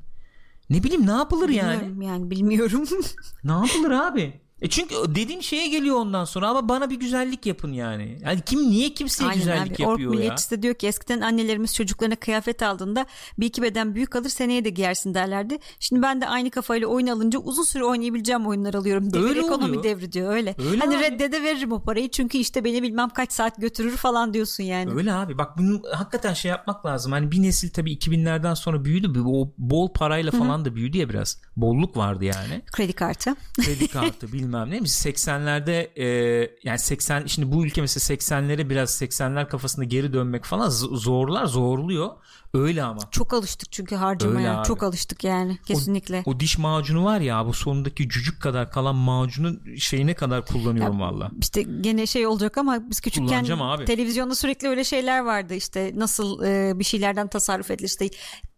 [0.70, 1.82] Ne bileyim ne yapılır yani?
[1.82, 2.88] Bilmiyorum yani bilmiyorum.
[3.44, 4.42] Ne yapılır abi?
[4.62, 8.18] E çünkü dediğim şeye geliyor ondan sonra ama bana bir güzellik yapın yani.
[8.22, 9.72] Yani kim niye kimseye Aynen güzellik abi.
[9.72, 10.20] Ork yapıyor ya?
[10.20, 13.06] milliyetçisi de diyor ki eskiden annelerimiz çocuklarına kıyafet aldığında
[13.40, 15.60] bir iki beden büyük alır seneye de giyersin derlerdi.
[15.80, 19.14] Şimdi ben de aynı kafayla oyun alınca uzun süre oynayabileceğim oyunlar alıyorum.
[19.14, 19.84] Devir Öyle ekonomi oluyor.
[19.84, 20.56] devri diyor öyle.
[20.70, 21.04] Öyle hani abi.
[21.04, 24.92] reddede veririm o parayı çünkü işte beni bilmem kaç saat götürür falan diyorsun yani.
[24.94, 27.12] Öyle abi bak bunu hakikaten şey yapmak lazım.
[27.12, 29.20] Hani bir nesil tabii 2000'lerden sonra büyüdü.
[29.26, 31.42] O bol parayla falan da büyüdü ya biraz.
[31.58, 32.62] Bolluk vardı yani.
[32.72, 33.36] Kredi kartı.
[33.66, 34.84] Kredi kartı bilmem bilmem ne.
[34.84, 36.06] Biz 80'lerde e,
[36.64, 42.10] yani 80 şimdi bu ülke mesela 80'lere biraz 80'ler kafasında geri dönmek falan zorlar zorluyor.
[42.54, 43.00] Öyle ama.
[43.12, 44.64] Çok alıştık çünkü harcamaya.
[44.64, 46.24] Çok alıştık yani kesinlikle.
[46.26, 51.00] O, o diş macunu var ya bu sonundaki cücük kadar kalan macunun şeyine kadar kullanıyorum
[51.00, 51.32] valla.
[51.42, 53.46] İşte gene şey olacak ama biz küçükken
[53.86, 58.10] televizyonda sürekli öyle şeyler vardı işte nasıl e, bir şeylerden tasarruf edilir işte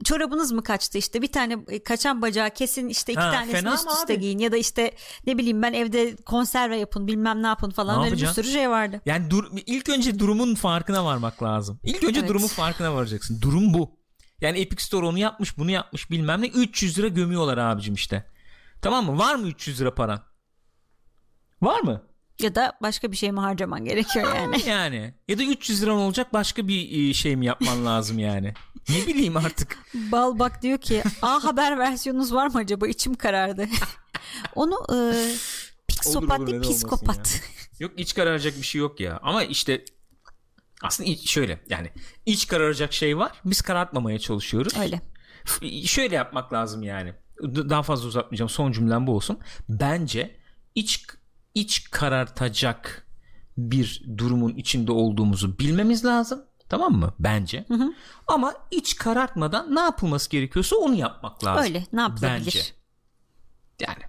[0.03, 3.87] çorabınız mı kaçtı işte bir tane e, kaçan bacağı kesin işte iki ha, tanesini üst
[3.91, 4.91] üste giyin ya da işte
[5.27, 8.69] ne bileyim ben evde konserve yapın bilmem ne yapın falan ne öyle bir sürü şey
[8.69, 9.01] vardı.
[9.05, 11.79] Yani dur, ilk önce durumun farkına varmak lazım.
[11.83, 12.29] İlk önce evet.
[12.29, 13.41] durumun farkına varacaksın.
[13.41, 13.82] Durum bu.
[14.43, 18.25] Yani Epic Store onu yapmış bunu yapmış bilmem ne 300 lira gömüyorlar abicim işte.
[18.81, 19.17] Tamam mı?
[19.17, 20.21] Var mı 300 lira paran?
[21.61, 22.03] Var mı?
[22.39, 24.61] Ya da başka bir şey mi harcaman gerekiyor yani?
[24.65, 25.13] yani.
[25.27, 28.53] Ya da 300 liran olacak başka bir e, şey mi yapman lazım yani?
[28.89, 29.77] ne bileyim artık.
[29.93, 32.87] Bal bak diyor ki A Haber versiyonunuz var mı acaba?
[32.87, 33.67] İçim karardı.
[34.55, 34.95] Onu e,
[36.15, 37.41] olur, değil psikopat.
[37.79, 39.19] Yok iç kararacak bir şey yok ya.
[39.23, 39.85] Ama işte
[40.83, 41.89] aslında şöyle yani
[42.25, 43.31] iç kararacak şey var.
[43.45, 44.73] Biz karartmamaya çalışıyoruz.
[44.77, 45.01] Öyle.
[45.85, 47.13] Şöyle yapmak lazım yani.
[47.43, 48.49] Daha fazla uzatmayacağım.
[48.49, 49.39] Son cümlem bu olsun.
[49.69, 50.37] Bence
[50.75, 51.05] iç
[51.53, 53.07] iç karartacak
[53.57, 56.45] bir durumun içinde olduğumuzu bilmemiz lazım.
[56.69, 57.13] Tamam mı?
[57.19, 57.65] Bence.
[57.67, 57.93] Hı hı.
[58.27, 61.63] Ama iç karartmadan ne yapılması gerekiyorsa onu yapmak lazım.
[61.63, 61.85] Öyle.
[61.93, 62.45] Ne yapılabilir?
[62.45, 62.59] Bence.
[63.79, 64.03] Yani.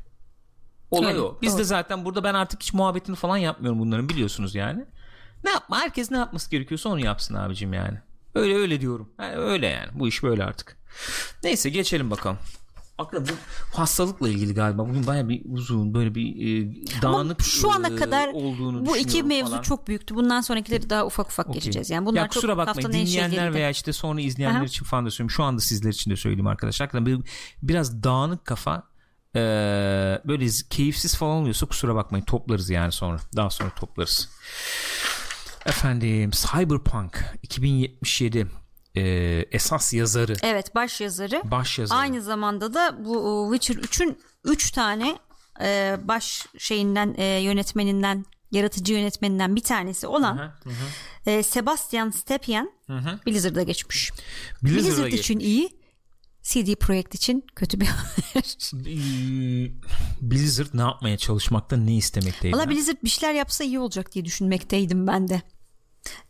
[0.90, 1.38] Olay Öyle, o.
[1.42, 1.58] Biz doğru.
[1.58, 4.86] de zaten burada ben artık hiç muhabbetini falan yapmıyorum bunların biliyorsunuz yani.
[5.44, 5.80] Ne yapma?
[5.80, 7.98] Herkes ne yapması gerekiyorsa onu yapsın abicim yani.
[8.34, 9.08] Öyle öyle diyorum.
[9.20, 9.88] Yani öyle yani.
[9.94, 10.76] Bu iş böyle artık.
[11.44, 12.38] Neyse geçelim bakalım.
[12.98, 14.88] Aklım bu hastalıkla ilgili galiba.
[14.88, 18.96] Bugün baya bir uzun böyle bir e, dağınık Ama şu ana e, kadar olduğunu bu
[18.96, 19.62] iki mevzu falan.
[19.62, 20.14] çok büyüktü.
[20.14, 21.54] Bundan sonrakileri daha ufak ufak okay.
[21.54, 21.90] geçeceğiz.
[21.90, 24.64] Yani bunlar ya kusura çok bakmayın dinleyenler veya işte sonra izleyenler Aha.
[24.64, 25.30] için falan da söylüyorum.
[25.30, 27.06] Şu anda sizler için de söyleyeyim arkadaşlar.
[27.06, 27.20] Bir,
[27.62, 28.82] biraz dağınık kafa
[29.36, 29.40] e,
[30.24, 33.18] böyle keyifsiz falan oluyorsa kusura bakmayın toplarız yani sonra.
[33.36, 34.28] Daha sonra toplarız.
[35.66, 38.46] Efendim Cyberpunk 2077
[38.96, 39.02] e,
[39.52, 40.34] esas yazarı.
[40.42, 41.42] Evet baş yazarı.
[41.44, 41.98] Baş yazarı.
[41.98, 45.18] Aynı zamanda da bu Witcher 3'ün 3 tane
[45.60, 51.30] e, baş şeyinden e, yönetmeninden yaratıcı yönetmeninden bir tanesi olan hı hı.
[51.30, 52.72] E, Sebastian Stepien
[53.26, 54.12] Blizzard'a geçmiş.
[54.62, 55.84] Blizzard'a Blizzard için iyi
[56.42, 57.86] CD Projekt için kötü bir
[58.34, 58.58] haber.
[60.20, 62.56] Blizzard ne yapmaya çalışmakta ne istemekteydi?
[62.56, 65.42] Valla Blizzard bir şeyler yapsa iyi olacak diye düşünmekteydim ben de.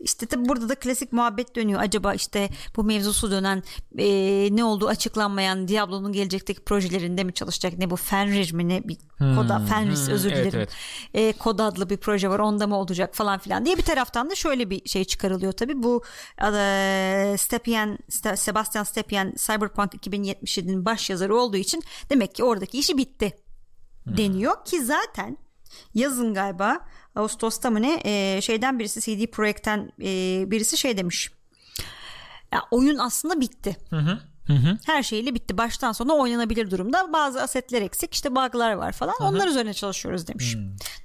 [0.00, 1.80] İşte tabi burada da klasik muhabbet dönüyor.
[1.80, 3.62] Acaba işte bu mevzusu dönen
[3.98, 4.06] e,
[4.56, 7.78] ne olduğu açıklanmayan Diablo'nun gelecekteki projelerinde mi çalışacak?
[7.78, 10.50] Ne bu Fenrir mi ne bir hmm, Koda Fenris hmm, özür dilerim.
[10.54, 10.72] Evet,
[11.14, 11.36] evet.
[11.36, 14.34] E, Kod adlı bir proje var onda mı olacak falan filan diye bir taraftan da
[14.34, 15.82] şöyle bir şey çıkarılıyor tabi.
[15.82, 16.02] Bu
[16.42, 17.98] e, Stepien,
[18.36, 23.32] Sebastian Stepien Cyberpunk 2077'nin baş yazarı olduğu için demek ki oradaki işi bitti
[24.04, 24.16] hmm.
[24.16, 25.38] deniyor ki zaten
[25.94, 26.80] yazın galiba
[27.16, 31.30] Ağustos'ta mı ne e, şeyden birisi CD Projekt'ten e, birisi şey demiş.
[32.52, 33.76] Ya, oyun aslında bitti.
[33.90, 34.18] Hı hı.
[34.46, 34.78] Hı hı.
[34.86, 35.58] Her şeyle bitti.
[35.58, 37.12] Baştan sona oynanabilir durumda.
[37.12, 38.14] Bazı asetler eksik.
[38.14, 39.14] işte bug'lar var falan.
[39.18, 39.28] Hı hı.
[39.28, 40.54] Onlar üzerine çalışıyoruz demiş.
[40.54, 40.58] Hı.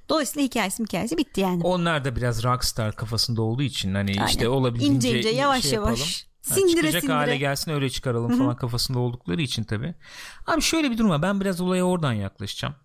[0.09, 1.63] Dolayısıyla hikayesi hikayesi bitti yani.
[1.63, 4.27] Onlar da biraz rockstar kafasında olduğu için hani Aynen.
[4.27, 5.99] işte olabildiğince İnce ince yavaş şey yavaş.
[5.99, 6.29] Yapalım.
[6.41, 7.15] Sindire çıkacak sindire.
[7.15, 8.37] hale gelsin öyle çıkaralım Hı-hı.
[8.37, 9.95] falan kafasında oldukları için tabi.
[10.47, 11.21] Abi şöyle bir durum var.
[11.21, 12.75] Ben biraz olaya oradan yaklaşacağım.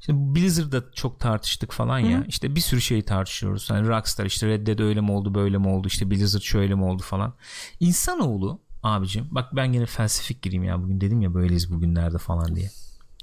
[0.00, 2.18] Şimdi Blizzard'da çok tartıştık falan ya.
[2.18, 2.24] Hı.
[2.28, 3.70] İşte bir sürü şey tartışıyoruz.
[3.70, 6.84] Hani Rockstar işte Red Dead öyle mi oldu böyle mi oldu işte Blizzard şöyle mi
[6.84, 7.34] oldu falan.
[7.80, 12.70] İnsanoğlu abicim bak ben gene felsefik gireyim ya bugün dedim ya böyleyiz bugünlerde falan diye.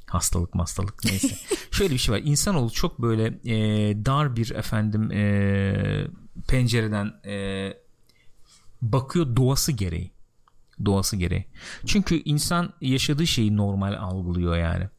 [0.06, 1.36] Hastalık hastalık neyse.
[1.72, 2.22] Şöyle bir şey var.
[2.24, 3.56] İnsanoğlu çok böyle e,
[4.06, 6.08] dar bir efendim e,
[6.48, 7.74] pencereden e,
[8.82, 10.15] bakıyor doğası gereği
[10.86, 11.46] doğası gereği.
[11.86, 14.90] Çünkü insan yaşadığı şeyi normal algılıyor yani.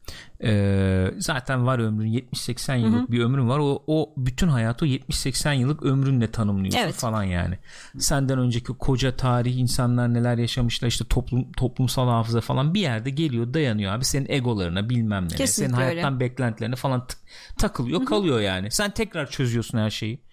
[0.43, 3.11] Ee, zaten var ömrün 70-80 yıllık Hı-hı.
[3.11, 3.59] bir ömrün var.
[3.59, 6.95] O, o bütün hayatı 70-80 yıllık ömrünle tanımlıyorsun evet.
[6.95, 7.57] falan yani.
[7.97, 13.53] Senden önceki koca tarih insanlar neler yaşamışlar işte toplum toplumsal hafıza falan bir yerde geliyor
[13.53, 15.47] dayanıyor abi senin egolarına bilmem ne.
[15.47, 16.19] Senin hayattan öyle.
[16.19, 17.15] beklentilerine falan t-
[17.57, 18.09] takılıyor Hı-hı.
[18.09, 18.71] kalıyor yani.
[18.71, 20.26] Sen tekrar çözüyorsun her şeyi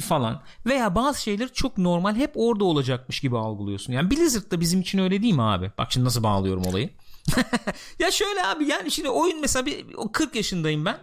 [0.00, 3.92] falan veya bazı şeyler çok normal hep orada olacakmış gibi algılıyorsun.
[3.92, 5.72] Yani Blizzard da bizim için öyle değil mi abi?
[5.78, 6.90] Bak şimdi nasıl bağlıyorum olayı.
[7.98, 10.98] ya şöyle abi yani şimdi oyun mesela bir 40 yaşındayım ben.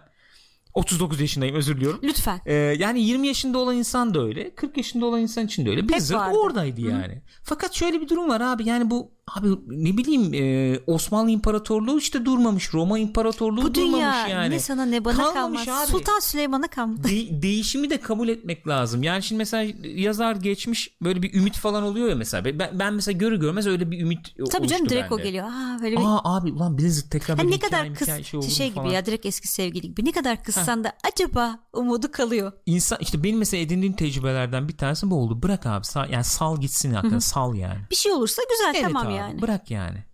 [0.74, 2.00] 39 yaşındayım özür diliyorum.
[2.02, 2.40] Lütfen.
[2.46, 4.54] Ee, yani 20 yaşında olan insan da öyle.
[4.54, 5.88] 40 yaşında olan insan için de öyle.
[5.88, 7.14] Blizzard oradaydı yani.
[7.14, 7.20] Hı.
[7.42, 8.68] Fakat şöyle bir durum var abi.
[8.68, 12.74] Yani bu Abi ne bileyim e, Osmanlı İmparatorluğu işte durmamış.
[12.74, 14.54] Roma İmparatorluğu Bu durmamış dünya yani.
[14.54, 15.82] ne sana ne bana Kalmamış kalmaz.
[15.84, 15.90] abi.
[15.90, 17.08] Sultan Süleyman'a kalmadı.
[17.08, 19.02] De- değişimi de kabul etmek lazım.
[19.02, 22.44] Yani şimdi mesela yazar geçmiş böyle bir ümit falan oluyor ya mesela.
[22.44, 24.18] Ben, ben mesela görür görmez öyle bir ümit
[24.50, 25.28] Tabii canım direkt o bende.
[25.28, 25.46] geliyor.
[25.46, 26.02] Aa, böyle bir...
[26.04, 28.74] Aa abi ulan Blizzard tekrar Ha, böyle ne kadar hikaye, kız hikaye şey, mu gibi
[28.74, 28.90] falan.
[28.90, 30.04] ya direkt eski sevgili gibi.
[30.04, 32.52] Ne kadar kızsan da acaba umudu kalıyor.
[32.66, 35.42] İnsan işte benim mesela edindiğim tecrübelerden bir tanesi bu oldu.
[35.42, 37.80] Bırak abi sal, yani sal gitsin hakikaten sal yani.
[37.90, 39.42] Bir şey olursa güzel Evet tamam abi, yani.
[39.42, 40.04] Bırak yani.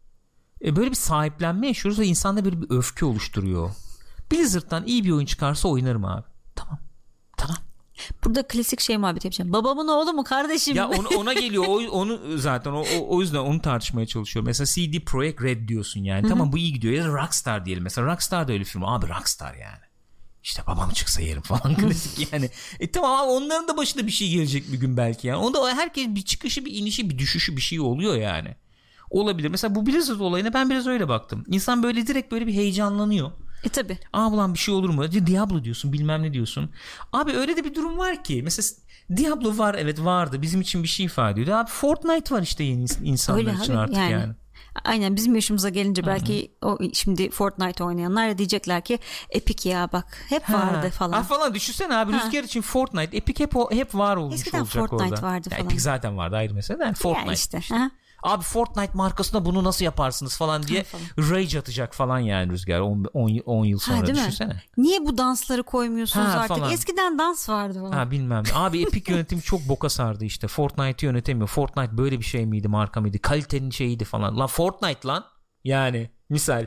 [0.65, 3.71] E böyle bir sahiplenme yaşıyoruz ve insanda böyle bir öfke oluşturuyor.
[4.33, 6.25] Blizzard'dan iyi bir oyun çıkarsa oynarım abi.
[6.55, 6.79] Tamam.
[7.37, 7.57] Tamam.
[8.25, 9.53] Burada klasik şey muhabbet yapacağım.
[9.53, 10.77] Babamın oğlu mu kardeşim?
[10.77, 11.65] Ya onu, ona geliyor.
[11.69, 14.47] O, onu zaten o, o, yüzden onu tartışmaya çalışıyorum.
[14.47, 16.29] Mesela CD Projekt Red diyorsun yani.
[16.29, 16.95] Tamam bu iyi gidiyor.
[16.95, 17.85] Ya da Rockstar diyelim.
[17.85, 18.85] Mesela Rockstar da öyle film.
[18.85, 19.89] Abi Rockstar yani.
[20.43, 22.51] İşte babam çıksa yerim falan klasik yani.
[22.81, 25.37] E tamam abi onların da başına bir şey gelecek bir gün belki yani.
[25.37, 28.57] Onda herkes bir çıkışı bir inişi bir düşüşü bir şey oluyor yani.
[29.11, 29.49] Olabilir.
[29.49, 31.45] Mesela bu Blizzard olayına ben biraz öyle baktım.
[31.49, 33.31] İnsan böyle direkt böyle bir heyecanlanıyor.
[33.65, 33.99] E tabi.
[34.13, 35.13] Aa ulan bir şey olur mu?
[35.13, 36.71] Diablo diyorsun bilmem ne diyorsun.
[37.13, 38.41] Abi öyle de bir durum var ki.
[38.45, 38.67] Mesela
[39.17, 40.43] Diablo var evet vardı.
[40.43, 41.59] Bizim için bir şey ifade ediyor.
[41.59, 44.13] Abi Fortnite var işte yeni ins- insanlar Öyle için abi, artık yani.
[44.13, 44.35] yani.
[44.85, 48.99] Aynen bizim yaşımıza gelince belki o şimdi Fortnite oynayanlar diyecekler ki
[49.31, 50.91] Epic ya bak hep vardı Ha.
[50.91, 51.13] falan.
[51.13, 52.19] Ha falan düşünsene abi Ha.
[52.27, 55.23] Rüzgar için Fortnite Epic hep hep var olmuş Eskiden olacak Fortnite orada.
[55.27, 55.67] vardı Ya falan.
[55.71, 56.85] Epic zaten vardı ayrı mesele.
[56.85, 57.59] Yani Fortnite Ya işte.
[57.59, 57.75] işte.
[57.75, 57.91] ha.
[58.23, 60.85] Abi Fortnite markasında bunu nasıl yaparsınız falan diye
[61.19, 64.23] rage atacak falan yani Rüzgar 10 yıl sonra Ha, değil mi?
[64.25, 64.62] düşünsene.
[64.77, 66.57] Niye bu dansları koymuyorsunuz Ha, artık?
[66.57, 66.73] falan.
[66.73, 67.93] Eskiden dans vardı falan.
[67.93, 68.43] Ha bilmem.
[68.55, 70.49] Abi Epic yönetimi çok boka sardı işte.
[70.49, 71.49] Fortnite'ı yönetemiyor.
[71.49, 73.19] Fortnite böyle bir şey miydi marka mıydı?
[73.19, 74.39] Kalitenin şeyiydi falan.
[74.39, 75.25] Lan Fortnite lan.
[75.64, 76.66] Yani misal.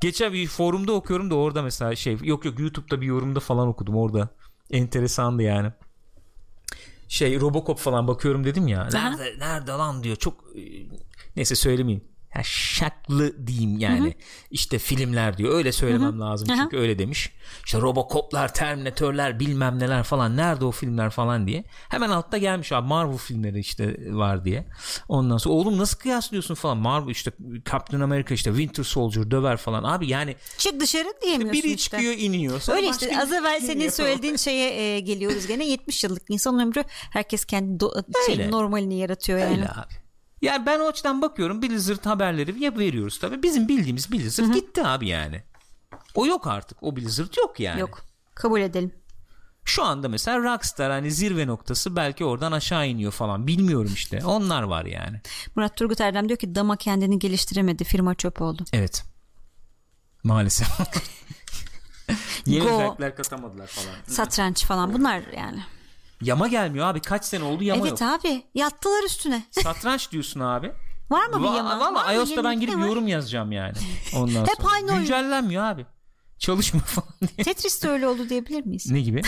[0.00, 3.96] Geçen bir forumda okuyorum da orada mesela şey yok yok YouTube'da bir yorumda falan okudum
[3.96, 4.28] orada.
[4.70, 5.72] Enteresandı yani.
[7.08, 8.88] Şey Robocop falan bakıyorum dedim ya.
[8.92, 10.16] Nerede nerede lan diyor.
[10.16, 10.62] Çok e,
[11.36, 12.04] neyse söylemeyeyim.
[12.38, 14.14] Ya şaklı diyeyim yani.
[14.50, 15.54] İşte filmler diyor.
[15.54, 16.62] Öyle söylemem lazım Aha.
[16.62, 17.32] çünkü öyle demiş.
[17.64, 20.36] İşte Robocop'lar, Terminatörler, bilmem neler falan.
[20.36, 21.64] Nerede o filmler falan diye.
[21.88, 24.66] Hemen altta gelmiş abi Marvel filmleri işte var diye.
[25.08, 26.78] Ondan sonra oğlum nasıl kıyaslıyorsun falan.
[26.78, 27.32] Marvel işte
[27.70, 29.84] Captain America işte Winter Soldier döver falan.
[29.84, 31.78] Abi yani Çık dışarı diyemiyorsun biri işte.
[31.96, 32.60] çıkıyor iniyor.
[32.60, 36.58] Sonra Öyle işte az biri evvel senin söylediğin şeye e, geliyoruz gene 70 yıllık insan
[36.58, 39.56] ömrü herkes kendi do- şeyin normalini yaratıyor yani.
[39.56, 40.07] Öyle abi.
[40.42, 43.42] Yani ben o açıdan bakıyorum Blizzard haberleri ya veriyoruz tabii.
[43.42, 45.42] Bizim bildiğimiz Blizzard gitti abi yani.
[46.14, 46.82] O yok artık.
[46.82, 47.80] O Blizzard yok yani.
[47.80, 48.02] Yok
[48.34, 48.92] kabul edelim.
[49.64, 53.46] Şu anda mesela Rockstar hani zirve noktası belki oradan aşağı iniyor falan.
[53.46, 54.24] Bilmiyorum işte.
[54.24, 55.20] Onlar var yani.
[55.56, 58.64] Murat Turgut Erdem diyor ki Dama kendini geliştiremedi firma çöp oldu.
[58.72, 59.04] Evet.
[60.24, 60.68] Maalesef.
[62.46, 62.74] Yeni Go.
[62.74, 63.94] özellikler katamadılar falan.
[64.06, 65.64] Satranç falan bunlar yani.
[66.22, 67.00] Yama gelmiyor abi.
[67.00, 68.10] Kaç sene oldu yama evet yok.
[68.10, 69.42] abi yattılar üstüne.
[69.50, 70.72] Satranç diyorsun abi.
[71.10, 71.80] Var mı bir yama?
[71.80, 72.86] Valla iOS'ta ben girip var?
[72.86, 73.74] yorum yazacağım yani.
[74.16, 74.72] Ondan Hep sonra.
[74.72, 75.00] aynı oyun.
[75.00, 75.86] Güncellenmiyor abi.
[76.38, 77.44] Çalışmıyor falan diye.
[77.44, 78.90] Tetris de öyle oldu diyebilir miyiz?
[78.90, 79.22] Ne gibi?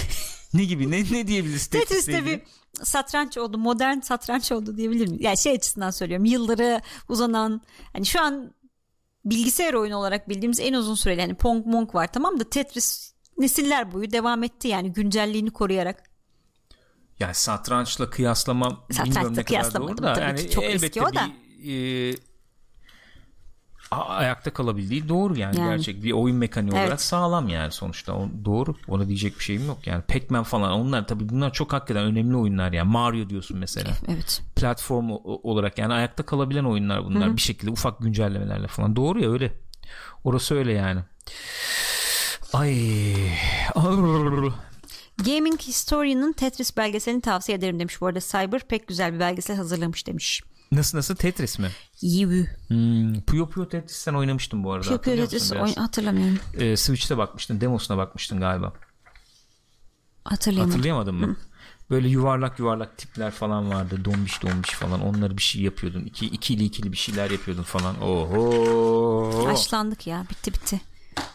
[0.54, 0.90] ne gibi?
[0.90, 1.66] Ne ne diyebiliriz?
[1.70, 2.42] Tetris'te Tetris'le bir
[2.84, 5.22] satranç oldu, modern satranç oldu diyebilir miyiz?
[5.24, 6.24] Yani şey açısından söylüyorum.
[6.24, 7.60] Yılları uzanan
[7.92, 8.54] hani şu an
[9.24, 13.92] bilgisayar oyunu olarak bildiğimiz en uzun süreli hani Pong Monk var tamam da Tetris nesiller
[13.92, 16.09] boyu devam etti yani güncelliğini koruyarak.
[17.20, 20.20] Yani satrançla kıyaslamam Satrançla ne kadar doğru da.
[20.20, 21.30] Yani ki, çok elbette eski o da.
[21.64, 22.16] bir e,
[23.90, 25.70] ayakta kalabildiği doğru yani, Yani.
[25.70, 26.82] gerçek bir oyun mekaniği Evet.
[26.84, 31.06] olarak sağlam yani sonuçta o, doğru ona diyecek bir şeyim yok yani Pac-Man falan onlar
[31.06, 34.42] tabii bunlar çok hakikaten önemli oyunlar yani Mario diyorsun mesela Evet.
[34.56, 39.52] platform olarak yani ayakta kalabilen oyunlar bunlar bir şekilde ufak güncellemelerle falan doğru ya öyle
[40.24, 41.00] orası öyle yani
[42.52, 43.14] ay
[43.74, 44.69] Arr.
[45.24, 48.00] Gaming Historian'ın Tetris belgeselini tavsiye ederim demiş.
[48.00, 50.42] Bu arada Cyber pek güzel bir belgesel hazırlamış demiş.
[50.72, 51.68] nasıl nasıl Tetris mi
[52.00, 52.46] Yivu.
[52.68, 54.86] Hmm, Puyo Puyo Tetris'ten oynamıştım bu arada.
[54.88, 55.76] Puyo Puyo Tetris biraz?
[55.76, 56.38] hatırlamıyorum.
[56.58, 57.60] Ee, Switch'te bakmıştın.
[57.60, 58.72] Demosuna bakmıştın galiba.
[60.24, 60.70] Hatırlayamadım.
[60.72, 61.36] Hatırlayamadın mı?
[61.90, 64.04] Böyle yuvarlak yuvarlak tipler falan vardı.
[64.04, 65.00] Dombiş dombiş falan.
[65.00, 66.04] Onları bir şey yapıyordun.
[66.04, 68.02] İki, ikili ikili bir şeyler yapıyordun falan.
[68.02, 69.46] Oho.
[69.48, 70.80] Haşlandık ya bitti bitti.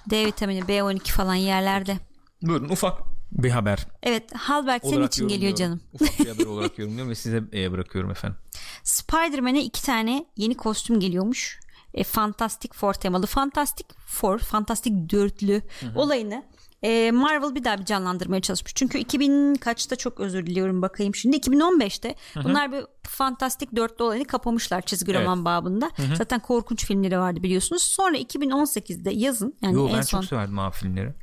[0.10, 1.98] D vitamini B12 falan yerlerde.
[2.42, 3.88] Buyurun ufak bir haber.
[4.04, 5.82] Evet Halberg senin için geliyor canım.
[5.94, 8.38] Ufak bir haber olarak yorumluyorum ve size e, bırakıyorum efendim.
[8.84, 11.60] Spider-Man'e iki tane yeni kostüm geliyormuş.
[11.94, 13.26] E, Fantastic Four temalı.
[13.26, 15.62] Fantastic Four, Fantastic Dörtlü
[15.96, 16.44] olayını
[16.84, 18.74] e, Marvel bir daha bir canlandırmaya çalışmış.
[18.76, 21.38] Çünkü 2000 kaçta çok özür diliyorum bakayım şimdi.
[21.38, 25.22] 2015'te bunlar bir Fantastic Dörtlü olayını kapamışlar çizgi Evet.
[25.22, 25.92] roman babında.
[26.16, 27.84] Zaten korkunç filmleri vardı biliyorsunuz.
[27.84, 31.14] Sonra 2018'de yazın yani Yo en ben son çok severdim abi filmleri.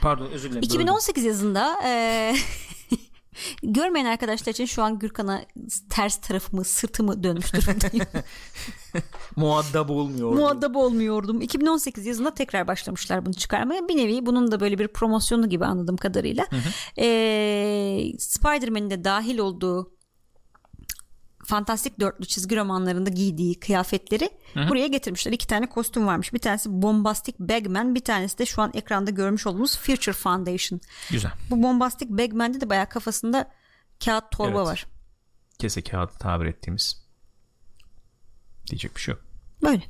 [0.00, 0.62] Pardon özür dilerim.
[0.62, 0.80] böldüm.
[0.80, 2.34] 2018 yazında e,
[3.62, 5.44] Görmeyen arkadaşlar için şu an Gürkan'a
[5.90, 8.06] ters tarafımı sırtımı dönmüş durumdayım.
[9.36, 10.32] Muaddab olmuyor.
[10.32, 11.40] Muaddab olmuyordum.
[11.40, 13.88] 2018 yazında tekrar başlamışlar bunu çıkarmaya.
[13.88, 16.46] Bir nevi bunun da böyle bir promosyonu gibi anladığım kadarıyla.
[16.98, 19.97] Ee, Spider-Man'in de dahil olduğu
[21.48, 24.68] fantastik dörtlü çizgi romanlarında giydiği kıyafetleri Hı-hı.
[24.68, 25.32] buraya getirmişler.
[25.32, 26.32] İki tane kostüm varmış.
[26.32, 30.80] Bir tanesi Bombastic Bagman, bir tanesi de şu an ekranda görmüş olduğumuz Future Foundation.
[31.10, 31.32] Güzel.
[31.50, 33.50] Bu Bombastic Bagman'de de bayağı kafasında
[34.04, 34.66] kağıt torba evet.
[34.66, 34.86] var.
[35.58, 37.02] Kese kağıdı tabir ettiğimiz.
[38.70, 39.24] Diyecek bir şey yok.
[39.62, 39.82] Böyle.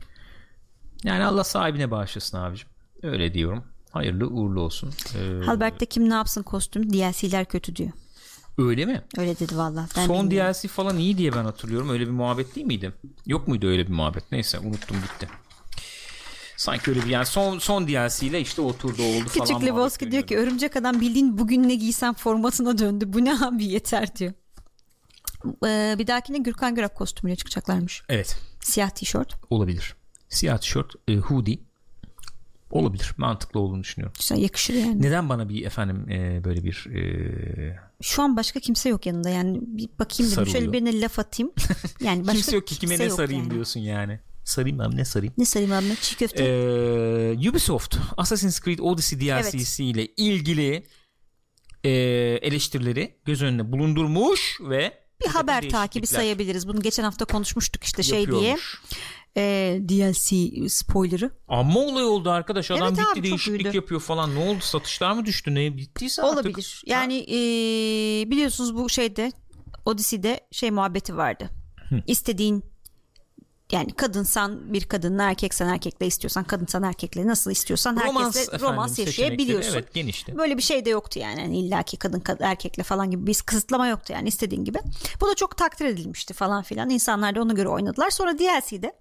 [1.04, 2.68] Yani Allah sahibine bağışlasın abicim.
[3.02, 3.64] Öyle diyorum.
[3.90, 4.92] Hayırlı uğurlu olsun.
[5.14, 5.44] Ee...
[5.46, 7.90] Halberg'de kim ne yapsın kostüm DLC'ler kötü diyor.
[8.58, 9.02] Öyle mi?
[9.18, 9.86] Öyle dedi valla.
[9.94, 10.52] Son bilmiyorum.
[10.54, 11.90] DLC falan iyi diye ben hatırlıyorum.
[11.90, 12.92] Öyle bir muhabbet değil miydi?
[13.26, 14.32] Yok muydu öyle bir muhabbet?
[14.32, 15.28] Neyse unuttum gitti.
[16.56, 19.46] Sanki öyle bir yani son son DLC ile işte oturdu oldu Küçük falan.
[19.46, 23.12] Küçük Lebowski diyor ki örümcek adam bildiğin bugün ne giysen formatına döndü.
[23.12, 24.32] Bu ne abi yeter diyor.
[25.66, 28.02] Ee, bir dahakine Gürkan Gürak kostümüyle çıkacaklarmış.
[28.08, 28.36] Evet.
[28.60, 29.34] Siyah tişört.
[29.50, 29.94] Olabilir.
[30.28, 31.58] Siyah tişört, e, hoodie
[32.70, 33.14] Olabilir.
[33.16, 34.16] Mantıklı olduğunu düşünüyorum.
[34.18, 35.02] Güzel yakışır yani.
[35.02, 37.78] Neden bana bir efendim e, böyle bir e...
[38.02, 41.52] şu an başka kimse yok yanında yani bir bakayım dedim şöyle birine laf atayım.
[42.00, 43.50] Yani başka kimse yok ki kime ne sarayım yani.
[43.50, 44.20] diyorsun yani.
[44.44, 45.34] Sarayım abi ne sarayım?
[45.38, 46.44] Ne sarayım abi çiğ köfte?
[46.44, 49.96] Ee, Ubisoft Assassin's Creed Odyssey DLC'si evet.
[49.96, 50.86] ile ilgili
[51.84, 51.90] e,
[52.42, 54.92] eleştirileri göz önüne bulundurmuş ve
[55.24, 56.68] bir haber takibi sayabiliriz.
[56.68, 58.56] Bunu geçen hafta konuşmuştuk işte şey diye
[59.36, 61.30] e, DLC spoilerı.
[61.48, 62.70] Ama olay oldu arkadaş.
[62.70, 64.34] Adam evet gitti abi, değişiklik yapıyor falan.
[64.34, 64.60] Ne oldu?
[64.60, 65.54] Satışlar mı düştü?
[65.54, 66.46] Ne bittiyse artık.
[66.46, 66.82] Olabilir.
[66.86, 67.36] Yani e,
[68.30, 69.32] biliyorsunuz bu şeyde
[69.84, 71.50] Odyssey'de şey muhabbeti vardı.
[71.88, 72.02] Hı.
[72.06, 72.64] İstediğin
[73.72, 78.98] yani kadınsan bir kadınla erkeksen erkekle istiyorsan kadınsan erkekle nasıl istiyorsan romans herkesle efendim, romans
[78.98, 79.72] yaşayabiliyorsun.
[79.72, 80.38] Evet, genişti.
[80.38, 81.40] Böyle bir şey de yoktu yani.
[81.40, 84.78] yani illaki kadın erkekle falan gibi bir kısıtlama yoktu yani istediğin gibi.
[85.20, 86.90] Bu da çok takdir edilmişti falan filan.
[86.90, 88.10] İnsanlar da ona göre oynadılar.
[88.10, 88.92] Sonra DLC'de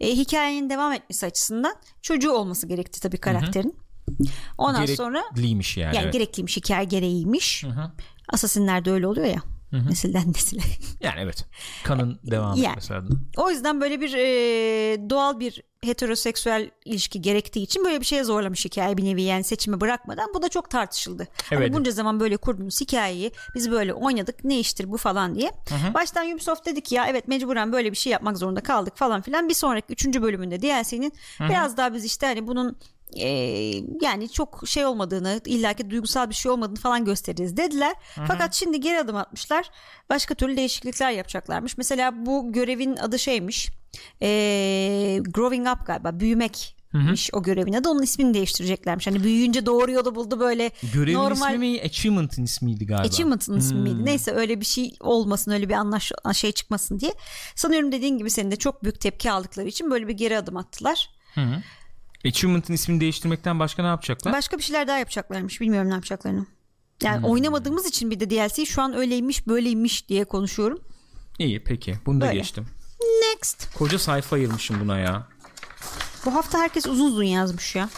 [0.00, 3.76] e, hikayenin devam etmesi açısından çocuğu olması gerekti tabii karakterin.
[4.08, 4.28] Hı hı.
[4.58, 5.96] Ondan sonra gerekliymiş yani.
[5.96, 6.12] Yani evet.
[6.12, 7.64] gerekliymiş hikaye gereğiymiş.
[7.64, 7.92] Hı hı.
[8.28, 9.42] Asasinlerde öyle oluyor ya.
[9.72, 9.90] Hı-hı.
[9.90, 10.62] Nesilden nesile.
[11.00, 11.46] Yani evet.
[11.84, 13.02] Kanın devam yani, mesela.
[13.36, 18.64] O yüzden böyle bir e, doğal bir heteroseksüel ilişki gerektiği için böyle bir şeye zorlamış
[18.64, 20.34] hikaye bir nevi yani seçimi bırakmadan.
[20.34, 21.22] Bu da çok tartışıldı.
[21.22, 21.70] Hani evet.
[21.70, 25.50] Hani bunca zaman böyle kurduğumuz hikayeyi biz böyle oynadık ne iştir bu falan diye.
[25.68, 25.94] Hı-hı.
[25.94, 29.48] Baştan Ubisoft dedi ki ya evet mecburen böyle bir şey yapmak zorunda kaldık falan filan.
[29.48, 32.76] Bir sonraki üçüncü bölümünde DLC'nin biraz daha biz işte hani bunun
[33.16, 33.28] e,
[34.00, 37.94] yani çok şey olmadığını illaki duygusal bir şey olmadığını falan gösteririz dediler.
[38.14, 38.24] Hı-hı.
[38.28, 39.70] Fakat şimdi geri adım atmışlar.
[40.10, 41.78] Başka türlü değişiklikler yapacaklarmış.
[41.78, 43.68] Mesela bu görevin adı şeymiş.
[44.22, 44.28] E,
[45.34, 47.14] growing up galiba büyümek Hı-hı.
[47.32, 49.06] o görevin adı onun ismini değiştireceklermiş.
[49.06, 51.54] Hani büyüyünce doğru yolu buldu böyle Görevin normal...
[51.54, 51.80] ismi mi?
[51.84, 53.06] Achievement'ın ismiydi galiba.
[53.06, 53.96] Achievement'ın ismi miydi?
[53.96, 54.06] Hmm.
[54.06, 57.12] Neyse öyle bir şey olmasın öyle bir anlaş şey çıkmasın diye.
[57.54, 61.10] Sanıyorum dediğin gibi senin de çok büyük tepki aldıkları için böyle bir geri adım attılar.
[61.34, 61.62] Hı-hı.
[62.26, 64.32] Achievement'ın ismini değiştirmekten başka ne yapacaklar?
[64.32, 65.60] Başka bir şeyler daha yapacaklarmış.
[65.60, 66.46] Bilmiyorum ne yapacaklarını.
[67.02, 67.24] Yani hmm.
[67.24, 70.78] oynamadığımız için bir de DLC şu an öyleymiş böyleymiş diye konuşuyorum.
[71.38, 71.94] İyi peki.
[72.06, 72.38] Bunu da Böyle.
[72.38, 72.66] geçtim.
[73.00, 73.74] Next.
[73.74, 75.28] Koca sayfa ayırmışım buna ya.
[76.24, 77.88] Bu hafta herkes uzun uzun yazmış ya.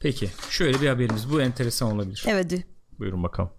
[0.00, 0.30] Peki.
[0.50, 1.30] Şöyle bir haberimiz.
[1.30, 2.24] Bu enteresan olabilir.
[2.26, 2.52] Evet.
[2.98, 3.50] Buyurun bakalım.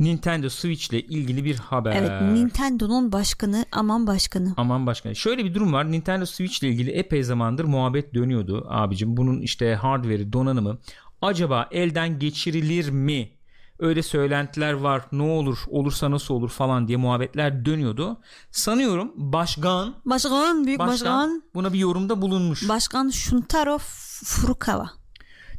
[0.00, 1.92] Nintendo Switch ile ilgili bir haber.
[1.96, 4.54] Evet Nintendo'nun başkanı aman başkanı.
[4.56, 5.16] Aman başkanı.
[5.16, 5.92] Şöyle bir durum var.
[5.92, 9.16] Nintendo Switch ile ilgili epey zamandır muhabbet dönüyordu abicim.
[9.16, 10.78] Bunun işte hardware'i donanımı
[11.22, 13.30] acaba elden geçirilir mi?
[13.78, 15.02] Öyle söylentiler var.
[15.12, 15.58] Ne olur?
[15.68, 18.20] Olursa nasıl olur falan diye muhabbetler dönüyordu.
[18.50, 22.68] Sanıyorum başkan Başkan büyük başkan, başkan buna bir yorumda bulunmuş.
[22.68, 23.78] Başkan Shuntaro
[24.24, 24.90] Furukawa.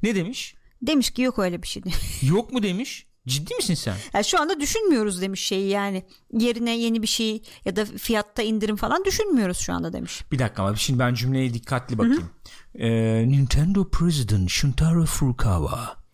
[0.04, 0.56] Ne demiş?
[0.82, 1.84] Demiş ki yok öyle bir şey.
[2.22, 3.08] yok mu demiş?
[3.28, 3.96] Ciddi misin sen?
[4.14, 6.06] Yani şu anda düşünmüyoruz demiş şeyi yani.
[6.34, 10.24] Yerine yeni bir şey ya da fiyatta indirim falan düşünmüyoruz şu anda demiş.
[10.32, 12.30] Bir dakika ama şimdi ben cümleye dikkatli bakayım.
[12.76, 12.90] Ee,
[13.28, 16.06] Nintendo President Shuntaro Furukawa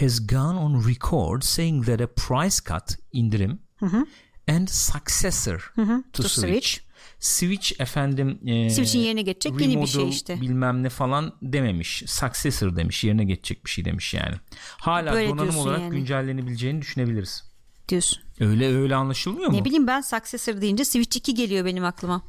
[0.00, 4.06] has gone on record saying that a price cut indirim Hı-hı.
[4.48, 6.02] and successor Hı-hı.
[6.12, 6.85] to, to Switch, Switch
[7.20, 10.40] Switch efendim e, Switch'in yerine geçecek yeni bir şey işte.
[10.40, 12.02] bilmem ne falan dememiş.
[12.06, 13.04] Successor demiş.
[13.04, 14.36] Yerine geçecek bir şey demiş yani.
[14.78, 15.96] Hala Böyle donanım olarak yani.
[15.96, 17.44] güncellenebileceğini düşünebiliriz.
[17.88, 18.22] Diyorsun.
[18.40, 19.56] Öyle öyle anlaşılmıyor mu?
[19.56, 22.22] Ne bileyim ben Successor deyince Switch 2 geliyor benim aklıma.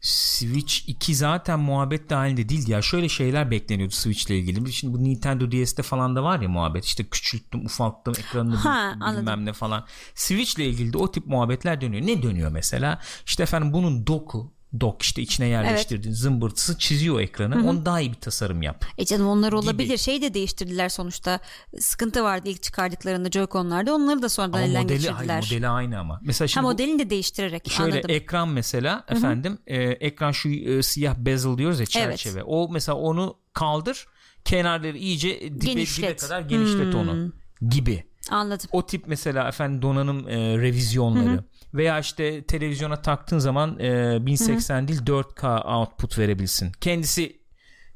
[0.00, 2.82] Switch 2 zaten muhabbet dahilinde değildi ya.
[2.82, 4.72] Şöyle şeyler bekleniyordu Switch ile ilgili.
[4.72, 6.84] Şimdi bu Nintendo DS'de falan da var ya muhabbet.
[6.84, 9.46] İşte küçülttüm, ufalttım ekranını ha, bilmem anladım.
[9.46, 9.86] ne falan.
[10.14, 12.06] Switch ile ilgili de o tip muhabbetler dönüyor.
[12.06, 13.00] Ne dönüyor mesela?
[13.26, 17.68] İşte efendim bunun doku dock işte içine yerleştirdiğin zımbırtısı çiziyor ekranı.
[17.70, 18.84] Onu daha iyi bir tasarım yap.
[18.98, 19.96] E canım onlar olabilir.
[19.98, 21.40] Şey de değiştirdiler sonuçta.
[21.78, 23.92] Sıkıntı vardı ilk çıkardıklarında Joy-Con'larda.
[23.92, 25.26] Onları da sonradan Ama elden modeli, geçirdiler.
[25.34, 26.20] hayır, modeli aynı ama.
[26.22, 28.10] Mesela ha şimdi bu- modelini de değiştirerek Şöyle anladım.
[28.10, 32.42] ekran mesela efendim e, ekran şu e, siyah bezel diyoruz ya çerçeve.
[32.42, 34.06] O mesela onu kaldır
[34.44, 37.32] kenarları iyice dibe, dibe kadar genişlet onu
[37.68, 38.10] gibi.
[38.30, 38.68] Anladım.
[38.72, 41.44] O tip mesela efendim donanım e, revizyonları
[41.74, 46.72] veya işte televizyona taktığın zaman e, 1080 değil 4K output verebilsin.
[46.80, 47.40] Kendisi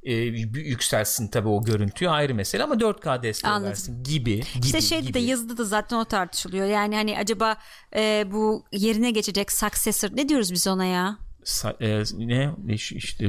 [0.02, 3.70] e, yükselsin tabii o görüntüyü ayrı mesele ama 4K desteği Anladım.
[3.70, 5.14] versin gibi gibi İşte şeyde gibi.
[5.14, 6.66] de yazıda da zaten o tartışılıyor.
[6.66, 7.56] Yani hani acaba
[7.96, 11.18] e, bu yerine geçecek successor ne diyoruz biz ona ya?
[11.44, 13.28] Sa- e, ne işte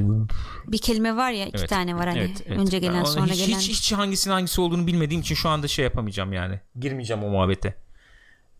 [0.67, 1.69] Bir kelime var ya iki Evet.
[1.69, 2.59] tane var hani Evet, evet.
[2.59, 3.59] önce gelen sonra hiç, gelen.
[3.59, 6.59] hiç, hiç hangisinin hangisi olduğunu bilmediğim için şu anda şey yapamayacağım yani.
[6.79, 7.75] Girmeyeceğim o muhabbete.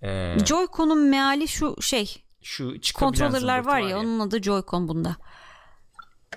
[0.06, 5.16] Ee, Joy-Con'un meali şu şey şu zımbırtı var ya onun adı Joy-Con bunda.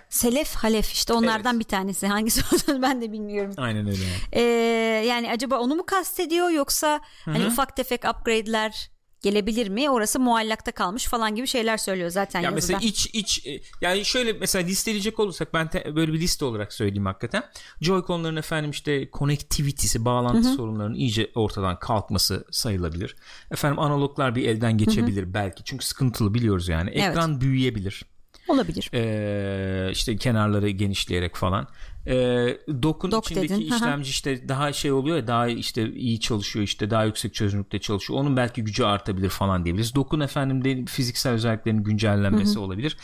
[0.08, 3.54] Selef Halef işte onlardan bir tanesi hangisi olduğunu ben de bilmiyorum.
[3.56, 4.04] Aynen öyle.
[4.32, 4.40] Ee,
[5.06, 8.90] yani acaba onu mu kastediyor yoksa hani ufak tefek upgrade'ler
[9.22, 9.90] gelebilir mi?
[9.90, 12.54] Orası muallakta kalmış falan gibi şeyler söylüyor zaten Ya yazıda.
[12.54, 16.72] mesela iç iç e, yani şöyle mesela listeleyecek olursak ben te- böyle bir liste olarak
[16.72, 17.42] söyleyeyim hakikaten.
[17.82, 23.16] Joy-Con'ların efendim işte connectivity'si, bağlantı sorunlarının iyice ortadan kalkması sayılabilir.
[23.50, 25.64] Efendim analoglar bir elden geçebilir belki.
[25.64, 26.90] Çünkü sıkıntılı biliyoruz yani.
[26.94, 27.08] Evet.
[27.10, 28.02] Ekran büyüyebilir.
[28.48, 28.90] Olabilir.
[28.94, 31.68] Ee, işte kenarları genişleyerek falan.
[32.08, 36.62] Ee, dokun Dok içindeki dedin, işlemci işte daha şey oluyor ya daha işte iyi çalışıyor
[36.64, 38.20] işte daha yüksek çözünürlükte çalışıyor.
[38.20, 39.94] Onun belki gücü artabilir falan diyebiliriz.
[39.94, 42.96] Dokun efendim de fiziksel özelliklerinin güncellenmesi olabilir.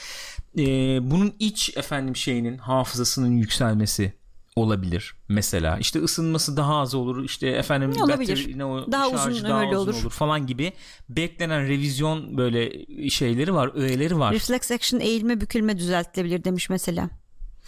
[0.58, 0.62] Ee,
[1.10, 4.12] bunun iç efendim şeyinin hafızasının yükselmesi
[4.56, 5.78] olabilir mesela.
[5.78, 7.24] İşte ısınması daha az olur.
[7.24, 8.36] İşte efendim Olabilir.
[8.36, 10.02] batarya- ne o, Daha şarjı uzun daha ömürlü uzun olur.
[10.02, 10.72] olur falan gibi
[11.08, 12.72] beklenen revizyon böyle
[13.10, 14.34] şeyleri var, öğeleri var.
[14.34, 17.10] Reflex action eğilme bükülme düzeltilebilir demiş mesela.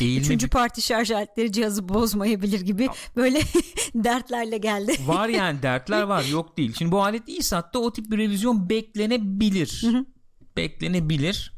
[0.01, 3.41] Eğilme Üçüncü parti şarj aletleri cihazı bozmayabilir gibi böyle
[3.95, 4.97] dertlerle geldi.
[5.07, 6.75] Var yani dertler var yok değil.
[6.79, 9.83] Şimdi bu alet iyi sattı o tip bir revizyon beklenebilir.
[10.57, 11.57] Beklenebilir.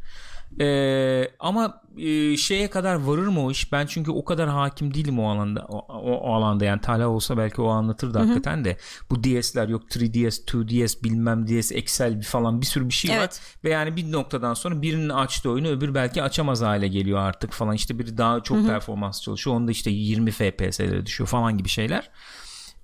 [0.61, 3.73] Ee, ama e, şeye kadar varır mı o iş?
[3.73, 5.67] Ben çünkü o kadar hakim değilim o alanda.
[5.69, 8.77] O, o, o alanda yani Talha olsa belki o anlatırdı hakikaten de.
[9.11, 13.17] Bu DS'ler yok 3DS, 2DS bilmem DS, Excel falan bir sürü bir şey var.
[13.19, 13.41] Evet.
[13.65, 17.75] Ve yani bir noktadan sonra birinin açtığı oyunu öbür belki açamaz hale geliyor artık falan.
[17.75, 19.57] İşte biri daha çok performans çalışıyor.
[19.57, 22.11] Onda işte 20 FPS'lere düşüyor falan gibi şeyler.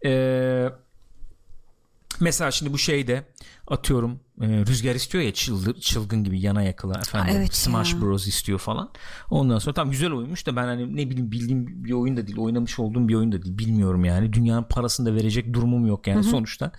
[0.07, 0.69] Ee,
[2.21, 3.25] mesela şimdi bu şeyde
[3.69, 8.01] atıyorum e, rüzgar istiyor ya çıldır, çılgın gibi yana yakıla efendim evet Smash ya.
[8.01, 8.91] Bros istiyor falan.
[9.31, 12.39] Ondan sonra tam güzel oyunmuş da ben hani ne bileyim bildiğim bir oyun da değil,
[12.39, 14.33] oynamış olduğum bir oyun da değil bilmiyorum yani.
[14.33, 16.73] Dünyanın parasını da verecek durumum yok yani sonuçta.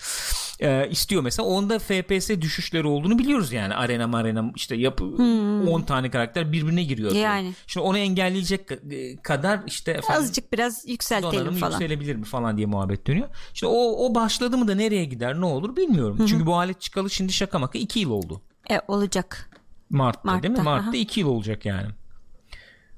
[0.60, 3.76] Ee, istiyor mesela onda FPS düşüşleri olduğunu biliyoruz yani.
[3.76, 7.12] Arena marena işte yapı 10 tane karakter birbirine giriyor.
[7.12, 7.54] Yani.
[7.68, 11.72] Şimdi onu engelleyecek ka- kadar işte efendim Azıcık biraz yükseltelim falan.
[11.72, 13.28] yükselebilir mi falan diye muhabbet dönüyor.
[13.54, 16.26] İşte o, o başladı mı da nereye gider ne olur bilmiyorum.
[16.30, 18.42] Çünkü bu alet çıkalı şimdi şaka maka 2 yıl oldu.
[18.72, 19.50] E, olacak.
[19.90, 20.58] Mart'ta, değil mi?
[20.58, 20.96] Mart'ta, Mart'ta aha.
[20.98, 21.88] 2 yıl olacak yani.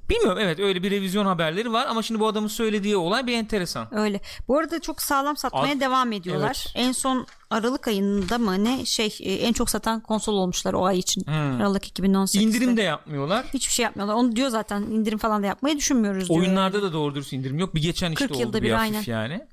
[0.10, 3.98] Bilmiyorum evet öyle bir revizyon haberleri var ama şimdi bu adamın söylediği olay bir enteresan.
[3.98, 4.22] Öyle.
[4.48, 6.66] Bu arada çok sağlam satmaya Ad- devam ediyorlar.
[6.68, 6.88] Evet.
[6.88, 11.00] En son Aralık ayında mı ne şey e, en çok satan konsol olmuşlar o ay
[11.00, 11.24] için.
[11.26, 12.44] Aralık 2018'de.
[12.44, 13.46] İndirim de yapmıyorlar.
[13.54, 14.16] Hiçbir şey yapmıyorlar.
[14.16, 16.40] Onu diyor zaten indirim falan da yapmayı düşünmüyoruz diyor.
[16.40, 17.76] Oyunlarda da doğru dürüst indirim yok.
[17.76, 19.48] Bir geçen işte 40 oldu yılda bir bir, hafif yani.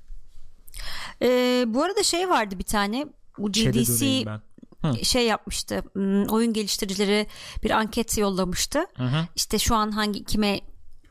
[1.21, 3.05] Ee, bu arada şey vardı bir tane.
[3.37, 4.25] Bu GDC
[4.93, 5.03] ben.
[5.03, 5.83] şey yapmıştı.
[5.93, 7.27] hmm, Oyun geliştiricileri
[7.63, 8.85] bir anket yollamıştı.
[9.35, 10.59] İşte şu an hangi kime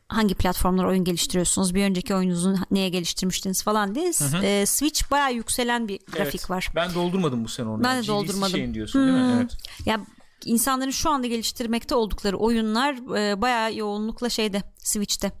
[0.09, 1.75] hangi platformlara oyun geliştiriyorsunuz?
[1.75, 4.11] Bir önceki oyununuzu neye geliştirmiştiniz falan diye.
[4.43, 6.49] Ee, Switch bayağı yükselen bir grafik Evet.
[6.49, 6.71] var.
[6.75, 7.83] Ben doldurmadım bu sene onu.
[7.83, 8.51] Ben de GDC doldurmadım.
[8.51, 9.33] şeyin diyorsun değil mi?
[9.37, 9.57] Evet.
[9.85, 9.99] Ya
[10.45, 15.31] insanların şu anda geliştirmekte oldukları oyunlar e, bayağı yoğunlukla şeyde Switch'te.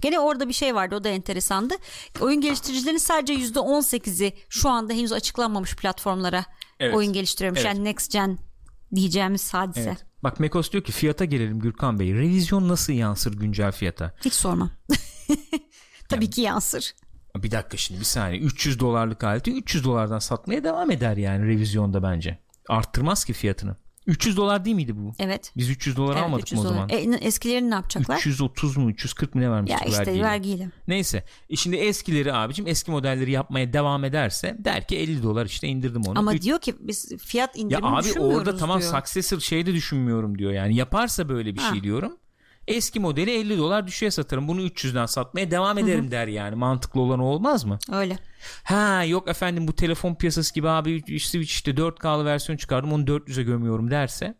[0.00, 1.74] Gene orada bir şey vardı o da enteresandı.
[2.20, 6.44] Oyun geliştiricilerin sadece %18'i şu anda henüz açıklanmamış platformlara
[6.82, 6.94] Evet.
[6.94, 7.60] oyun geliştiriyormuş.
[7.60, 7.74] Evet.
[7.74, 8.38] Yani next gen
[8.94, 9.80] diyeceğimiz hadise.
[9.80, 10.04] Evet.
[10.22, 12.14] Bak Mekos diyor ki fiyata gelelim Gürkan Bey.
[12.14, 14.14] Revizyon nasıl yansır güncel fiyata?
[14.24, 14.70] Hiç sormam.
[16.08, 16.92] Tabii ki yansır.
[17.36, 18.40] Bir dakika şimdi bir saniye.
[18.40, 22.38] 300 dolarlık aleti 300 dolardan satmaya devam eder yani revizyonda bence.
[22.68, 23.76] Arttırmaz ki fiyatını.
[24.06, 25.12] 300 dolar değil miydi bu?
[25.18, 25.52] Evet.
[25.56, 26.88] Biz 300 dolar Evet, almadık 300 mı o zaman?
[26.88, 26.98] dolar.
[26.98, 28.16] E, eskilerini ne yapacaklar?
[28.16, 30.22] 330 mu 340 mı ne vermiştik ya işte vergiyle?
[30.24, 30.68] vergiyle.
[30.88, 31.24] Neyse.
[31.50, 36.02] E şimdi eskileri abicim eski modelleri yapmaya devam ederse der ki 50 dolar işte indirdim
[36.06, 36.18] onu.
[36.18, 38.90] Ama Üç- diyor ki biz fiyat ya indirimi abi düşünmüyoruz orada tamam diyor.
[39.00, 40.76] successor şey de düşünmüyorum diyor yani.
[40.76, 41.70] Yaparsa böyle bir Ha.
[41.72, 42.16] şey diyorum.
[42.68, 44.48] Eski modeli 50 dolar düşüğe satarım.
[44.48, 46.54] Bunu 300'den satmaya devam ederim der yani.
[46.54, 47.78] Mantıklı olan o olmaz mı?
[47.92, 48.18] Öyle.
[48.64, 53.42] Ha yok efendim bu telefon piyasası gibi abi Switch işte 4K'lı versiyon çıkardım onu 400'e
[53.42, 54.34] gömüyorum derse.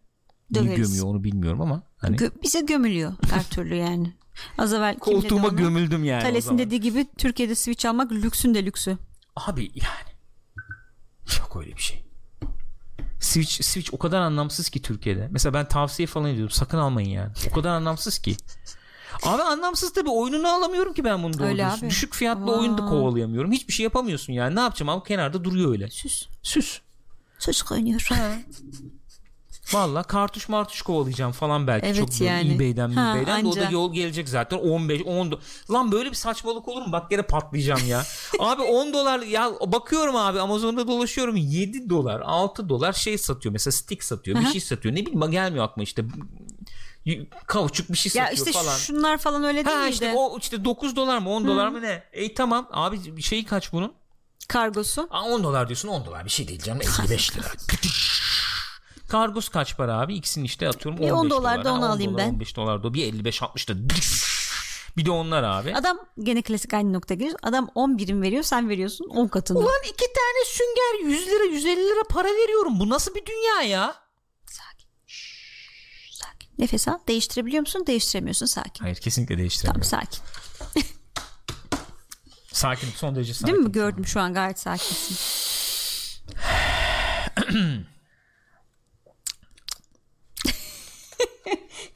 [0.55, 0.77] Döveriz.
[0.77, 4.13] gömüyor onu bilmiyorum ama Hani Gö- bize gömülüyor her türlü yani.
[4.59, 5.57] Az evvel koltuğuma onu?
[5.57, 6.23] gömüldüm yani.
[6.23, 8.99] Thales'in dediği gibi Türkiye'de Switch almak lüksün de lüksü.
[9.37, 10.13] Abi yani
[11.39, 12.05] yok öyle bir şey.
[13.23, 15.29] Switch, Switch o kadar anlamsız ki Türkiye'de.
[15.31, 16.51] Mesela ben tavsiye falan ediyorum.
[16.51, 17.31] Sakın almayın yani.
[17.51, 18.37] O kadar anlamsız ki.
[19.23, 20.11] Abi anlamsız tabii.
[20.11, 21.91] Oyununu alamıyorum ki ben bunu doğru Öyle abi.
[21.91, 22.59] Düşük fiyatlı Aa.
[22.59, 23.53] oyunu da kovalayamıyorum.
[23.53, 24.57] Hiçbir şey yapamıyorsun yani.
[24.57, 25.91] Ne yapacağım abi kenarda duruyor öyle.
[25.91, 26.27] Süs.
[26.43, 26.81] Süs.
[27.39, 28.09] Çocuk oynuyor.
[29.73, 32.55] Valla kartuş martuş kovalayacağım falan belki Evet çok böyle yani.
[32.55, 33.71] eBay'den Ha, eBay'den de o da anca.
[33.71, 34.59] yol gelecek zaten.
[34.59, 35.39] 15 10 do-
[35.73, 36.93] lan böyle bir saçmalık olur mu?
[36.93, 38.05] Bak gene patlayacağım ya.
[38.39, 43.73] Abi 10 dolar ya bakıyorum abi Amazon'da dolaşıyorum 7 dolar 6 dolar şey satıyor mesela
[43.73, 44.53] stick satıyor bir Aha.
[44.53, 44.95] şey satıyor.
[44.95, 46.05] Ne bileyim gelmiyor aklıma işte.
[47.47, 48.77] Kauçuk bir şey Ya satıyor işte falan.
[48.77, 49.93] şunlar falan öyle değil ha miydi?
[49.93, 52.03] işte o işte 9 dolar mı 10 dolar mı ne?
[52.13, 52.69] E tamam.
[52.73, 53.93] Abi şeyi kaç bunun?
[54.49, 55.09] Kargosu.
[55.11, 56.25] Aa, 10 dolar diyorsun 10 dolar.
[56.25, 56.81] Bir şey değil canım.
[57.03, 57.47] 55 lira.
[59.13, 60.15] Kargos kaç para abi?
[60.15, 62.33] İkisini işte atıyorum Bir 10 15 dolar da onu 10 alayım dolar, ben.
[62.33, 63.75] 15 dolar da bir 55 60 da
[64.97, 65.75] bir de onlar abi.
[65.75, 67.39] Adam gene klasik aynı nokta geliyor.
[67.43, 69.59] Adam 10 birim veriyor sen veriyorsun 10 katını.
[69.59, 72.81] Ulan iki tane sünger 100 lira 150 lira para veriyorum.
[72.81, 73.95] Bu nasıl bir dünya ya?
[74.47, 74.89] Sakin.
[75.07, 76.51] Şşş, sakin.
[76.59, 76.99] Nefes al.
[77.09, 77.85] Değiştirebiliyor musun?
[77.87, 78.47] Değiştiremiyorsun.
[78.47, 78.85] Sakin.
[78.85, 79.91] Hayır kesinlikle değiştiremiyorum.
[79.91, 80.21] Tamam sakin.
[82.53, 83.55] Sakin son derece sakin.
[83.55, 83.73] Değil mi?
[83.73, 85.17] Gördüm şu an gayet sakinsin.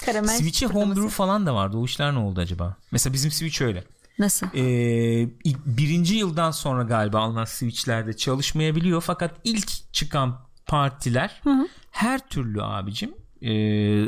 [0.06, 0.28] Karamel.
[0.38, 1.76] Switch'e homebrew falan da vardı.
[1.76, 2.76] O işler ne oldu acaba?
[2.90, 3.84] Mesela bizim Switch öyle.
[4.18, 4.46] Nasıl?
[4.54, 5.28] Ee,
[5.66, 9.00] birinci yıldan sonra galiba alınan Switch'lerde çalışmayabiliyor.
[9.00, 11.42] Fakat ilk çıkan partiler
[11.90, 13.10] her türlü abicim
[13.42, 13.52] e,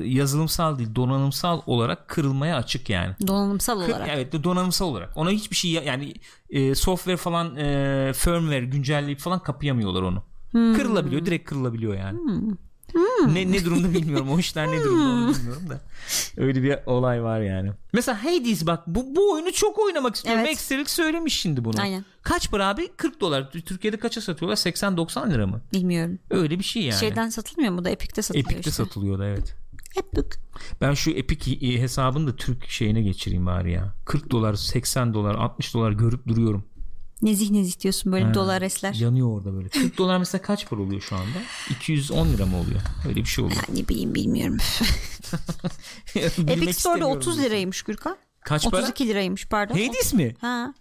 [0.09, 3.15] yazılımsal değil donanımsal olarak kırılmaya açık yani.
[3.27, 4.09] Donanımsal Kır- olarak.
[4.13, 5.17] evet donanımsal olarak.
[5.17, 6.15] Ona hiçbir şey ya- yani
[6.51, 10.23] e, software falan e, firmware güncelleyip falan kapayamıyorlar onu.
[10.53, 12.19] Kırılabiliyor direkt kırılabiliyor yani.
[13.27, 14.31] Ne, ne durumda bilmiyorum.
[14.31, 15.81] O işler ne durumda onu bilmiyorum da.
[16.37, 17.71] Öyle bir olay var yani.
[17.93, 20.41] Mesela Hades bak bu, bu oyunu çok oynamak istiyorum.
[20.41, 20.53] Evet.
[20.53, 21.81] Ekstrelik söylemiş şimdi bunu.
[21.81, 22.05] Aynen.
[22.23, 22.89] Kaç para abi?
[22.97, 23.51] 40 dolar.
[23.51, 24.57] Türkiye'de kaça satıyorlar?
[24.57, 25.61] 80-90 lira mı?
[25.73, 26.19] Bilmiyorum.
[26.31, 27.01] Öyle bir şey yani.
[27.01, 28.85] Şeyden satılmıyor mu da Epic'te satılıyor Epic'te işte.
[28.85, 29.57] satılıyor da evet.
[29.97, 30.29] Epic.
[30.81, 33.95] Ben şu Epic hesabını da Türk şeyine geçireyim bari ya.
[34.07, 36.65] 40 dolar, 80 dolar, 60 dolar görüp duruyorum.
[37.23, 38.95] Nezih nezih diyorsun böyle Ha, dolar esler.
[38.95, 39.69] Yanıyor orada böyle.
[39.69, 41.39] 40 dolar mesela kaç para oluyor şu anda?
[41.71, 42.81] 210 lira mı oluyor?
[43.09, 43.61] Öyle bir şey oluyor.
[43.75, 44.57] Ne bileyim bilmiyorum.
[46.17, 47.43] Epic Store'da istemiyorum 30 diyorsun.
[47.43, 48.17] liraymış Gürkan.
[48.41, 48.83] Kaç para?
[48.83, 49.75] 32 liraymış pardon.
[49.75, 50.35] Hades mi?
[50.41, 50.75] Ha.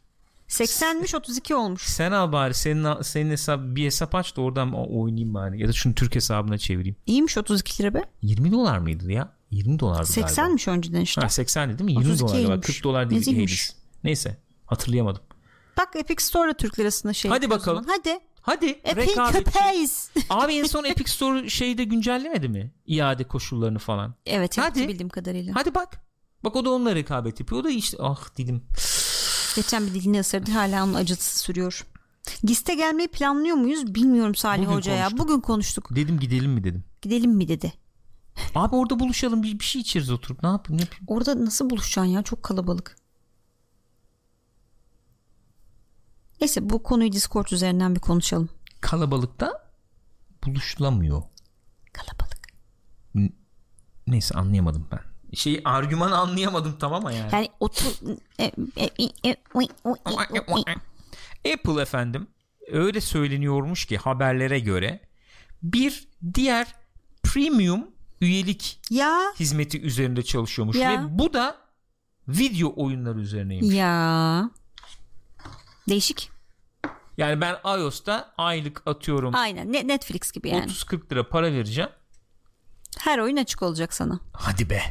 [0.50, 1.82] 80'miş 32 olmuş.
[1.82, 5.68] Sen al bari senin senin hesap bir hesap aç da oradan o- oynayayım bari ya
[5.68, 6.96] da şunu Türk hesabına çevireyim.
[7.06, 8.04] İyiymiş 32 lira be.
[8.22, 9.34] 20 dolar mıydı ya?
[9.52, 10.30] 20 dolardı galiba.
[10.32, 11.22] 80'miş önceden işte.
[11.22, 11.92] Ha 80 değil mi?
[11.92, 12.54] 20 32 dolar galiba.
[12.54, 12.68] ymiş.
[12.68, 13.68] 40 dolar değil.
[14.04, 15.22] Neyse hatırlayamadım.
[15.78, 17.86] Bak Epic Store'da Türk lirasına şey Hadi bakalım.
[17.88, 18.20] Hadi.
[18.42, 19.44] Hadi Epic.
[19.44, 20.10] Pays.
[20.30, 22.72] Abi en son Epic Store şeyde güncellemedi mi?
[22.86, 24.16] İade koşullarını falan.
[24.26, 24.88] evet yaptı Hadi.
[24.88, 25.56] bildiğim kadarıyla.
[25.56, 26.02] Hadi bak.
[26.44, 27.62] Bak o da onunla rekabet yapıyor.
[27.62, 28.64] O da işte ah dilim.
[29.56, 31.86] Geçen bir dilini ısırdı hala onun acısı sürüyor.
[32.44, 35.04] GİS'te gelmeyi planlıyor muyuz bilmiyorum Salih Bugün Hoca ya.
[35.04, 35.20] konuştuk.
[35.20, 35.88] Bugün konuştuk.
[35.96, 36.84] Dedim gidelim mi dedim.
[37.02, 37.74] Gidelim mi dedi.
[38.56, 40.44] Abi orada buluşalım bir, bir şey içeriz oturup.
[40.44, 40.78] Ne yapayım?
[40.78, 41.06] Ne yapayım?
[41.08, 42.96] Orada nasıl buluşacaksın ya çok kalabalık.
[46.42, 48.50] Neyse bu konuyu Discord üzerinden bir konuşalım.
[48.82, 49.72] Kalabalıkta
[50.46, 51.24] buluşulamıyor.
[51.94, 52.48] Kalabalık.
[54.08, 55.00] Neyse anlayamadım ben.
[55.36, 57.30] Şey argüman anlayamadım tamam mı yani?
[57.34, 57.86] Yani otur...
[58.40, 58.90] e, e,
[59.30, 59.36] e.
[61.54, 62.28] Apple efendim
[62.68, 65.00] öyle söyleniyormuş ki haberlere göre
[65.64, 66.76] bir diğer
[67.24, 67.88] premium
[68.22, 70.92] üyelik Ya hizmeti üzerinde çalışıyormuş Ya.
[70.92, 71.58] ve bu da
[72.28, 73.76] video oyunları üzerineymiş.
[73.76, 74.50] ya
[75.90, 76.30] değişik.
[77.18, 80.66] Yani ben iOS'ta aylık atıyorum Aynen Ne- Netflix gibi yani.
[80.72, 81.90] 30-40 lira para vereceğim.
[83.00, 84.20] Her oyun açık olacak sana.
[84.34, 84.82] Hadi be.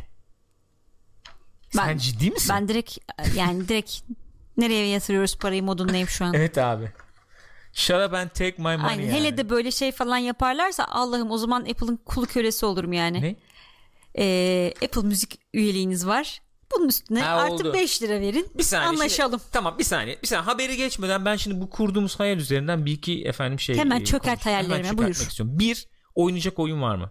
[1.70, 2.50] Sen Ben- ciddi misin?
[2.54, 2.98] Ben direkt
[3.34, 4.00] yani direkt
[4.56, 6.34] nereye yatırıyoruz parayı modundayım şu an.
[6.36, 6.92] Evet abi.
[7.72, 9.02] Shut up and take my money Aynen.
[9.02, 9.12] yani.
[9.12, 13.22] Hele de böyle şey falan yaparlarsa Allah'ım o zaman Apple'ın kulu kölesi olurum yani.
[13.22, 13.36] Ne?
[14.18, 16.40] Ee, Apple Müzik üyeliğiniz var.
[16.78, 17.72] Bunun üstüne Ha, artı oldu.
[17.74, 18.48] 5 lira verin.
[18.58, 18.88] Bir saniye.
[18.88, 19.40] Anlaşalım.
[19.40, 20.18] Şimdi, tamam bir saniye.
[20.22, 23.76] Bir saniye haberi geçmeden ben şimdi bu kurduğumuz hayal üzerinden bir iki efendim şey.
[23.76, 25.10] Hemen e, çökert hayallerime, Hemen buyur.
[25.10, 25.58] istiyorum.
[25.58, 27.10] Bir oynayacak oyun var mı?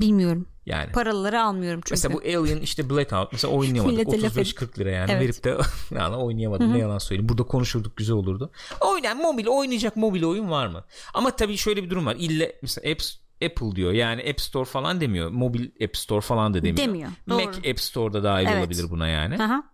[0.00, 0.48] Bilmiyorum.
[0.66, 0.92] Yani.
[0.92, 1.92] Paraları almıyorum çünkü.
[1.92, 5.22] Mesela bu Alien işte Blackout mesela oynayamadık Millete laf 35-40 lira yani Evet.
[5.22, 5.56] verip de
[5.94, 8.50] yani oynayamadım ne yalan söyleyeyim burada konuşurduk güzel olurdu.
[8.80, 10.84] Oynayan mobil oynayacak mobil oyun var mı?
[11.14, 13.16] Ama tabii şöyle bir durum var ille mesela Apps,
[13.46, 16.76] Apple diyor yani App Store falan demiyor mobil App Store falan da demiyor.
[16.76, 17.70] Demiyor, Mac doğru.
[17.70, 18.58] App Store'da dahil Evet.
[18.58, 19.42] olabilir buna yani.
[19.42, 19.72] Aha.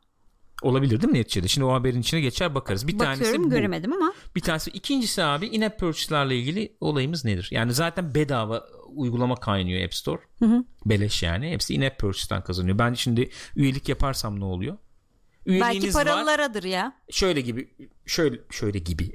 [0.63, 1.49] Olabilir değil mi neticede?
[1.49, 2.89] Şimdi o haberin içine geçer bakarız.
[2.89, 3.51] Bir Bakıyorum tanesi bu.
[3.51, 4.13] göremedim ama.
[4.37, 7.49] Bir tanesi ikincisi abi in-app purchase'larla ilgili olayımız nedir?
[7.53, 10.21] Yani zaten bedava uygulama kaynıyor App Store.
[10.87, 11.51] Beleş yani.
[11.51, 12.79] Hepsi in-app purchase'dan kazanıyor.
[12.79, 14.77] Ben şimdi üyelik yaparsam ne oluyor?
[15.47, 16.07] Belki Üyeliğiniz var.
[16.65, 16.93] ya.
[17.11, 17.69] Şöyle gibi
[18.07, 19.13] şöyle şöyle gibi.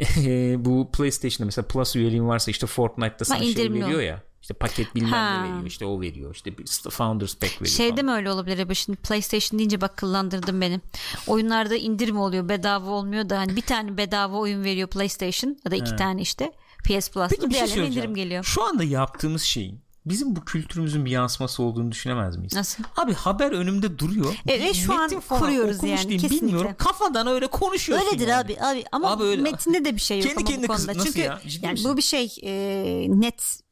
[0.66, 3.56] bu PlayStation'da mesela Plus üyeliğin varsa işte Fortnite'da sana şey
[3.86, 4.24] veriyor ya.
[4.44, 5.42] İşte paket bilmem Ha.
[5.42, 5.66] ne veriyor.
[5.66, 6.36] İşte o veriyor.
[6.36, 7.76] İşte bir Founders Pack veriyor.
[7.76, 8.06] Şeyde falan.
[8.06, 10.82] mi öyle olabilir abi şimdi PlayStation deyince bak kıllandırdın beni.
[11.28, 15.76] Oyunlarda indirim oluyor bedava olmuyor da hani bir tane bedava oyun veriyor PlayStation ya da
[15.76, 16.52] iki tane işte
[16.84, 18.44] PS Plus'ta Peki bir şey indirim geliyor.
[18.44, 22.54] Şu anda yaptığımız şeyin bizim bu kültürümüzün bir yansıması olduğunu düşünemez miyiz?
[22.54, 22.84] Nasıl?
[22.98, 24.36] Abi haber önümde duruyor.
[24.48, 26.48] Evet, şu an kuruyoruz yani, değilim, kesinlikle.
[26.48, 26.72] Bilmiyorum.
[26.78, 28.08] Kafadan öyle konuşuyorsun.
[28.08, 28.42] Öyledir yani.
[28.42, 31.04] abi abi ama Abi öyle- metinde de bir şey yok Kendi ama bu konuda.
[31.04, 31.42] Çünkü ya?
[31.48, 31.92] Ciddi yani misin?
[31.92, 33.63] bu bir şey e, net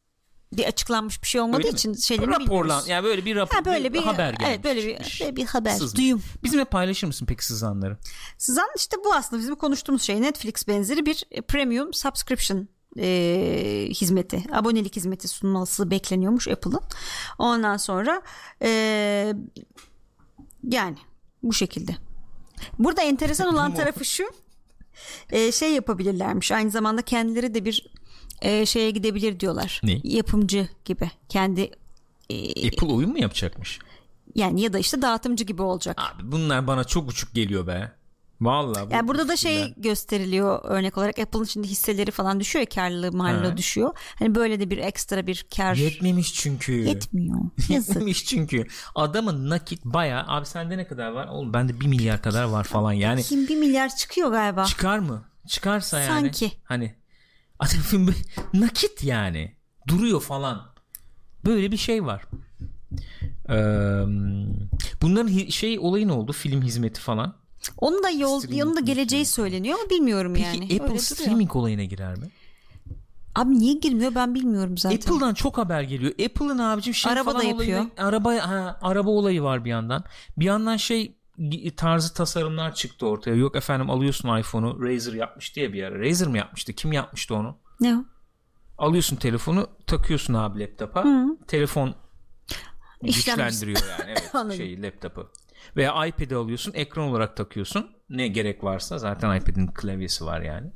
[0.53, 1.75] bir açıklanmış bir şey olmadığı Öyle mi?
[1.75, 2.87] için şeylerini Raporlan bilmiyoruz.
[2.87, 4.45] yani böyle bir rapor Ha böyle bir haber gelmiş.
[4.49, 5.95] evet böyle bir, böyle bir haber Sızmış.
[5.95, 6.23] duyum.
[6.43, 7.97] Bizimle paylaşır mısın peki sızanları?
[8.37, 12.67] Sızan işte bu aslında bizim konuştuğumuz şey Netflix benzeri bir e, premium subscription
[12.99, 16.81] e, hizmeti abonelik hizmeti sunulması bekleniyormuş Apple'ın
[17.39, 18.21] ondan sonra
[18.61, 18.69] e,
[20.69, 20.97] yani
[21.43, 21.95] bu şekilde
[22.79, 24.23] burada enteresan olan tarafı şu
[25.29, 27.93] e, şey yapabilirlermiş aynı zamanda kendileri de bir
[28.41, 29.99] e, şeye gidebilir diyorlar Ne?
[30.03, 31.71] yapımcı gibi kendi
[32.67, 33.79] Apple oyun mu yapacakmış?
[34.35, 37.91] yani ya da işte dağıtımcı gibi olacak Abi bunlar bana çok uçuk geliyor be.
[38.41, 38.89] Vallahi.
[38.89, 43.11] bu Yani burada da şey gösteriliyor örnek olarak Apple'ın şimdi hisseleri falan düşüyor ya karlılığı
[43.11, 43.57] mahallo Ha.
[43.57, 43.93] düşüyor.
[44.19, 46.71] Hani böyle de bir ekstra bir kar Yetmemiş çünkü.
[46.73, 47.37] yetmiyor.
[47.69, 48.67] Yetmemiş çünkü.
[48.95, 51.27] Adamın nakit baya abi sende ne kadar var?
[51.27, 53.23] Oğlum bende 1 milyar kadar var falan yani.
[53.23, 54.65] Kim bir milyar çıkıyor galiba.
[54.65, 55.23] Çıkar mı?
[55.47, 56.07] Çıkarsa yani.
[56.21, 56.51] Sanki.
[56.63, 56.95] Hani
[57.93, 59.55] bir- nakit yani.
[59.87, 60.61] Duruyor falan.
[61.45, 62.23] Böyle bir şey var.
[63.49, 63.53] Ee,
[65.01, 66.31] bunların şey olayı ne oldu?
[66.31, 67.33] Film hizmeti falan.
[67.77, 70.63] Onun da yol, onun da geleceği söyleniyor ama bilmiyorum Peki yani.
[70.63, 70.99] Apple Öyle duruyor.
[70.99, 72.25] streaming olayına girer mi?
[73.35, 74.97] Abi niye girmiyor ben bilmiyorum zaten.
[74.97, 76.11] Apple'dan çok haber geliyor.
[76.11, 77.79] Apple'ın abicim şey Araba falan da yapıyor.
[77.79, 80.03] olayı, araba ha, araba olayı var bir yandan.
[80.37, 81.15] Bir yandan şey
[81.77, 83.35] tarzı tasarımlar çıktı ortaya.
[83.35, 85.99] Yok efendim alıyorsun iPhone'u Razer yapmıştı ya bir ara.
[85.99, 86.73] Razer mı yapmıştı?
[86.73, 87.57] Kim yapmıştı onu?
[87.79, 88.05] Ne o?
[88.77, 91.05] Alıyorsun telefonu takıyorsun abi laptopa.
[91.47, 91.95] Telefon
[93.01, 93.43] İşlemci.
[93.43, 95.31] güçlendiriyor yani evet, şeyi laptopu.
[95.75, 97.91] Veya iPad'i alıyorsun ekran olarak takıyorsun.
[98.09, 100.71] Ne gerek varsa zaten iPad'in klavyesi var yani.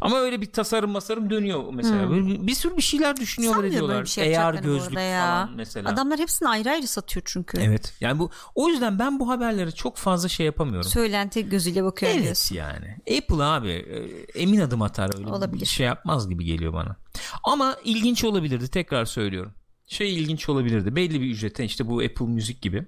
[0.00, 2.10] Ama öyle bir tasarım masarım dönüyor mesela.
[2.10, 4.04] Böyle bir, bir sürü bir şeyler düşünüyorlar Sanmıyorum ediyorlar.
[4.04, 5.20] bir şey AR yapacaklarını bu gözlük ya.
[5.20, 5.90] falan mesela.
[5.90, 7.60] Adamlar hepsini ayrı ayrı satıyor çünkü.
[7.60, 7.94] Evet.
[8.00, 10.90] Yani bu o yüzden ben bu haberlere çok fazla şey yapamıyorum.
[10.90, 12.12] Söylenti gözüyle bakıyor.
[12.12, 12.56] Evet diyorsun.
[12.56, 12.96] yani.
[13.18, 15.60] Apple abi e, emin adım atar öyle Olabilir.
[15.60, 16.96] bir şey yapmaz gibi geliyor bana.
[17.44, 19.52] Ama ilginç olabilirdi tekrar söylüyorum.
[19.86, 20.96] Şey ilginç olabilirdi.
[20.96, 22.86] Belli bir ücrete işte bu Apple Müzik gibi.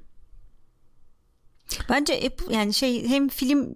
[1.88, 3.74] Bence Apple yani şey hem film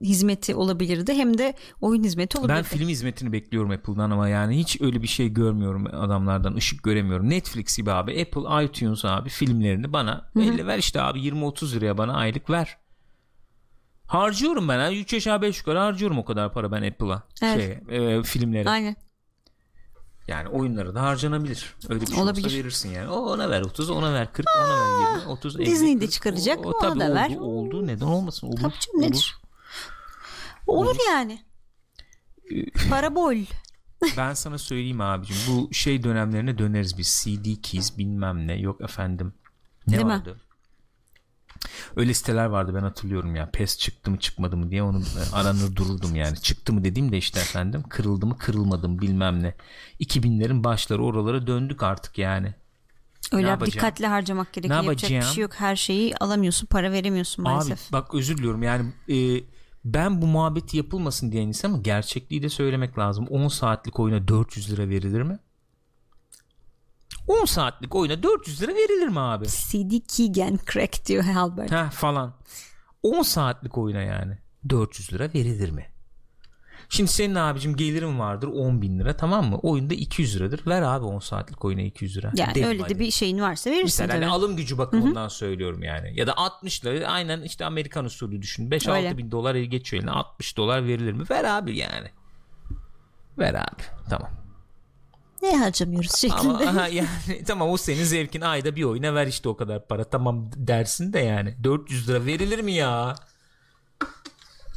[0.00, 2.56] hizmeti olabilirdi hem de oyun hizmeti olabilirdi.
[2.72, 6.54] Ben film hizmetini bekliyorum Apple'dan ama yani hiç öyle bir şey görmüyorum adamlardan.
[6.54, 7.30] ışık göremiyorum.
[7.30, 12.12] Netflix gibi abi Apple iTunes abi filmlerini bana belli ver işte abi 20-30 liraya bana
[12.14, 12.78] aylık ver.
[14.06, 14.78] Harcıyorum ben.
[14.78, 14.92] ha.
[14.92, 17.22] 3 aşağı 5 yukarı harcıyorum o kadar para ben Apple'a.
[17.42, 17.82] Evet.
[17.88, 18.70] Şey, e, filmlere.
[18.70, 18.96] Aynen.
[20.28, 21.74] Yani oyunlara da harcanabilir.
[21.88, 22.46] Öyle bir şey Olabilir.
[22.46, 23.08] olsa verirsin yani.
[23.10, 25.66] O ona ver 30, ona ver 40, ona ver 20, 30, 50.
[25.66, 26.12] Disney de 40.
[26.12, 27.36] çıkaracak, ona tabii da oldu, ver.
[27.36, 27.86] Oldu.
[27.86, 28.46] Neden olmasın?
[28.46, 28.60] Olur.
[28.60, 29.36] Tabii canım, nedir?
[30.66, 31.40] Olur yani.
[32.90, 33.36] Para bol.
[34.16, 35.36] Ben sana söyleyeyim abicim.
[35.48, 37.24] Bu şey dönemlerine döneriz biz.
[37.24, 38.56] CD keys bilmem ne.
[38.60, 39.34] Yok efendim.
[39.86, 40.10] Ne Değil mi?
[40.12, 40.40] vardı?
[41.96, 43.50] Öyle siteler vardı ben hatırlıyorum ya.
[43.50, 46.40] PES çıktı mı çıkmadı mı diye onu e, aranır dururdum yani.
[46.40, 49.54] Çıktı mı dediğim de işte efendim kırıldı mı kırılmadı mı bilmem ne.
[50.00, 52.54] 2000'lerin başları oralara döndük artık yani.
[53.32, 53.72] Öyle yapacağım?
[53.72, 54.80] dikkatli harcamak gerekiyor.
[54.80, 55.54] Ne Yapacak bir şey yok.
[55.54, 56.66] Her şeyi alamıyorsun.
[56.66, 57.86] Para veremiyorsun maalesef.
[57.86, 59.40] Abi bak özür diliyorum yani e,
[59.94, 63.26] ben bu muhabbeti yapılmasın diyen insan ama gerçekliği de söylemek lazım.
[63.26, 65.38] 10 saatlik oyuna 400 lira verilir mi?
[67.26, 69.46] 10 saatlik oyuna 400 lira verilir mi abi?
[69.46, 71.72] CD Keegan crack diyor Albert.
[71.72, 72.34] Ha falan.
[73.02, 74.38] 10 saatlik oyuna yani
[74.68, 75.86] 400 lira verilir mi?
[76.88, 79.58] Şimdi senin abicim gelirin vardır 10 bin lira tamam mı?
[79.58, 80.66] Oyunda 200 liradır.
[80.66, 82.32] Ver abi 10 saatlik oyuna 200 lira.
[82.36, 82.94] Yani Derim öyle hadi.
[82.94, 84.24] de bir şeyin varsa verirsin Mesela tabii.
[84.24, 86.12] hani alım gücü bakımından söylüyorum yani.
[86.20, 88.70] Ya da 60 lira aynen işte Amerikan usulü düşün.
[88.70, 89.18] 5-6 Öyle.
[89.18, 91.24] bin dolar geçiyor eline 60 dolar verilir mi?
[91.30, 92.08] Ver abi yani.
[93.38, 94.30] Ver abi tamam.
[95.42, 96.40] Ne harcamıyoruz şeklinde.
[96.40, 97.08] Ama aha, yani
[97.46, 101.18] tamam o senin zevkin ayda bir oyuna ver işte o kadar para tamam dersin de
[101.18, 103.14] yani 400 lira verilir mi ya?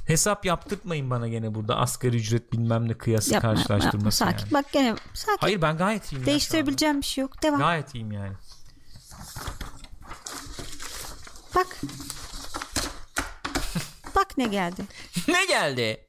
[0.10, 3.76] Hesap yaptırtmayın bana gene burada asgari ücret bilmem ne kıyası Yapma, yapma, yapma.
[3.78, 4.38] karşılaştırması Sakin.
[4.46, 4.54] yani.
[4.54, 5.38] Bak gene sakin.
[5.42, 6.26] Hayır ben gayet iyiyim.
[6.26, 7.44] Değiştirebileceğim bir şey yok.
[7.44, 7.60] Devam.
[7.60, 8.34] Gayet iyiyim yani.
[11.56, 11.68] Bak.
[14.16, 14.82] Bak ne geldi?
[15.28, 16.08] ne geldi?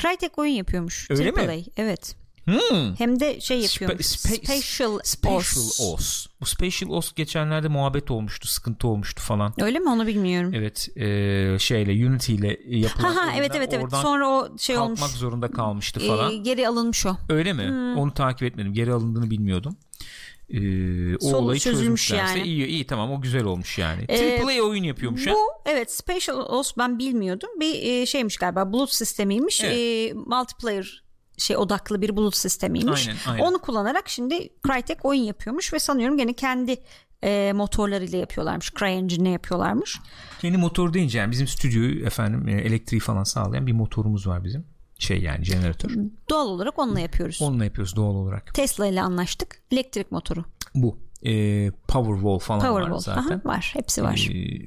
[0.00, 1.10] Crytek oyun yapıyormuş.
[1.10, 1.40] Öyle mi?
[1.40, 2.16] AAA, Evet.
[2.46, 2.94] Hmm.
[2.98, 4.00] Hem de şey yapıyormuş.
[4.06, 5.80] Spa- space- Special, Spatial OS.
[5.80, 6.26] OS.
[6.40, 9.54] Bu Spatial OS geçenlerde muhabbet olmuştu, sıkıntı olmuştu falan.
[9.60, 10.52] Öyle mi onu bilmiyorum.
[10.54, 13.86] Evet, e, şeyle Unity ile yapılan Ha ha evet evet evet.
[14.02, 15.18] Sonra o şey kalkmak olmuş.
[15.18, 16.42] zorunda kalmıştı Ee, falan.
[16.42, 17.16] geri alınmış o.
[17.28, 17.68] Öyle mi?
[17.68, 17.96] Hmm.
[17.96, 18.72] Onu takip etmedim.
[18.72, 19.76] Geri alındığını bilmiyordum.
[20.50, 22.48] Ee, o Sol- olayı çözülmüş çözmüşlerse yani.
[22.48, 24.04] iyi iyi tamam o güzel olmuş yani.
[24.08, 25.32] Ee, AAA oyun yapıyormuş ha.
[25.32, 27.50] Bu evet Special OS ben bilmiyordum.
[27.60, 29.64] Bir e, şeymiş galiba bulut sistemiymiş.
[29.64, 29.76] Evet.
[29.78, 31.02] E, multiplayer
[31.38, 33.08] şey odaklı bir bulut sistemiymiş.
[33.08, 33.44] Aynen, aynen.
[33.44, 36.76] Onu kullanarak şimdi Crytek oyun yapıyormuş ve sanıyorum gene kendi
[37.24, 38.72] e, motorlarıyla yapıyorlarmış.
[38.78, 39.98] CryEngine'le yapıyorlarmış.
[40.40, 44.64] Kendi motor deyince yani bizim stüdyoyu efendim e, elektriği falan sağlayan bir motorumuz var bizim.
[44.98, 45.90] Şey yani jeneratör.
[46.30, 47.38] Doğal olarak onunla yapıyoruz.
[47.42, 48.54] Onunla yapıyoruz doğal olarak.
[48.54, 49.60] Tesla ile anlaştık.
[49.70, 50.44] Elektrik motoru.
[50.74, 50.98] Bu.
[51.22, 52.98] E, Powerwall falan var Powerball.
[52.98, 53.22] zaten.
[53.22, 53.70] Aha, var.
[53.74, 54.28] Hepsi var.
[54.34, 54.66] Ee,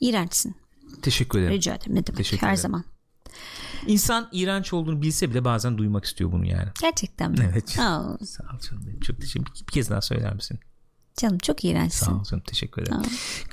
[0.00, 0.56] İğrençsin.
[1.02, 1.52] teşekkür ederim.
[1.54, 1.94] Rica ederim.
[1.94, 2.16] Ne demek.
[2.16, 2.62] Teşekkür Her ederim.
[2.62, 2.84] zaman.
[3.86, 6.68] İnsan iğrenç olduğunu bilse bile bazen duymak istiyor bunu yani.
[6.80, 7.50] Gerçekten mi?
[7.52, 7.78] Evet.
[7.78, 8.84] Aa, Sağ ol canım.
[8.86, 9.00] benim.
[9.00, 10.60] Çok teşekkür Bir kez daha söyler misin?
[11.16, 12.06] canım çok iğrençsin.
[12.06, 13.00] Sağ ol canım teşekkür ederim.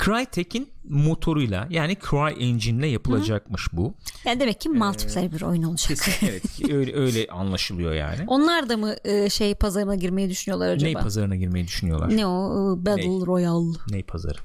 [0.05, 3.93] Crytek'in motoruyla yani CryEngine'le yapılacakmış bu.
[4.25, 5.97] Yani demek ki multiplayer bir oyun olacak.
[6.21, 8.23] evet öyle öyle anlaşılıyor yani.
[8.27, 10.85] Onlar da mı e, şey pazarına girmeyi düşünüyorlar acaba?
[10.85, 12.17] Ney pazarına girmeyi düşünüyorlar?
[12.17, 12.73] Ne o?
[12.73, 13.25] E, Battle Ney?
[13.25, 13.77] Royale.
[13.89, 14.37] Ney pazarı?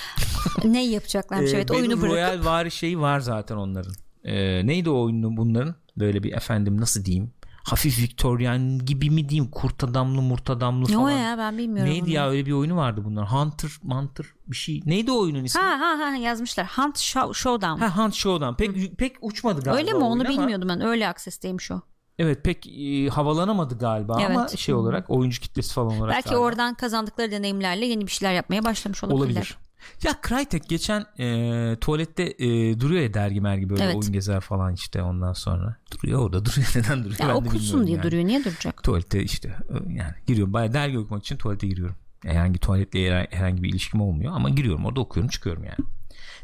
[0.64, 1.52] ne yapacaklarmış?
[1.52, 2.10] Ee, evet Battle oyunu bırakıp.
[2.10, 3.94] Royale vari şeyi var zaten onların.
[4.26, 5.74] Ee, neydi o oyunun bunların?
[5.96, 7.30] Böyle bir efendim nasıl diyeyim?
[7.64, 9.50] Hafif Victorian gibi mi diyeyim?
[9.50, 11.04] Kurt adamlı murt adamlı Ne falan.
[11.04, 11.92] o ya ben bilmiyorum.
[11.92, 12.10] Neydi onu.
[12.10, 13.32] ya öyle bir oyunu vardı bunlar.
[13.32, 14.82] Hunter, Hunter bir şey.
[14.86, 15.60] Neydi o oyunun ismi?
[15.62, 16.66] Ha ha ha yazmışlar.
[16.76, 17.80] Hunt Show, Showdown.
[17.84, 18.56] Ha Hunt Show'dan.
[18.56, 19.78] Pek pek uçmadı galiba.
[19.80, 20.04] Öyle mi?
[20.04, 20.80] Onu ama- bilmiyordum ben.
[20.80, 21.80] Öyle aksesteymiş o.
[22.18, 24.58] Evet pek e, havalanamadı galiba ama Evet.
[24.58, 26.44] şey olarak oyuncu kitlesi falan olarak Belki galiba.
[26.44, 29.30] oradan kazandıkları deneyimlerle yeni bir şeyler yapmaya başlamış olabilirler.
[29.40, 29.56] olabilir.
[30.02, 33.96] Ya Crytek geçen e, tuvalette e, duruyor ya dergi mergi böyle Evet.
[33.96, 35.76] oyun gezer falan işte ondan sonra.
[35.92, 36.66] Duruyor orada duruyor.
[36.76, 38.04] Neden duruyor Ya ben bilmiyorum diye yani.
[38.06, 38.24] duruyor.
[38.24, 38.82] Niye duracak?
[38.82, 40.52] Tuvalete işte e, yani giriyorum.
[40.52, 41.96] Bayağı dergi okumak için tuvalete giriyorum.
[42.24, 45.76] Herhangi tuvaletle her- herhangi bir ilişkim olmuyor ama giriyorum orada okuyorum çıkıyorum yani.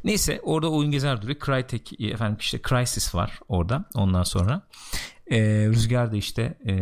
[0.04, 1.38] Neyse orada oyun gezer duruyor.
[1.46, 4.62] Crytek e, efendim işte Crysis var orada ondan sonra.
[5.30, 5.38] E,
[5.68, 6.74] Rüzgar da işte e,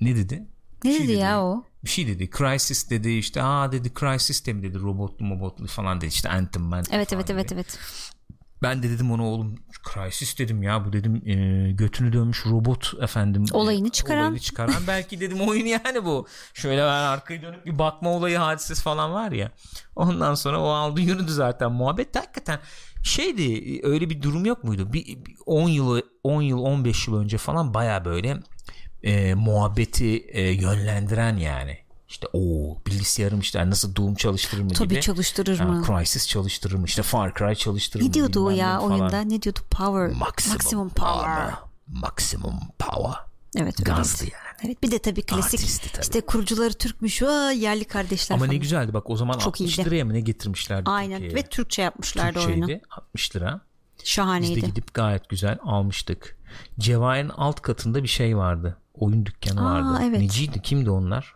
[0.00, 0.46] ne dedi?
[0.84, 1.64] Ne Bir şey dedi ya o?
[1.84, 2.30] bir şey dedi.
[2.38, 6.62] Crisis dedi işte aa dedi Crisis de mi dedi robotlu mobotlu falan dedi işte Anthem
[6.62, 6.84] man.
[6.90, 7.78] Evet evet evet evet.
[8.62, 9.54] Ben de dedim ona oğlum
[9.94, 13.44] Crisis dedim ya bu dedim e, götünü dönmüş robot efendim.
[13.52, 14.22] Olayını çıkaran.
[14.22, 16.26] Olayını çıkaran belki dedim oyun yani bu.
[16.54, 19.50] Şöyle ben arkaya dönüp bir bakma olayı hadisesi falan var ya.
[19.96, 22.16] Ondan sonra o aldı yürüdü zaten muhabbet.
[22.16, 22.60] Hakikaten
[23.02, 24.92] şeydi öyle bir durum yok muydu?
[24.92, 28.38] Bir, bir 10 yıl 10 yıl 15 yıl önce falan baya böyle
[29.02, 31.78] e, muhabbeti e, yönlendiren yani.
[32.08, 32.40] İşte o
[32.86, 35.00] bilgisayarım işte nasıl Doom çalıştırır mı Tabii gibi.
[35.00, 35.84] çalıştırır Ha, mı?
[35.86, 36.84] Crysis çalıştırır mı?
[36.86, 38.08] İşte Far Cry çalıştırır mı?
[38.08, 38.90] Ne diyordu o ya falan.
[39.00, 39.20] oyunda?
[39.20, 39.60] Ne diyordu?
[39.70, 40.18] Power.
[40.18, 41.34] Maximum, Maximum power.
[41.36, 41.54] power.
[41.86, 43.12] Maximum power.
[43.56, 43.90] Evet öyle.
[43.96, 44.34] Gazdı yani.
[44.66, 46.02] Evet bir de tabii klasik Artisti tabii.
[46.02, 47.22] işte kurucuları Türkmüş.
[47.22, 48.54] Aa, yerli kardeşler Ama falan.
[48.54, 49.90] ne güzeldi bak o zaman Çok 60 iyiydi.
[49.90, 51.36] liraya mı ne getirmişlerdi Aynen Türkiye'ye?
[51.36, 52.54] ve Türkçe yapmışlardı oyunu.
[52.66, 53.60] Türkçeydi 60 lira.
[53.98, 54.60] Biz de Şahaneydi.
[54.66, 56.38] gidip gayet güzel almıştık.
[56.78, 58.76] Cevahir'in alt katında bir şey vardı.
[58.94, 60.02] Oyun dükkanı Aa, vardı.
[60.04, 60.20] evet.
[60.20, 60.62] Neciydi?
[60.62, 61.34] Kimdi onlar?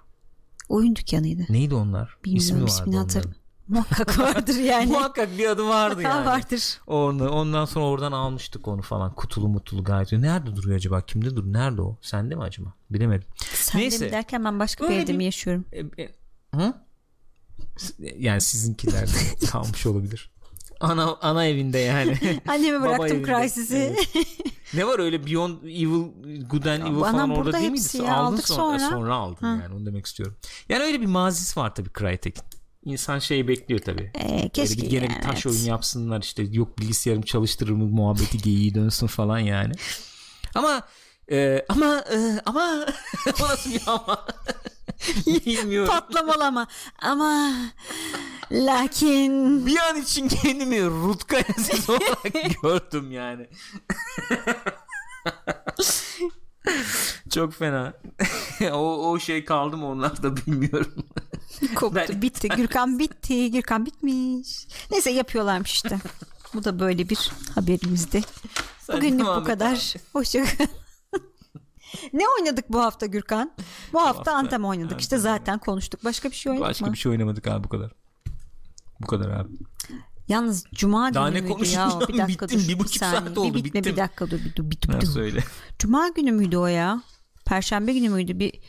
[0.68, 1.42] Oyun dükkanıydı.
[1.48, 2.16] Neydi onlar?
[2.24, 3.40] Bilmiyorum İsmi vardı ismini hatırlamıyorum.
[3.68, 4.86] Muhakkak vardır yani.
[4.92, 6.26] Muhakkak bir adı vardı yani.
[6.26, 6.80] vardır.
[6.86, 9.14] Onu, ondan sonra oradan almıştık onu falan.
[9.14, 10.12] Kutulu mutulu gayet.
[10.12, 11.00] Nerede duruyor acaba?
[11.00, 11.52] Kimde dur?
[11.52, 11.96] Nerede o?
[12.02, 12.72] Sende mi acaba?
[12.90, 13.28] Bilemedim.
[13.54, 14.00] Sen Neyse.
[14.00, 15.64] de mi derken ben başka bir Öyle evde bir- mi yaşıyorum?
[15.72, 16.14] E, e,
[16.54, 16.74] Hı?
[18.18, 19.10] Yani sizinkilerde
[19.50, 20.30] kalmış olabilir.
[20.80, 22.40] Ana ana evinde yani.
[22.48, 23.24] Anneme Baba bıraktım.
[23.24, 23.76] Crysis'i.
[23.76, 24.26] Evet.
[24.74, 26.04] ne var öyle Beyond Evil,
[26.50, 27.96] Good and Evil bana falan orada değil miydi?
[27.96, 28.78] ya, Aldın aldık sonra.
[28.78, 28.90] sonra.
[28.90, 29.58] Sonra aldın Ha.
[29.62, 30.36] yani onu demek istiyorum.
[30.68, 32.44] Yani öyle bir mazisi var tabii Crytek'in.
[32.84, 34.12] İnsan şey bekliyor tabii.
[34.14, 35.56] Ee, keşke bir, gene yani, bir taş evet.
[35.56, 39.72] oyun yapsınlar işte yok bilgisayarım çalıştırır mı muhabbeti geyiği dönsün falan yani.
[40.54, 40.82] Ama
[41.30, 42.86] e, ama e, ama
[43.42, 44.26] o nasıl bir ama
[45.26, 45.90] bilmiyorum.
[45.90, 46.66] Patlamalama.
[46.98, 47.52] Ama
[48.52, 53.46] lakin Bir an için kendimi Rutkaya ses olarak gördüm yani.
[57.30, 57.92] Çok fena.
[58.72, 60.94] o, o şey kaldı mı onlar da bilmiyorum.
[61.74, 62.48] koptu Ben- bitti.
[62.48, 63.50] Gürkan bitti.
[63.50, 64.66] Gürkan bitmiş.
[64.90, 65.98] Neyse yapıyorlarmış işte.
[66.54, 68.22] Bu da böyle bir haberimizdi.
[68.80, 69.94] Sen bugünlük bu kadar.
[70.12, 70.85] hoşçakalın
[72.12, 73.52] ne oynadık bu hafta Gürkan
[73.92, 76.92] bu hafta, hafta Anthem oynadık işte Anthem zaten konuştuk başka bir şey oynadık Başka mı
[76.92, 77.92] bir şey oynamadık abi bu kadar.
[79.00, 79.48] Bu kadar abi.
[80.28, 82.00] yalnız cuma Daha günü ne müydü ya konuşacağım?
[82.08, 83.20] bir dakika Bittim, dur bir buçuk saniye.
[83.20, 83.92] saat oldu, bir bitme bittim.
[83.92, 85.06] bir dakika dur bir dur bir bir dur.
[85.06, 85.44] söyle.
[85.78, 87.02] cuma günü müydü o ya
[87.44, 88.60] perşembe günü müydü bir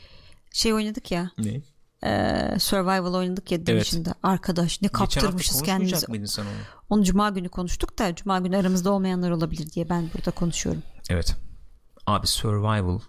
[0.54, 1.62] şey oynadık ya Ne?
[2.04, 4.10] e, survival oynadık ya Division'da.
[4.10, 4.18] Evet.
[4.24, 6.28] Arkadaş ne kaptırmışız kendimizi.
[6.28, 6.50] sen onu?
[6.90, 10.84] Onu cuma günü konuştuk da cuma günü aramızda olmayanlar olabilir diye ben burada konuşuyorum.
[11.10, 11.36] Evet.
[12.08, 13.00] Abi survival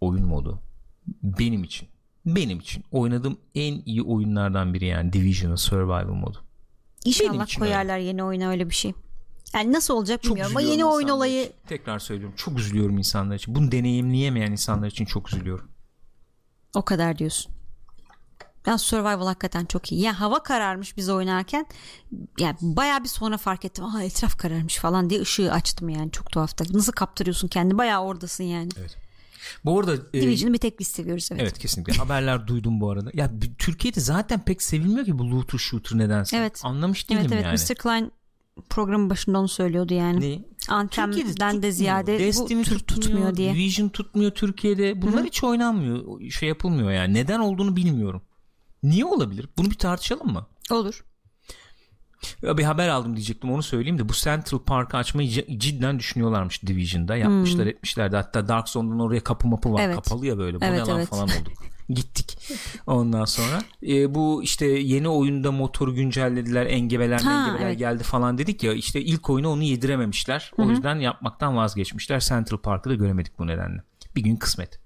[0.00, 0.60] oyun modu
[1.22, 1.88] benim için
[2.26, 6.38] benim için oynadığım en iyi oyunlardan biri yani Division'ın survival modu.
[7.04, 8.06] İnşallah koyarlar öyle.
[8.06, 8.92] yeni oyuna öyle bir şey.
[9.54, 11.54] Yani nasıl olacak bilmiyorum ama yeni oyun olayı için.
[11.68, 13.54] tekrar söylüyorum çok üzülüyorum insanlar için.
[13.54, 15.70] Bunu deneyimleyemeyen insanlar için çok üzülüyorum.
[16.74, 17.52] O kadar diyorsun.
[18.66, 20.00] Ben survival hakikaten çok iyi.
[20.00, 21.66] Yani hava kararmış biz oynarken
[22.38, 23.84] yani bayağı bir sonra fark ettim.
[23.84, 26.64] Aa etraf kararmış falan diye ışığı açtım yani çok tuhafta.
[26.72, 28.68] Nasıl kaptırıyorsun kendi bayağı oradasın yani.
[28.78, 29.05] Evet.
[29.64, 31.42] Bu arada e, Division'ı bir tek biz seviyoruz evet.
[31.42, 31.92] Evet kesinlikle.
[31.92, 33.10] Haberler duydum bu arada.
[33.14, 36.36] Ya Türkiye'de zaten pek sevilmiyor ki bu looter shooter nedense.
[36.36, 36.60] Evet.
[36.64, 37.44] Anlamış değilim evet, evet.
[37.44, 37.58] yani.
[37.70, 37.74] Mr.
[37.74, 38.12] Klein
[38.70, 40.20] programın başında onu söylüyordu yani.
[40.20, 40.44] Ne?
[40.68, 43.54] Anthem'den de ziyade Destiny bu tutmuyor, tutmuyor diye.
[43.54, 45.02] Division tutmuyor Türkiye'de.
[45.02, 45.24] Bunlar Hı-hı.
[45.24, 46.30] hiç oynanmıyor.
[46.30, 47.14] Şey yapılmıyor yani.
[47.14, 48.22] Neden olduğunu bilmiyorum.
[48.82, 49.48] Niye olabilir?
[49.56, 50.46] Bunu bir tartışalım mı?
[50.70, 51.04] Olur.
[52.42, 57.64] Bir haber aldım diyecektim onu söyleyeyim de bu Central Park açmayı cidden düşünüyorlarmış Division'da yapmışlar
[57.64, 57.68] hmm.
[57.68, 59.94] etmişlerdi hatta Dark Zone'dan oraya kapı mapı var evet.
[59.94, 61.08] kapalı ya böyle bu evet, ne lan evet.
[61.08, 61.52] falan olduk
[61.88, 62.38] gittik
[62.86, 67.78] ondan sonra e, bu işte yeni oyunda motoru güncellediler engebeler ha, engebeler evet.
[67.78, 70.66] geldi falan dedik ya işte ilk oyunu onu yedirememişler Hı-hı.
[70.66, 73.82] o yüzden yapmaktan vazgeçmişler Central Park'ı da göremedik bu nedenle
[74.16, 74.80] bir gün kısmet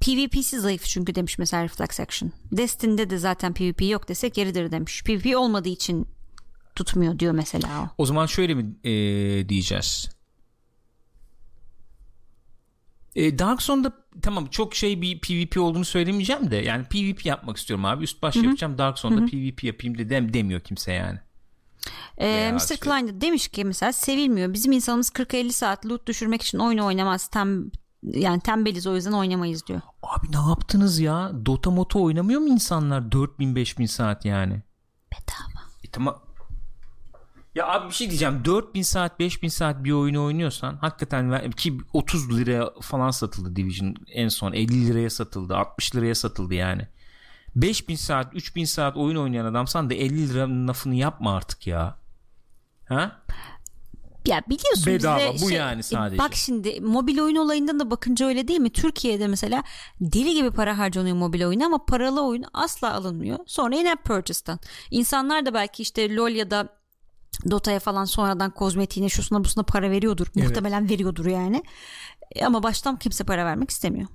[0.00, 2.32] PvP'si zayıf çünkü demiş mesela Reflex Action.
[2.52, 5.02] Destiny'de de zaten PvP yok desek yeridir demiş.
[5.04, 6.06] PvP olmadığı için
[6.76, 8.02] tutmuyor diyor mesela o.
[8.02, 8.92] O zaman şöyle mi e,
[9.48, 10.14] diyeceğiz?
[13.14, 13.92] E, Dark Zone'da
[14.22, 18.04] tamam çok şey bir PvP olduğunu söylemeyeceğim de yani PvP yapmak istiyorum abi.
[18.04, 18.44] Üst baş Hı-hı.
[18.44, 19.26] yapacağım Dark Zone'da Hı-hı.
[19.26, 21.18] PvP yapayım de dem demiyor kimse yani.
[22.18, 22.58] Ee, Mr.
[22.58, 22.76] Şey...
[22.76, 24.52] Klein de demiş ki mesela sevilmiyor.
[24.52, 27.28] Bizim insanımız 40-50 saat loot düşürmek için oyun oynamaz.
[27.28, 27.70] Tem,
[28.02, 29.80] yani tembeliz o yüzden oynamayız diyor.
[30.02, 31.32] Abi ne yaptınız ya?
[31.46, 34.62] Dota moto oynamıyor mu insanlar 4000-5000 saat yani?
[35.12, 35.64] Bedava.
[35.84, 36.23] E, tamam
[37.54, 42.38] ya abi bir şey diyeceğim 4000 saat 5000 saat bir oyunu oynuyorsan hakikaten ki 30
[42.38, 46.88] liraya falan satıldı Division en son 50 liraya satıldı 60 liraya satıldı yani
[47.56, 51.98] 5000 saat 3000 saat oyun oynayan adamsan da 50 liranın lafını yapma artık ya
[52.88, 53.24] ha
[54.26, 56.18] ya biliyorsun bedava bize bu şey, yani sadece.
[56.18, 58.70] Bak şimdi mobil oyun olayından da bakınca öyle değil mi?
[58.70, 59.62] Türkiye'de mesela
[60.00, 63.38] deli gibi para harcanıyor mobil oyuna ama paralı oyun asla alınmıyor.
[63.46, 64.58] Sonra yine purchase'tan.
[64.90, 66.68] İnsanlar da belki işte LoL ya da
[67.50, 70.26] Dota'ya falan sonradan kozmetiğine şusuna busuna para veriyordur.
[70.36, 70.46] Evet.
[70.46, 71.62] Muhtemelen veriyordur yani.
[72.34, 74.08] E, ama baştan kimse para vermek istemiyor.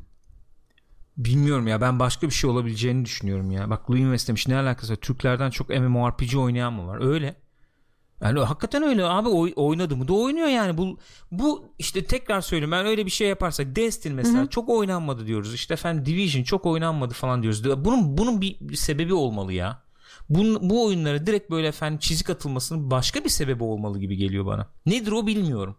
[1.17, 3.69] Bilmiyorum ya ben başka bir şey olabileceğini düşünüyorum ya.
[3.69, 4.97] Bak Louis Invest demiş ne alakası var?
[4.97, 7.01] Türklerden çok MMORPG oynayan mı var?
[7.01, 7.35] Öyle.
[8.21, 10.97] Yani hakikaten öyle abi oy, oynadı mı da oynuyor yani bu
[11.31, 14.49] bu işte tekrar söyleyeyim ben öyle bir şey yaparsak Destiny mesela Hı-hı.
[14.49, 19.53] çok oynanmadı diyoruz işte efendim Division çok oynanmadı falan diyoruz bunun bunun bir sebebi olmalı
[19.53, 19.81] ya
[20.29, 24.67] bu, bu oyunlara direkt böyle efendim çizik atılmasının başka bir sebebi olmalı gibi geliyor bana.
[24.85, 25.75] Nedir o bilmiyorum.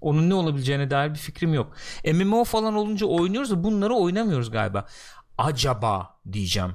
[0.00, 1.72] Onun ne olabileceğine dair bir fikrim yok.
[2.14, 4.86] MMO falan olunca oynuyoruz da bunları oynamıyoruz galiba.
[5.38, 6.72] Acaba diyeceğim.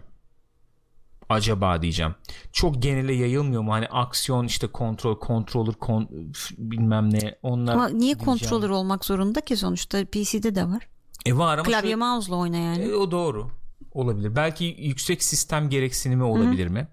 [1.30, 2.16] Acaba diyeceğim.
[2.54, 3.72] Çok genele yayılmıyor mu?
[3.74, 6.10] Hani aksiyon işte kontrol, controller, kon,
[6.58, 7.36] bilmem ne.
[7.44, 10.88] Onlar ama niye controller olmak zorunda ki sonuçta PC'de de var.
[11.26, 12.84] E var ama klavye mouse'la oyna yani.
[12.84, 13.48] E, o doğru.
[13.92, 14.36] Olabilir.
[14.36, 16.74] Belki yüksek sistem gereksinimi olabilir Hı-hı.
[16.74, 16.88] mi?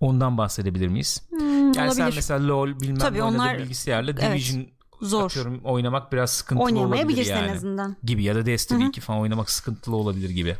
[0.00, 1.22] Ondan bahsedebilir miyiz?
[1.30, 1.94] Hmm, yani olabilir.
[1.94, 4.68] sen mesela LoL bilmem Tabii onlar, bilgisayarla Division evet,
[5.00, 5.24] zor.
[5.24, 7.50] Atıyorum, oynamak biraz sıkıntılı olabilir yani.
[7.50, 7.96] en azından.
[8.04, 8.88] Gibi ya da Destiny Hı-hı.
[8.88, 10.56] 2 falan oynamak sıkıntılı olabilir gibi.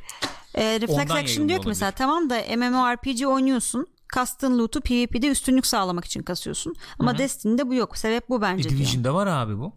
[0.55, 3.87] E, Reflex Action diyor ki mesela tamam da MMORPG oynuyorsun.
[4.09, 6.75] Kastın loot'u PvP'de üstünlük sağlamak için kasıyorsun.
[6.99, 7.19] Ama Hı-hı.
[7.19, 7.99] Destiny'de bu yok.
[7.99, 9.15] Sebep bu bence e, Division'da diyor.
[9.15, 9.73] var abi bu.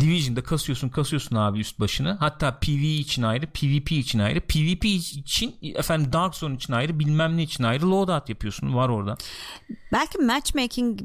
[0.00, 2.16] Division'da kasıyorsun kasıyorsun abi üst başını.
[2.20, 4.40] Hatta PvE için ayrı, PvP için ayrı.
[4.40, 8.74] PvP için efendim Dark Zone için ayrı, bilmem ne için ayrı loadout yapıyorsun.
[8.74, 9.16] Var orada.
[9.92, 11.00] Belki matchmaking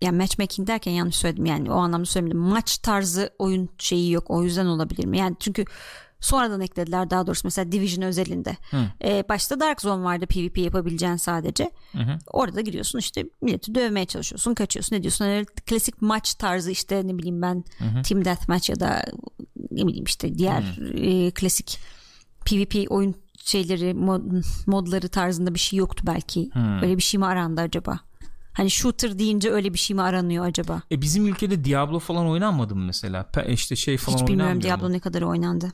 [0.00, 2.40] yani matchmaking derken yanlış söyledim yani o anlamda söylemedim.
[2.40, 4.24] Maç tarzı oyun şeyi yok.
[4.28, 5.18] O yüzden olabilir mi?
[5.18, 5.64] Yani çünkü
[6.22, 8.56] Sonradan eklediler daha doğrusu mesela Division özelinde.
[9.04, 11.70] Ee, başta Dark Zone vardı PvP yapabileceğin sadece.
[11.92, 15.24] Hı Orada gidiyorsun işte milleti dövmeye çalışıyorsun kaçıyorsun ne diyorsun.
[15.24, 19.04] Öyle klasik maç tarzı işte ne bileyim ben hı Team Deathmatch ya da
[19.70, 21.78] ne bileyim işte diğer e, klasik
[22.44, 24.22] PvP oyun şeyleri mod,
[24.66, 26.50] modları tarzında bir şey yoktu belki.
[26.52, 26.78] Hı.
[26.82, 28.00] Öyle bir şey mi arandı acaba?
[28.52, 30.82] Hani shooter deyince öyle bir şey mi aranıyor acaba?
[30.90, 33.26] E bizim ülkede Diablo falan oynanmadı mı mesela?
[33.48, 34.92] İşte şey falan Hiç bilmiyorum Diablo mu?
[34.92, 35.72] ne kadar oynandı.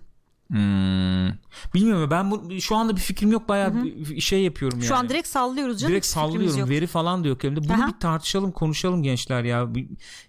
[0.50, 1.28] Hmm.
[1.74, 4.88] Bilmiyorum ben bu, şu anda bir fikrim yok bayağı bir şey yapıyorum yani.
[4.88, 5.92] Şu an direkt sallıyoruz canım.
[5.92, 6.70] Direkt sallıyorum.
[6.70, 7.68] Veri falan da yok elimde.
[7.68, 7.88] Bunu Aha.
[7.88, 9.68] bir tartışalım, konuşalım gençler ya.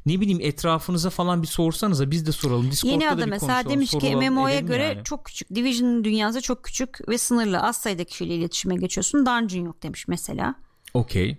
[0.05, 2.71] Ne bileyim etrafınıza falan bir sorsanıza biz de soralım.
[2.71, 5.03] Discord'da Yeni bir mesela demiş ki MMO'ya göre yani.
[5.03, 5.55] çok küçük.
[5.55, 7.59] Division dünyası çok küçük ve sınırlı.
[7.59, 9.25] Az sayıda kişiyle iletişime geçiyorsun.
[9.25, 10.55] Dungeon yok demiş mesela.
[10.93, 11.37] Okey.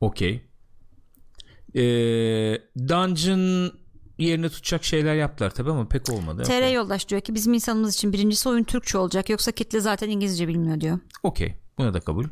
[0.00, 0.42] Okey.
[1.74, 2.58] Ee,
[2.88, 3.72] dungeon
[4.18, 6.42] yerine tutacak şeyler yaptılar tabii ama pek olmadı.
[6.42, 6.72] TR Okey.
[6.72, 9.28] Yoldaş diyor ki bizim insanımız için birincisi oyun Türkçe olacak.
[9.28, 10.98] Yoksa kitle zaten İngilizce bilmiyor diyor.
[11.22, 11.54] Okey.
[11.78, 12.24] Buna da kabul.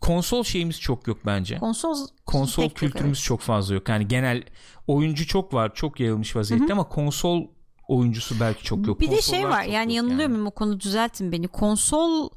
[0.00, 1.58] Konsol şeyimiz çok yok bence.
[1.58, 3.26] Konsol Konsol pek yok, kültürümüz evet.
[3.26, 3.88] çok fazla yok.
[3.88, 4.42] Yani genel
[4.86, 7.46] oyuncu çok var, çok yayılmış vaziyette ama konsol
[7.88, 9.00] oyuncusu belki çok yok.
[9.00, 11.48] Bir de Konsollar şey var yani yanılıyor muyum o konuda düzeltin beni.
[11.48, 12.30] Konsol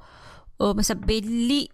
[0.61, 1.67] e, mesela belli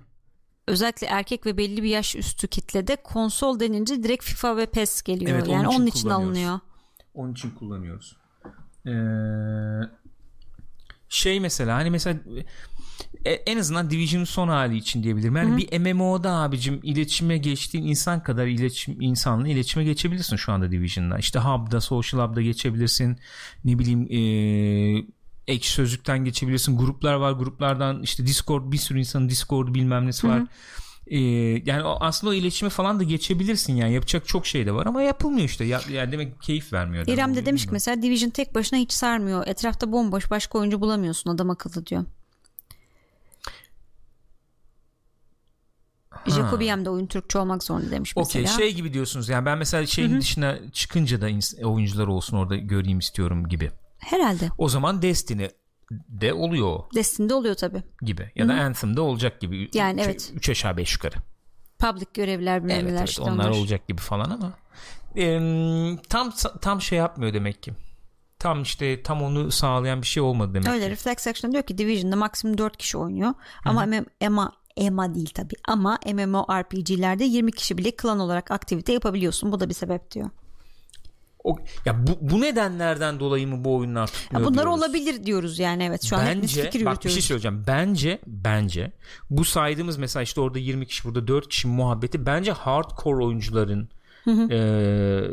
[0.72, 5.32] özellikle erkek ve belli bir yaş üstü kitlede konsol denince direkt FIFA ve PES geliyor.
[5.32, 6.60] Evet, onun yani için onun için alınıyor.
[7.14, 8.18] Onun için kullanıyoruz.
[8.88, 8.92] Ee,
[11.10, 12.20] şey mesela hani mesela
[13.26, 15.36] e, en azından Division'ın son hali için diyebilirim.
[15.36, 21.18] Yani bir MMO'da abicim iletişime geçtiğin insan kadar iletişim insanla iletişime geçebilirsin şu anda Division'da.
[21.18, 23.18] İşte Hub'da, Social Hub'da geçebilirsin.
[23.66, 24.22] Ne bileyim e,
[25.52, 26.78] ekşi sözlükten geçebilirsin.
[26.78, 27.32] Gruplar var.
[27.32, 30.42] Gruplardan işte Discord bir sürü insanın Discord'u bilmem nesi var.
[31.08, 31.20] Ee,
[31.66, 35.46] yani aslında o iletişime falan da geçebilirsin yani yapacak çok şey de var ama yapılmıyor
[35.46, 37.08] işte ya, yani demek keyif vermiyor.
[37.08, 39.48] İrem de demiş ki mesela Division tek başına hiç sarmıyor.
[39.48, 42.06] Etrafta bomboş başka oyuncu bulamıyorsun adam akıllı diyor.
[46.28, 48.60] Jacobiem de oyun Türkçe olmak zorunda demiş Okey mesela.
[48.60, 51.28] şey gibi diyorsunuz yani ben mesela şeyin dışına çıkınca da
[51.68, 53.72] oyuncular olsun orada göreyim istiyorum gibi.
[54.02, 54.50] Herhalde.
[54.58, 55.48] O zaman Destiny
[56.10, 57.84] de oluyor o Destiny'de oluyor tabii.
[58.02, 59.70] gibi ya da Anthem'da olacak gibi.
[59.74, 60.32] Yani Üç- evet.
[60.36, 61.16] Üç aşağı beş yukarı.
[61.80, 63.50] Public görevler bilmem Evet, evet işte onlar, onlar.
[63.50, 64.54] olacak gibi falan ama
[65.16, 67.74] em, tam tam şey yapmıyor demek ki.
[68.40, 70.92] Tam işte tam onu sağlayan bir şey olmadı demek Öyle ki.
[70.92, 73.34] Reflex Action diyor ki Division'da maksimum 4 kişi oynuyor.
[73.66, 73.86] Ama
[74.22, 75.56] EMA, EMA değil tabii.
[75.68, 79.52] Ama MMORPG'lerde 20 kişi bile klan olarak aktivite yapabiliyorsun.
[79.52, 80.30] Bu da bir sebep diyor.
[81.44, 81.56] O,
[81.86, 84.80] ya bu, bu nedenlerden dolayı mı bu oyunlar Ya tutmuyor bunlar diyoruz?
[84.80, 86.04] olabilir diyoruz yani evet.
[86.04, 87.64] Şu an bence fikir bak bir şey söyleyeceğim.
[87.68, 88.92] Bence bence
[89.30, 93.90] bu saydığımız mesela işte orada 20 kişi burada 4 kişi muhabbeti bence hardcore oyuncuların
[94.28, 94.60] e,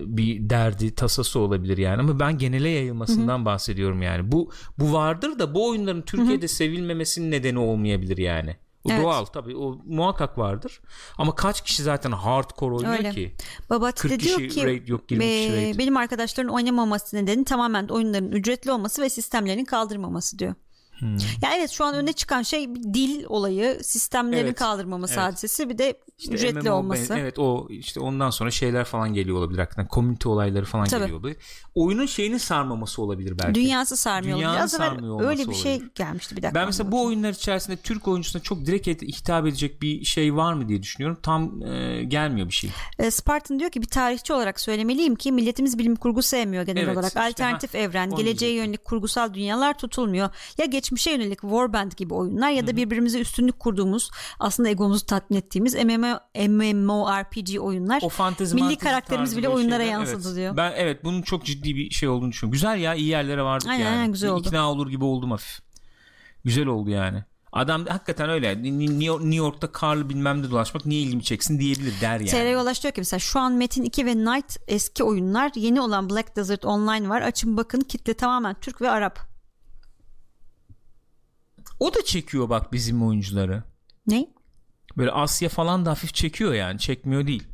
[0.07, 4.33] bir derdi tasası olabilir yani ama ben genele yayılmasından bahsediyorum yani.
[4.33, 8.57] Bu bu vardır da bu oyunların Türkiye'de sevilmemesinin nedeni olmayabilir yani.
[8.85, 9.03] O Evet.
[9.05, 10.81] doğal tabii o muhakkak vardır.
[11.19, 13.11] Ama kaç kişi zaten hardcore oynuyor Öyle.
[13.11, 13.35] ki?
[13.71, 17.17] Babati 40 de diyor kişi ki raid yok, 20 kişi "Be- raid." benim arkadaşların oynamaması
[17.17, 20.55] nedeni tamamen oyunların ücretli olması ve sistemlerin kaldırmaması diyor.
[20.99, 21.17] Hmm.
[21.17, 24.59] Ya evet şu an öne çıkan şey dil olayı, sistemlerin Evet.
[24.59, 25.23] kaldırmaması Evet.
[25.25, 27.15] hadisesi bir de İşte ücretli MMO olması.
[27.19, 29.89] evet o işte ondan sonra şeyler falan geliyor olabilir hakikaten.
[29.95, 31.01] Community olayları falan Tabii.
[31.01, 31.37] geliyor olabilir.
[31.75, 33.55] Oyunun şeyini sarmaması olabilir belki.
[33.55, 34.65] Dünyası sarmıyor Dünyanın olabilir.
[34.65, 35.91] Az sarmıyor öyle bir şey olabilir.
[35.95, 36.61] gelmişti bir dakika.
[36.61, 40.69] ben mesela bu oyunlar içerisinde Türk oyuncusuna çok direkt hitap edecek bir şey var mı
[40.69, 41.19] diye düşünüyorum.
[41.23, 42.71] Tam e, gelmiyor bir şey.
[42.99, 46.95] E, Spartan diyor ki bir tarihçi olarak söylemeliyim ki milletimiz bilim kurgu sevmiyor genel Evet,
[46.97, 47.09] olarak.
[47.09, 48.57] işte Alternatif ha, evren, geleceğe diyecektim.
[48.57, 50.31] yönelik kurgusal dünyalar tutulmuyor.
[50.59, 55.75] Ya geçmişe yönelik Warband gibi oyunlar ya da birbirimize üstünlük kurduğumuz aslında egomuzu tatmin ettiğimiz
[55.75, 56.08] MMO,
[56.49, 58.01] MMORPG oyunlar.
[58.03, 60.37] O fantezi Milli karakterimiz bile oyunlara şeyler, yansıdı evet.
[60.37, 60.57] diyor.
[60.57, 62.53] Ben evet bunun çok ciddi bir şey olduğunu düşünüyorum.
[62.53, 63.97] Güzel ya iyi yerlere vardık Aynen, yani.
[63.97, 64.49] aynen, güzel oldu.
[64.49, 65.61] İkna olur gibi oldum hafif.
[66.45, 67.25] Güzel oldu yani.
[67.53, 68.63] Adam hakikaten öyle.
[68.63, 72.31] New York- New York'ta karlı bilmem ne dolaşmak niye ilgimi çeksin diyebilir der yani.
[72.31, 76.11] TR Yolaş diyor ki mesela şu an Metin 2 ve Knight eski oyunlar yeni olan
[76.11, 77.23] Black Desert Online var.
[77.23, 79.19] Açın bakın kitle tamamen Türk ve Arap.
[81.81, 83.63] O da çekiyor bak bizim oyuncuları.
[84.07, 84.29] Ne?
[84.99, 86.79] Böyle Asya falan da hafif çekiyor yani.
[86.79, 87.49] Çekmiyor değil.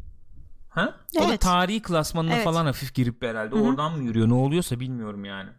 [0.69, 0.95] Ha?
[1.17, 1.41] O da Evet.
[1.41, 2.45] tarihi klasmanına Evet.
[2.45, 3.55] falan hafif girip herhalde.
[3.55, 4.29] Oradan mı yürüyor?
[4.29, 5.51] Ne oluyorsa bilmiyorum yani.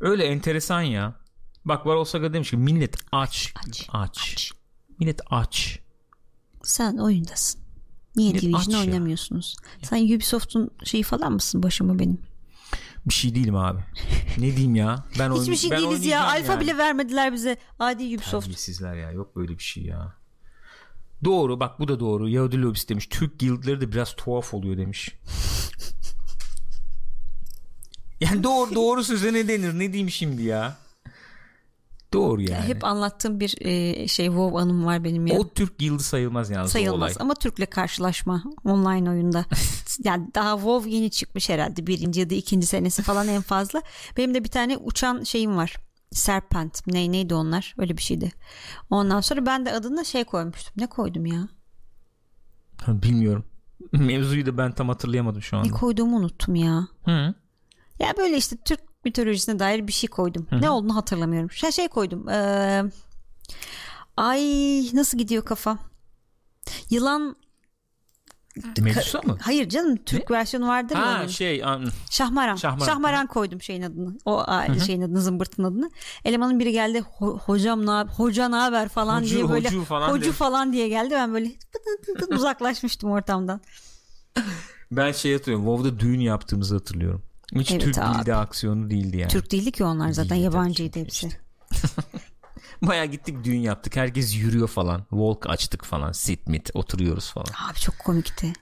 [0.00, 1.14] Öyle enteresan ya.
[1.64, 3.54] Bak var Osaga demiş ki millet aç.
[3.68, 3.88] Aç.
[3.92, 4.52] Aç.
[5.00, 5.78] Millet aç.
[6.62, 7.60] Sen oyundasın.
[8.16, 8.78] Niye Millet Division aç ya.
[8.80, 9.56] oynamıyorsunuz?
[9.82, 12.18] Sen Ubisoft'un şeyi falan mısın başıma benim?
[13.06, 13.80] Bir şey değilim abi.
[14.38, 15.04] ne diyeyim ya?
[15.18, 16.24] Ben Hiçbir oyn- şey ben değiliz ya.
[16.24, 16.60] Alfa yani.
[16.60, 17.56] bile vermediler bize.
[17.78, 18.46] Adi Ubisoft.
[18.46, 19.10] Terbiyesizler ya.
[19.10, 20.19] Yok böyle bir şey ya.
[21.24, 22.28] Doğru bak bu da doğru.
[22.28, 23.06] Yahudi lobisi demiş.
[23.06, 25.08] Türk guildleri de biraz tuhaf oluyor demiş.
[28.20, 29.78] yani doğru doğru söze ne denir?
[29.78, 30.78] Ne diyeyim şimdi ya?
[32.12, 32.64] Doğru yani.
[32.64, 35.38] Hep anlattığım bir e, şey WoW anım var benim ya.
[35.38, 36.86] o Türk guildi sayılmaz yalnız o olay.
[36.86, 39.44] sayılmaz ama Türk'le karşılaşma online oyunda.
[40.04, 43.82] yani daha WoW yeni çıkmış herhalde birinci ya da ikinci senesi falan en fazla.
[44.16, 45.76] Benim de bir tane uçan şeyim var.
[46.12, 48.32] Serpent ne neydi onlar öyle bir şeydi.
[48.90, 50.72] Ondan sonra ben de adına şey koymuştum.
[50.76, 51.48] Ne koydum ya?
[52.88, 53.44] Bilmiyorum.
[53.92, 55.72] Mevzuyu da ben tam hatırlayamadım şu Ne anda.
[55.72, 56.88] koyduğumu unuttum ya.
[57.04, 57.34] Hı.
[57.98, 60.46] Ya böyle işte Türk mitolojisine dair bir şey koydum.
[60.52, 61.50] Ne olduğunu hatırlamıyorum.
[61.50, 62.28] Şey, şey koydum.
[62.28, 62.82] Ee,
[64.16, 64.40] ay
[64.92, 65.78] nasıl gidiyor kafa?
[66.90, 67.36] Yılan
[68.80, 69.38] Medusa mı?
[69.42, 71.18] Hayır canım Türk versiyonu vardır ya.
[71.18, 72.56] Ha şey an- Şahmaran.
[72.56, 72.86] Şahmaran.
[72.86, 73.26] Şahmaran.
[73.26, 74.18] koydum şeyin adını.
[74.24, 75.90] O a, şeyin adını zımbırtın adını.
[76.24, 80.10] Elemanın biri geldi "Ho- hocam ne hoca ne haber falan Hocu, diye böyle hocu falan
[80.10, 80.32] hocu diye.
[80.32, 81.10] falan diye geldi.
[81.14, 81.50] Ben böyle
[82.30, 83.60] uzaklaşmıştım ortamdan.
[84.92, 85.64] ben şey hatırlıyorum.
[85.66, 87.22] WoW'da düğün yaptığımızı hatırlıyorum.
[87.54, 88.18] Hiç Evet Türk abi.
[88.18, 89.30] dilde aksiyonu değildi yani.
[89.30, 91.26] Türk değildi ki onlar zaten Değildi, yabancıydı hepsi.
[91.26, 91.40] işte.
[92.82, 93.96] Baya gittik düğün yaptık.
[93.96, 95.00] Herkes yürüyor falan.
[95.10, 96.12] Walk açtık falan.
[96.12, 97.46] Sit mit oturuyoruz falan.
[97.70, 98.52] Abi çok komikti.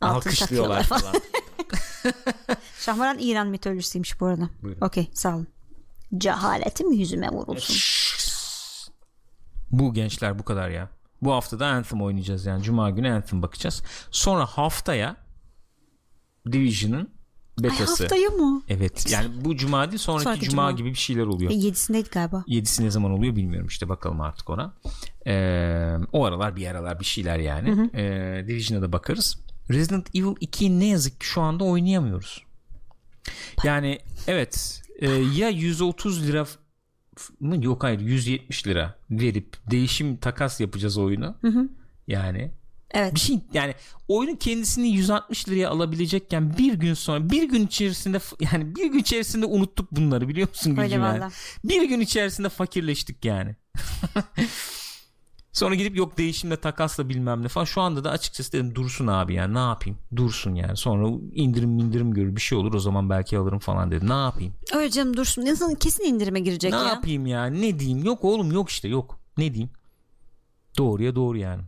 [0.00, 1.14] Altın Alkışlıyorlar falan.
[2.78, 4.48] Şahmaran İran mitolojisiymiş bu arada.
[4.62, 4.80] Buyurun.
[4.80, 5.46] Okey sağ olun.
[6.18, 7.76] Cehaletim yüzüme vurulsun.
[9.70, 10.88] bu gençler bu kadar ya.
[11.22, 12.62] Bu hafta da Anthem oynayacağız yani.
[12.62, 13.82] Cuma günü Anthem bakacağız.
[14.10, 15.16] Sonra haftaya
[16.52, 17.10] Division'ın
[17.58, 18.02] Ay betası.
[18.02, 18.62] haftaya mı?
[18.68, 20.72] Evet yani bu cuma değil sonraki, Sonraki cuma, cuma.
[20.72, 21.50] gibi bir şeyler oluyor.
[21.50, 22.44] E, yedisindeydi galiba.
[22.46, 24.74] Yedisi ne zaman oluyor bilmiyorum işte bakalım artık ona.
[25.26, 27.90] Ee, o aralar bir aralar bir şeyler yani.
[27.94, 29.38] Ee, Division'a da bakarız.
[29.70, 32.44] Resident Evil 2'yi ne yazık ki şu anda oynayamıyoruz.
[33.64, 36.46] Yani evet e, ya 130 lira
[37.40, 41.36] mı yok hayır 170 lira verip değişim takas yapacağız oyunu.
[42.06, 42.52] Yani
[42.94, 43.14] Evet.
[43.14, 43.74] bir şey yani
[44.08, 48.20] oyunun kendisini 160 liraya alabilecekken bir gün sonra bir gün içerisinde
[48.52, 51.24] yani bir gün içerisinde unuttuk bunları biliyor musun Öyle yani?
[51.64, 53.56] Bir gün içerisinde fakirleştik yani.
[55.52, 57.64] Sonra gidip yok değişimle takasla bilmem ne falan.
[57.64, 59.98] Şu anda da açıkçası dedim dursun abi yani ne yapayım?
[60.16, 60.76] Dursun yani.
[60.76, 64.08] Sonra indirim indirim görür bir şey olur o zaman belki alırım falan dedim.
[64.08, 64.54] Ne yapayım?
[64.74, 65.42] Öyle canım dursun.
[65.42, 66.84] İnsan kesin indirime girecek ne ya.
[66.84, 67.46] yapayım ya?
[67.46, 68.04] Ne diyeyim?
[68.04, 69.18] Yok oğlum yok işte yok.
[69.38, 69.70] Ne diyeyim?
[70.78, 71.62] Doğruya doğru yani.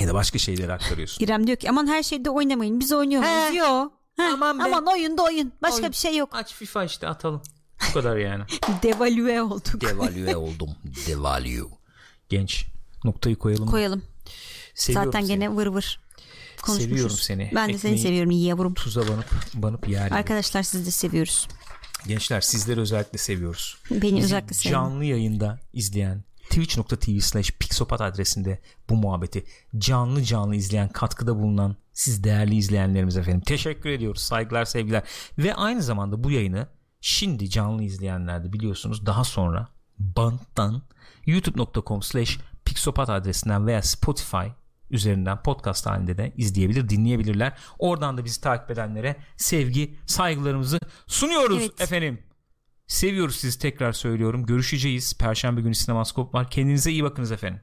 [0.00, 1.24] Ya da başka şeyleri aktarıyorsun.
[1.24, 2.80] İrem diyor ki aman her şeyde oynamayın.
[2.80, 3.34] Biz oynuyor muyuz?
[3.50, 3.56] He.
[3.56, 3.90] Yo.
[4.16, 4.62] Heh, Aman be.
[4.64, 5.52] aman oyunda oyun.
[5.62, 5.90] Başka Oyun.
[5.90, 6.28] bir şey yok.
[6.32, 7.42] Aç FIFA işte atalım.
[7.88, 8.44] Bu kadar yani.
[8.82, 9.80] Devalüe olduk.
[9.80, 10.70] Devalüe oldum.
[11.06, 11.68] Devalue.
[12.28, 12.66] Genç.
[13.04, 13.66] Noktayı koyalım.
[13.70, 14.02] Koyalım.
[14.74, 15.28] Seviyorum Zaten seni.
[15.28, 16.00] gene vır vır.
[16.62, 16.90] Konuşmuşuz.
[16.90, 17.50] Seviyorum seni.
[17.54, 18.74] Ben de seni Ekmeği- seviyorum yavrum.
[18.74, 20.10] Tuza banıp banıp yer.
[20.10, 21.48] Arkadaşlar siz de seviyoruz.
[22.06, 23.76] Gençler sizleri özellikle seviyoruz.
[23.90, 24.88] Beni Bizi özellikle seviyorum.
[24.88, 28.60] canlı yayında izleyen twitch.tv slash pixopat adresinde
[28.90, 29.44] bu muhabbeti
[29.78, 34.20] canlı canlı izleyen katkıda bulunan siz değerli izleyenlerimiz efendim teşekkür ediyoruz.
[34.20, 35.02] Saygılar sevgiler.
[35.38, 36.66] Ve aynı zamanda bu yayını
[37.00, 39.68] şimdi canlı izleyenler de biliyorsunuz daha sonra
[39.98, 40.82] banttan
[41.26, 44.46] youtube.com slash pixopat adresinden veya spotify
[44.90, 47.52] üzerinden podcast halinde de izleyebilir dinleyebilirler.
[47.78, 51.80] Oradan da bizi takip edenlere sevgi saygılarımızı sunuyoruz Evet.
[51.80, 52.18] efendim
[52.86, 54.46] Seviyoruz sizi tekrar söylüyorum.
[54.46, 55.18] Görüşeceğiz.
[55.18, 56.50] Perşembe günü Sinemaskop var.
[56.50, 57.60] Kendinize iyi bakınız efendim.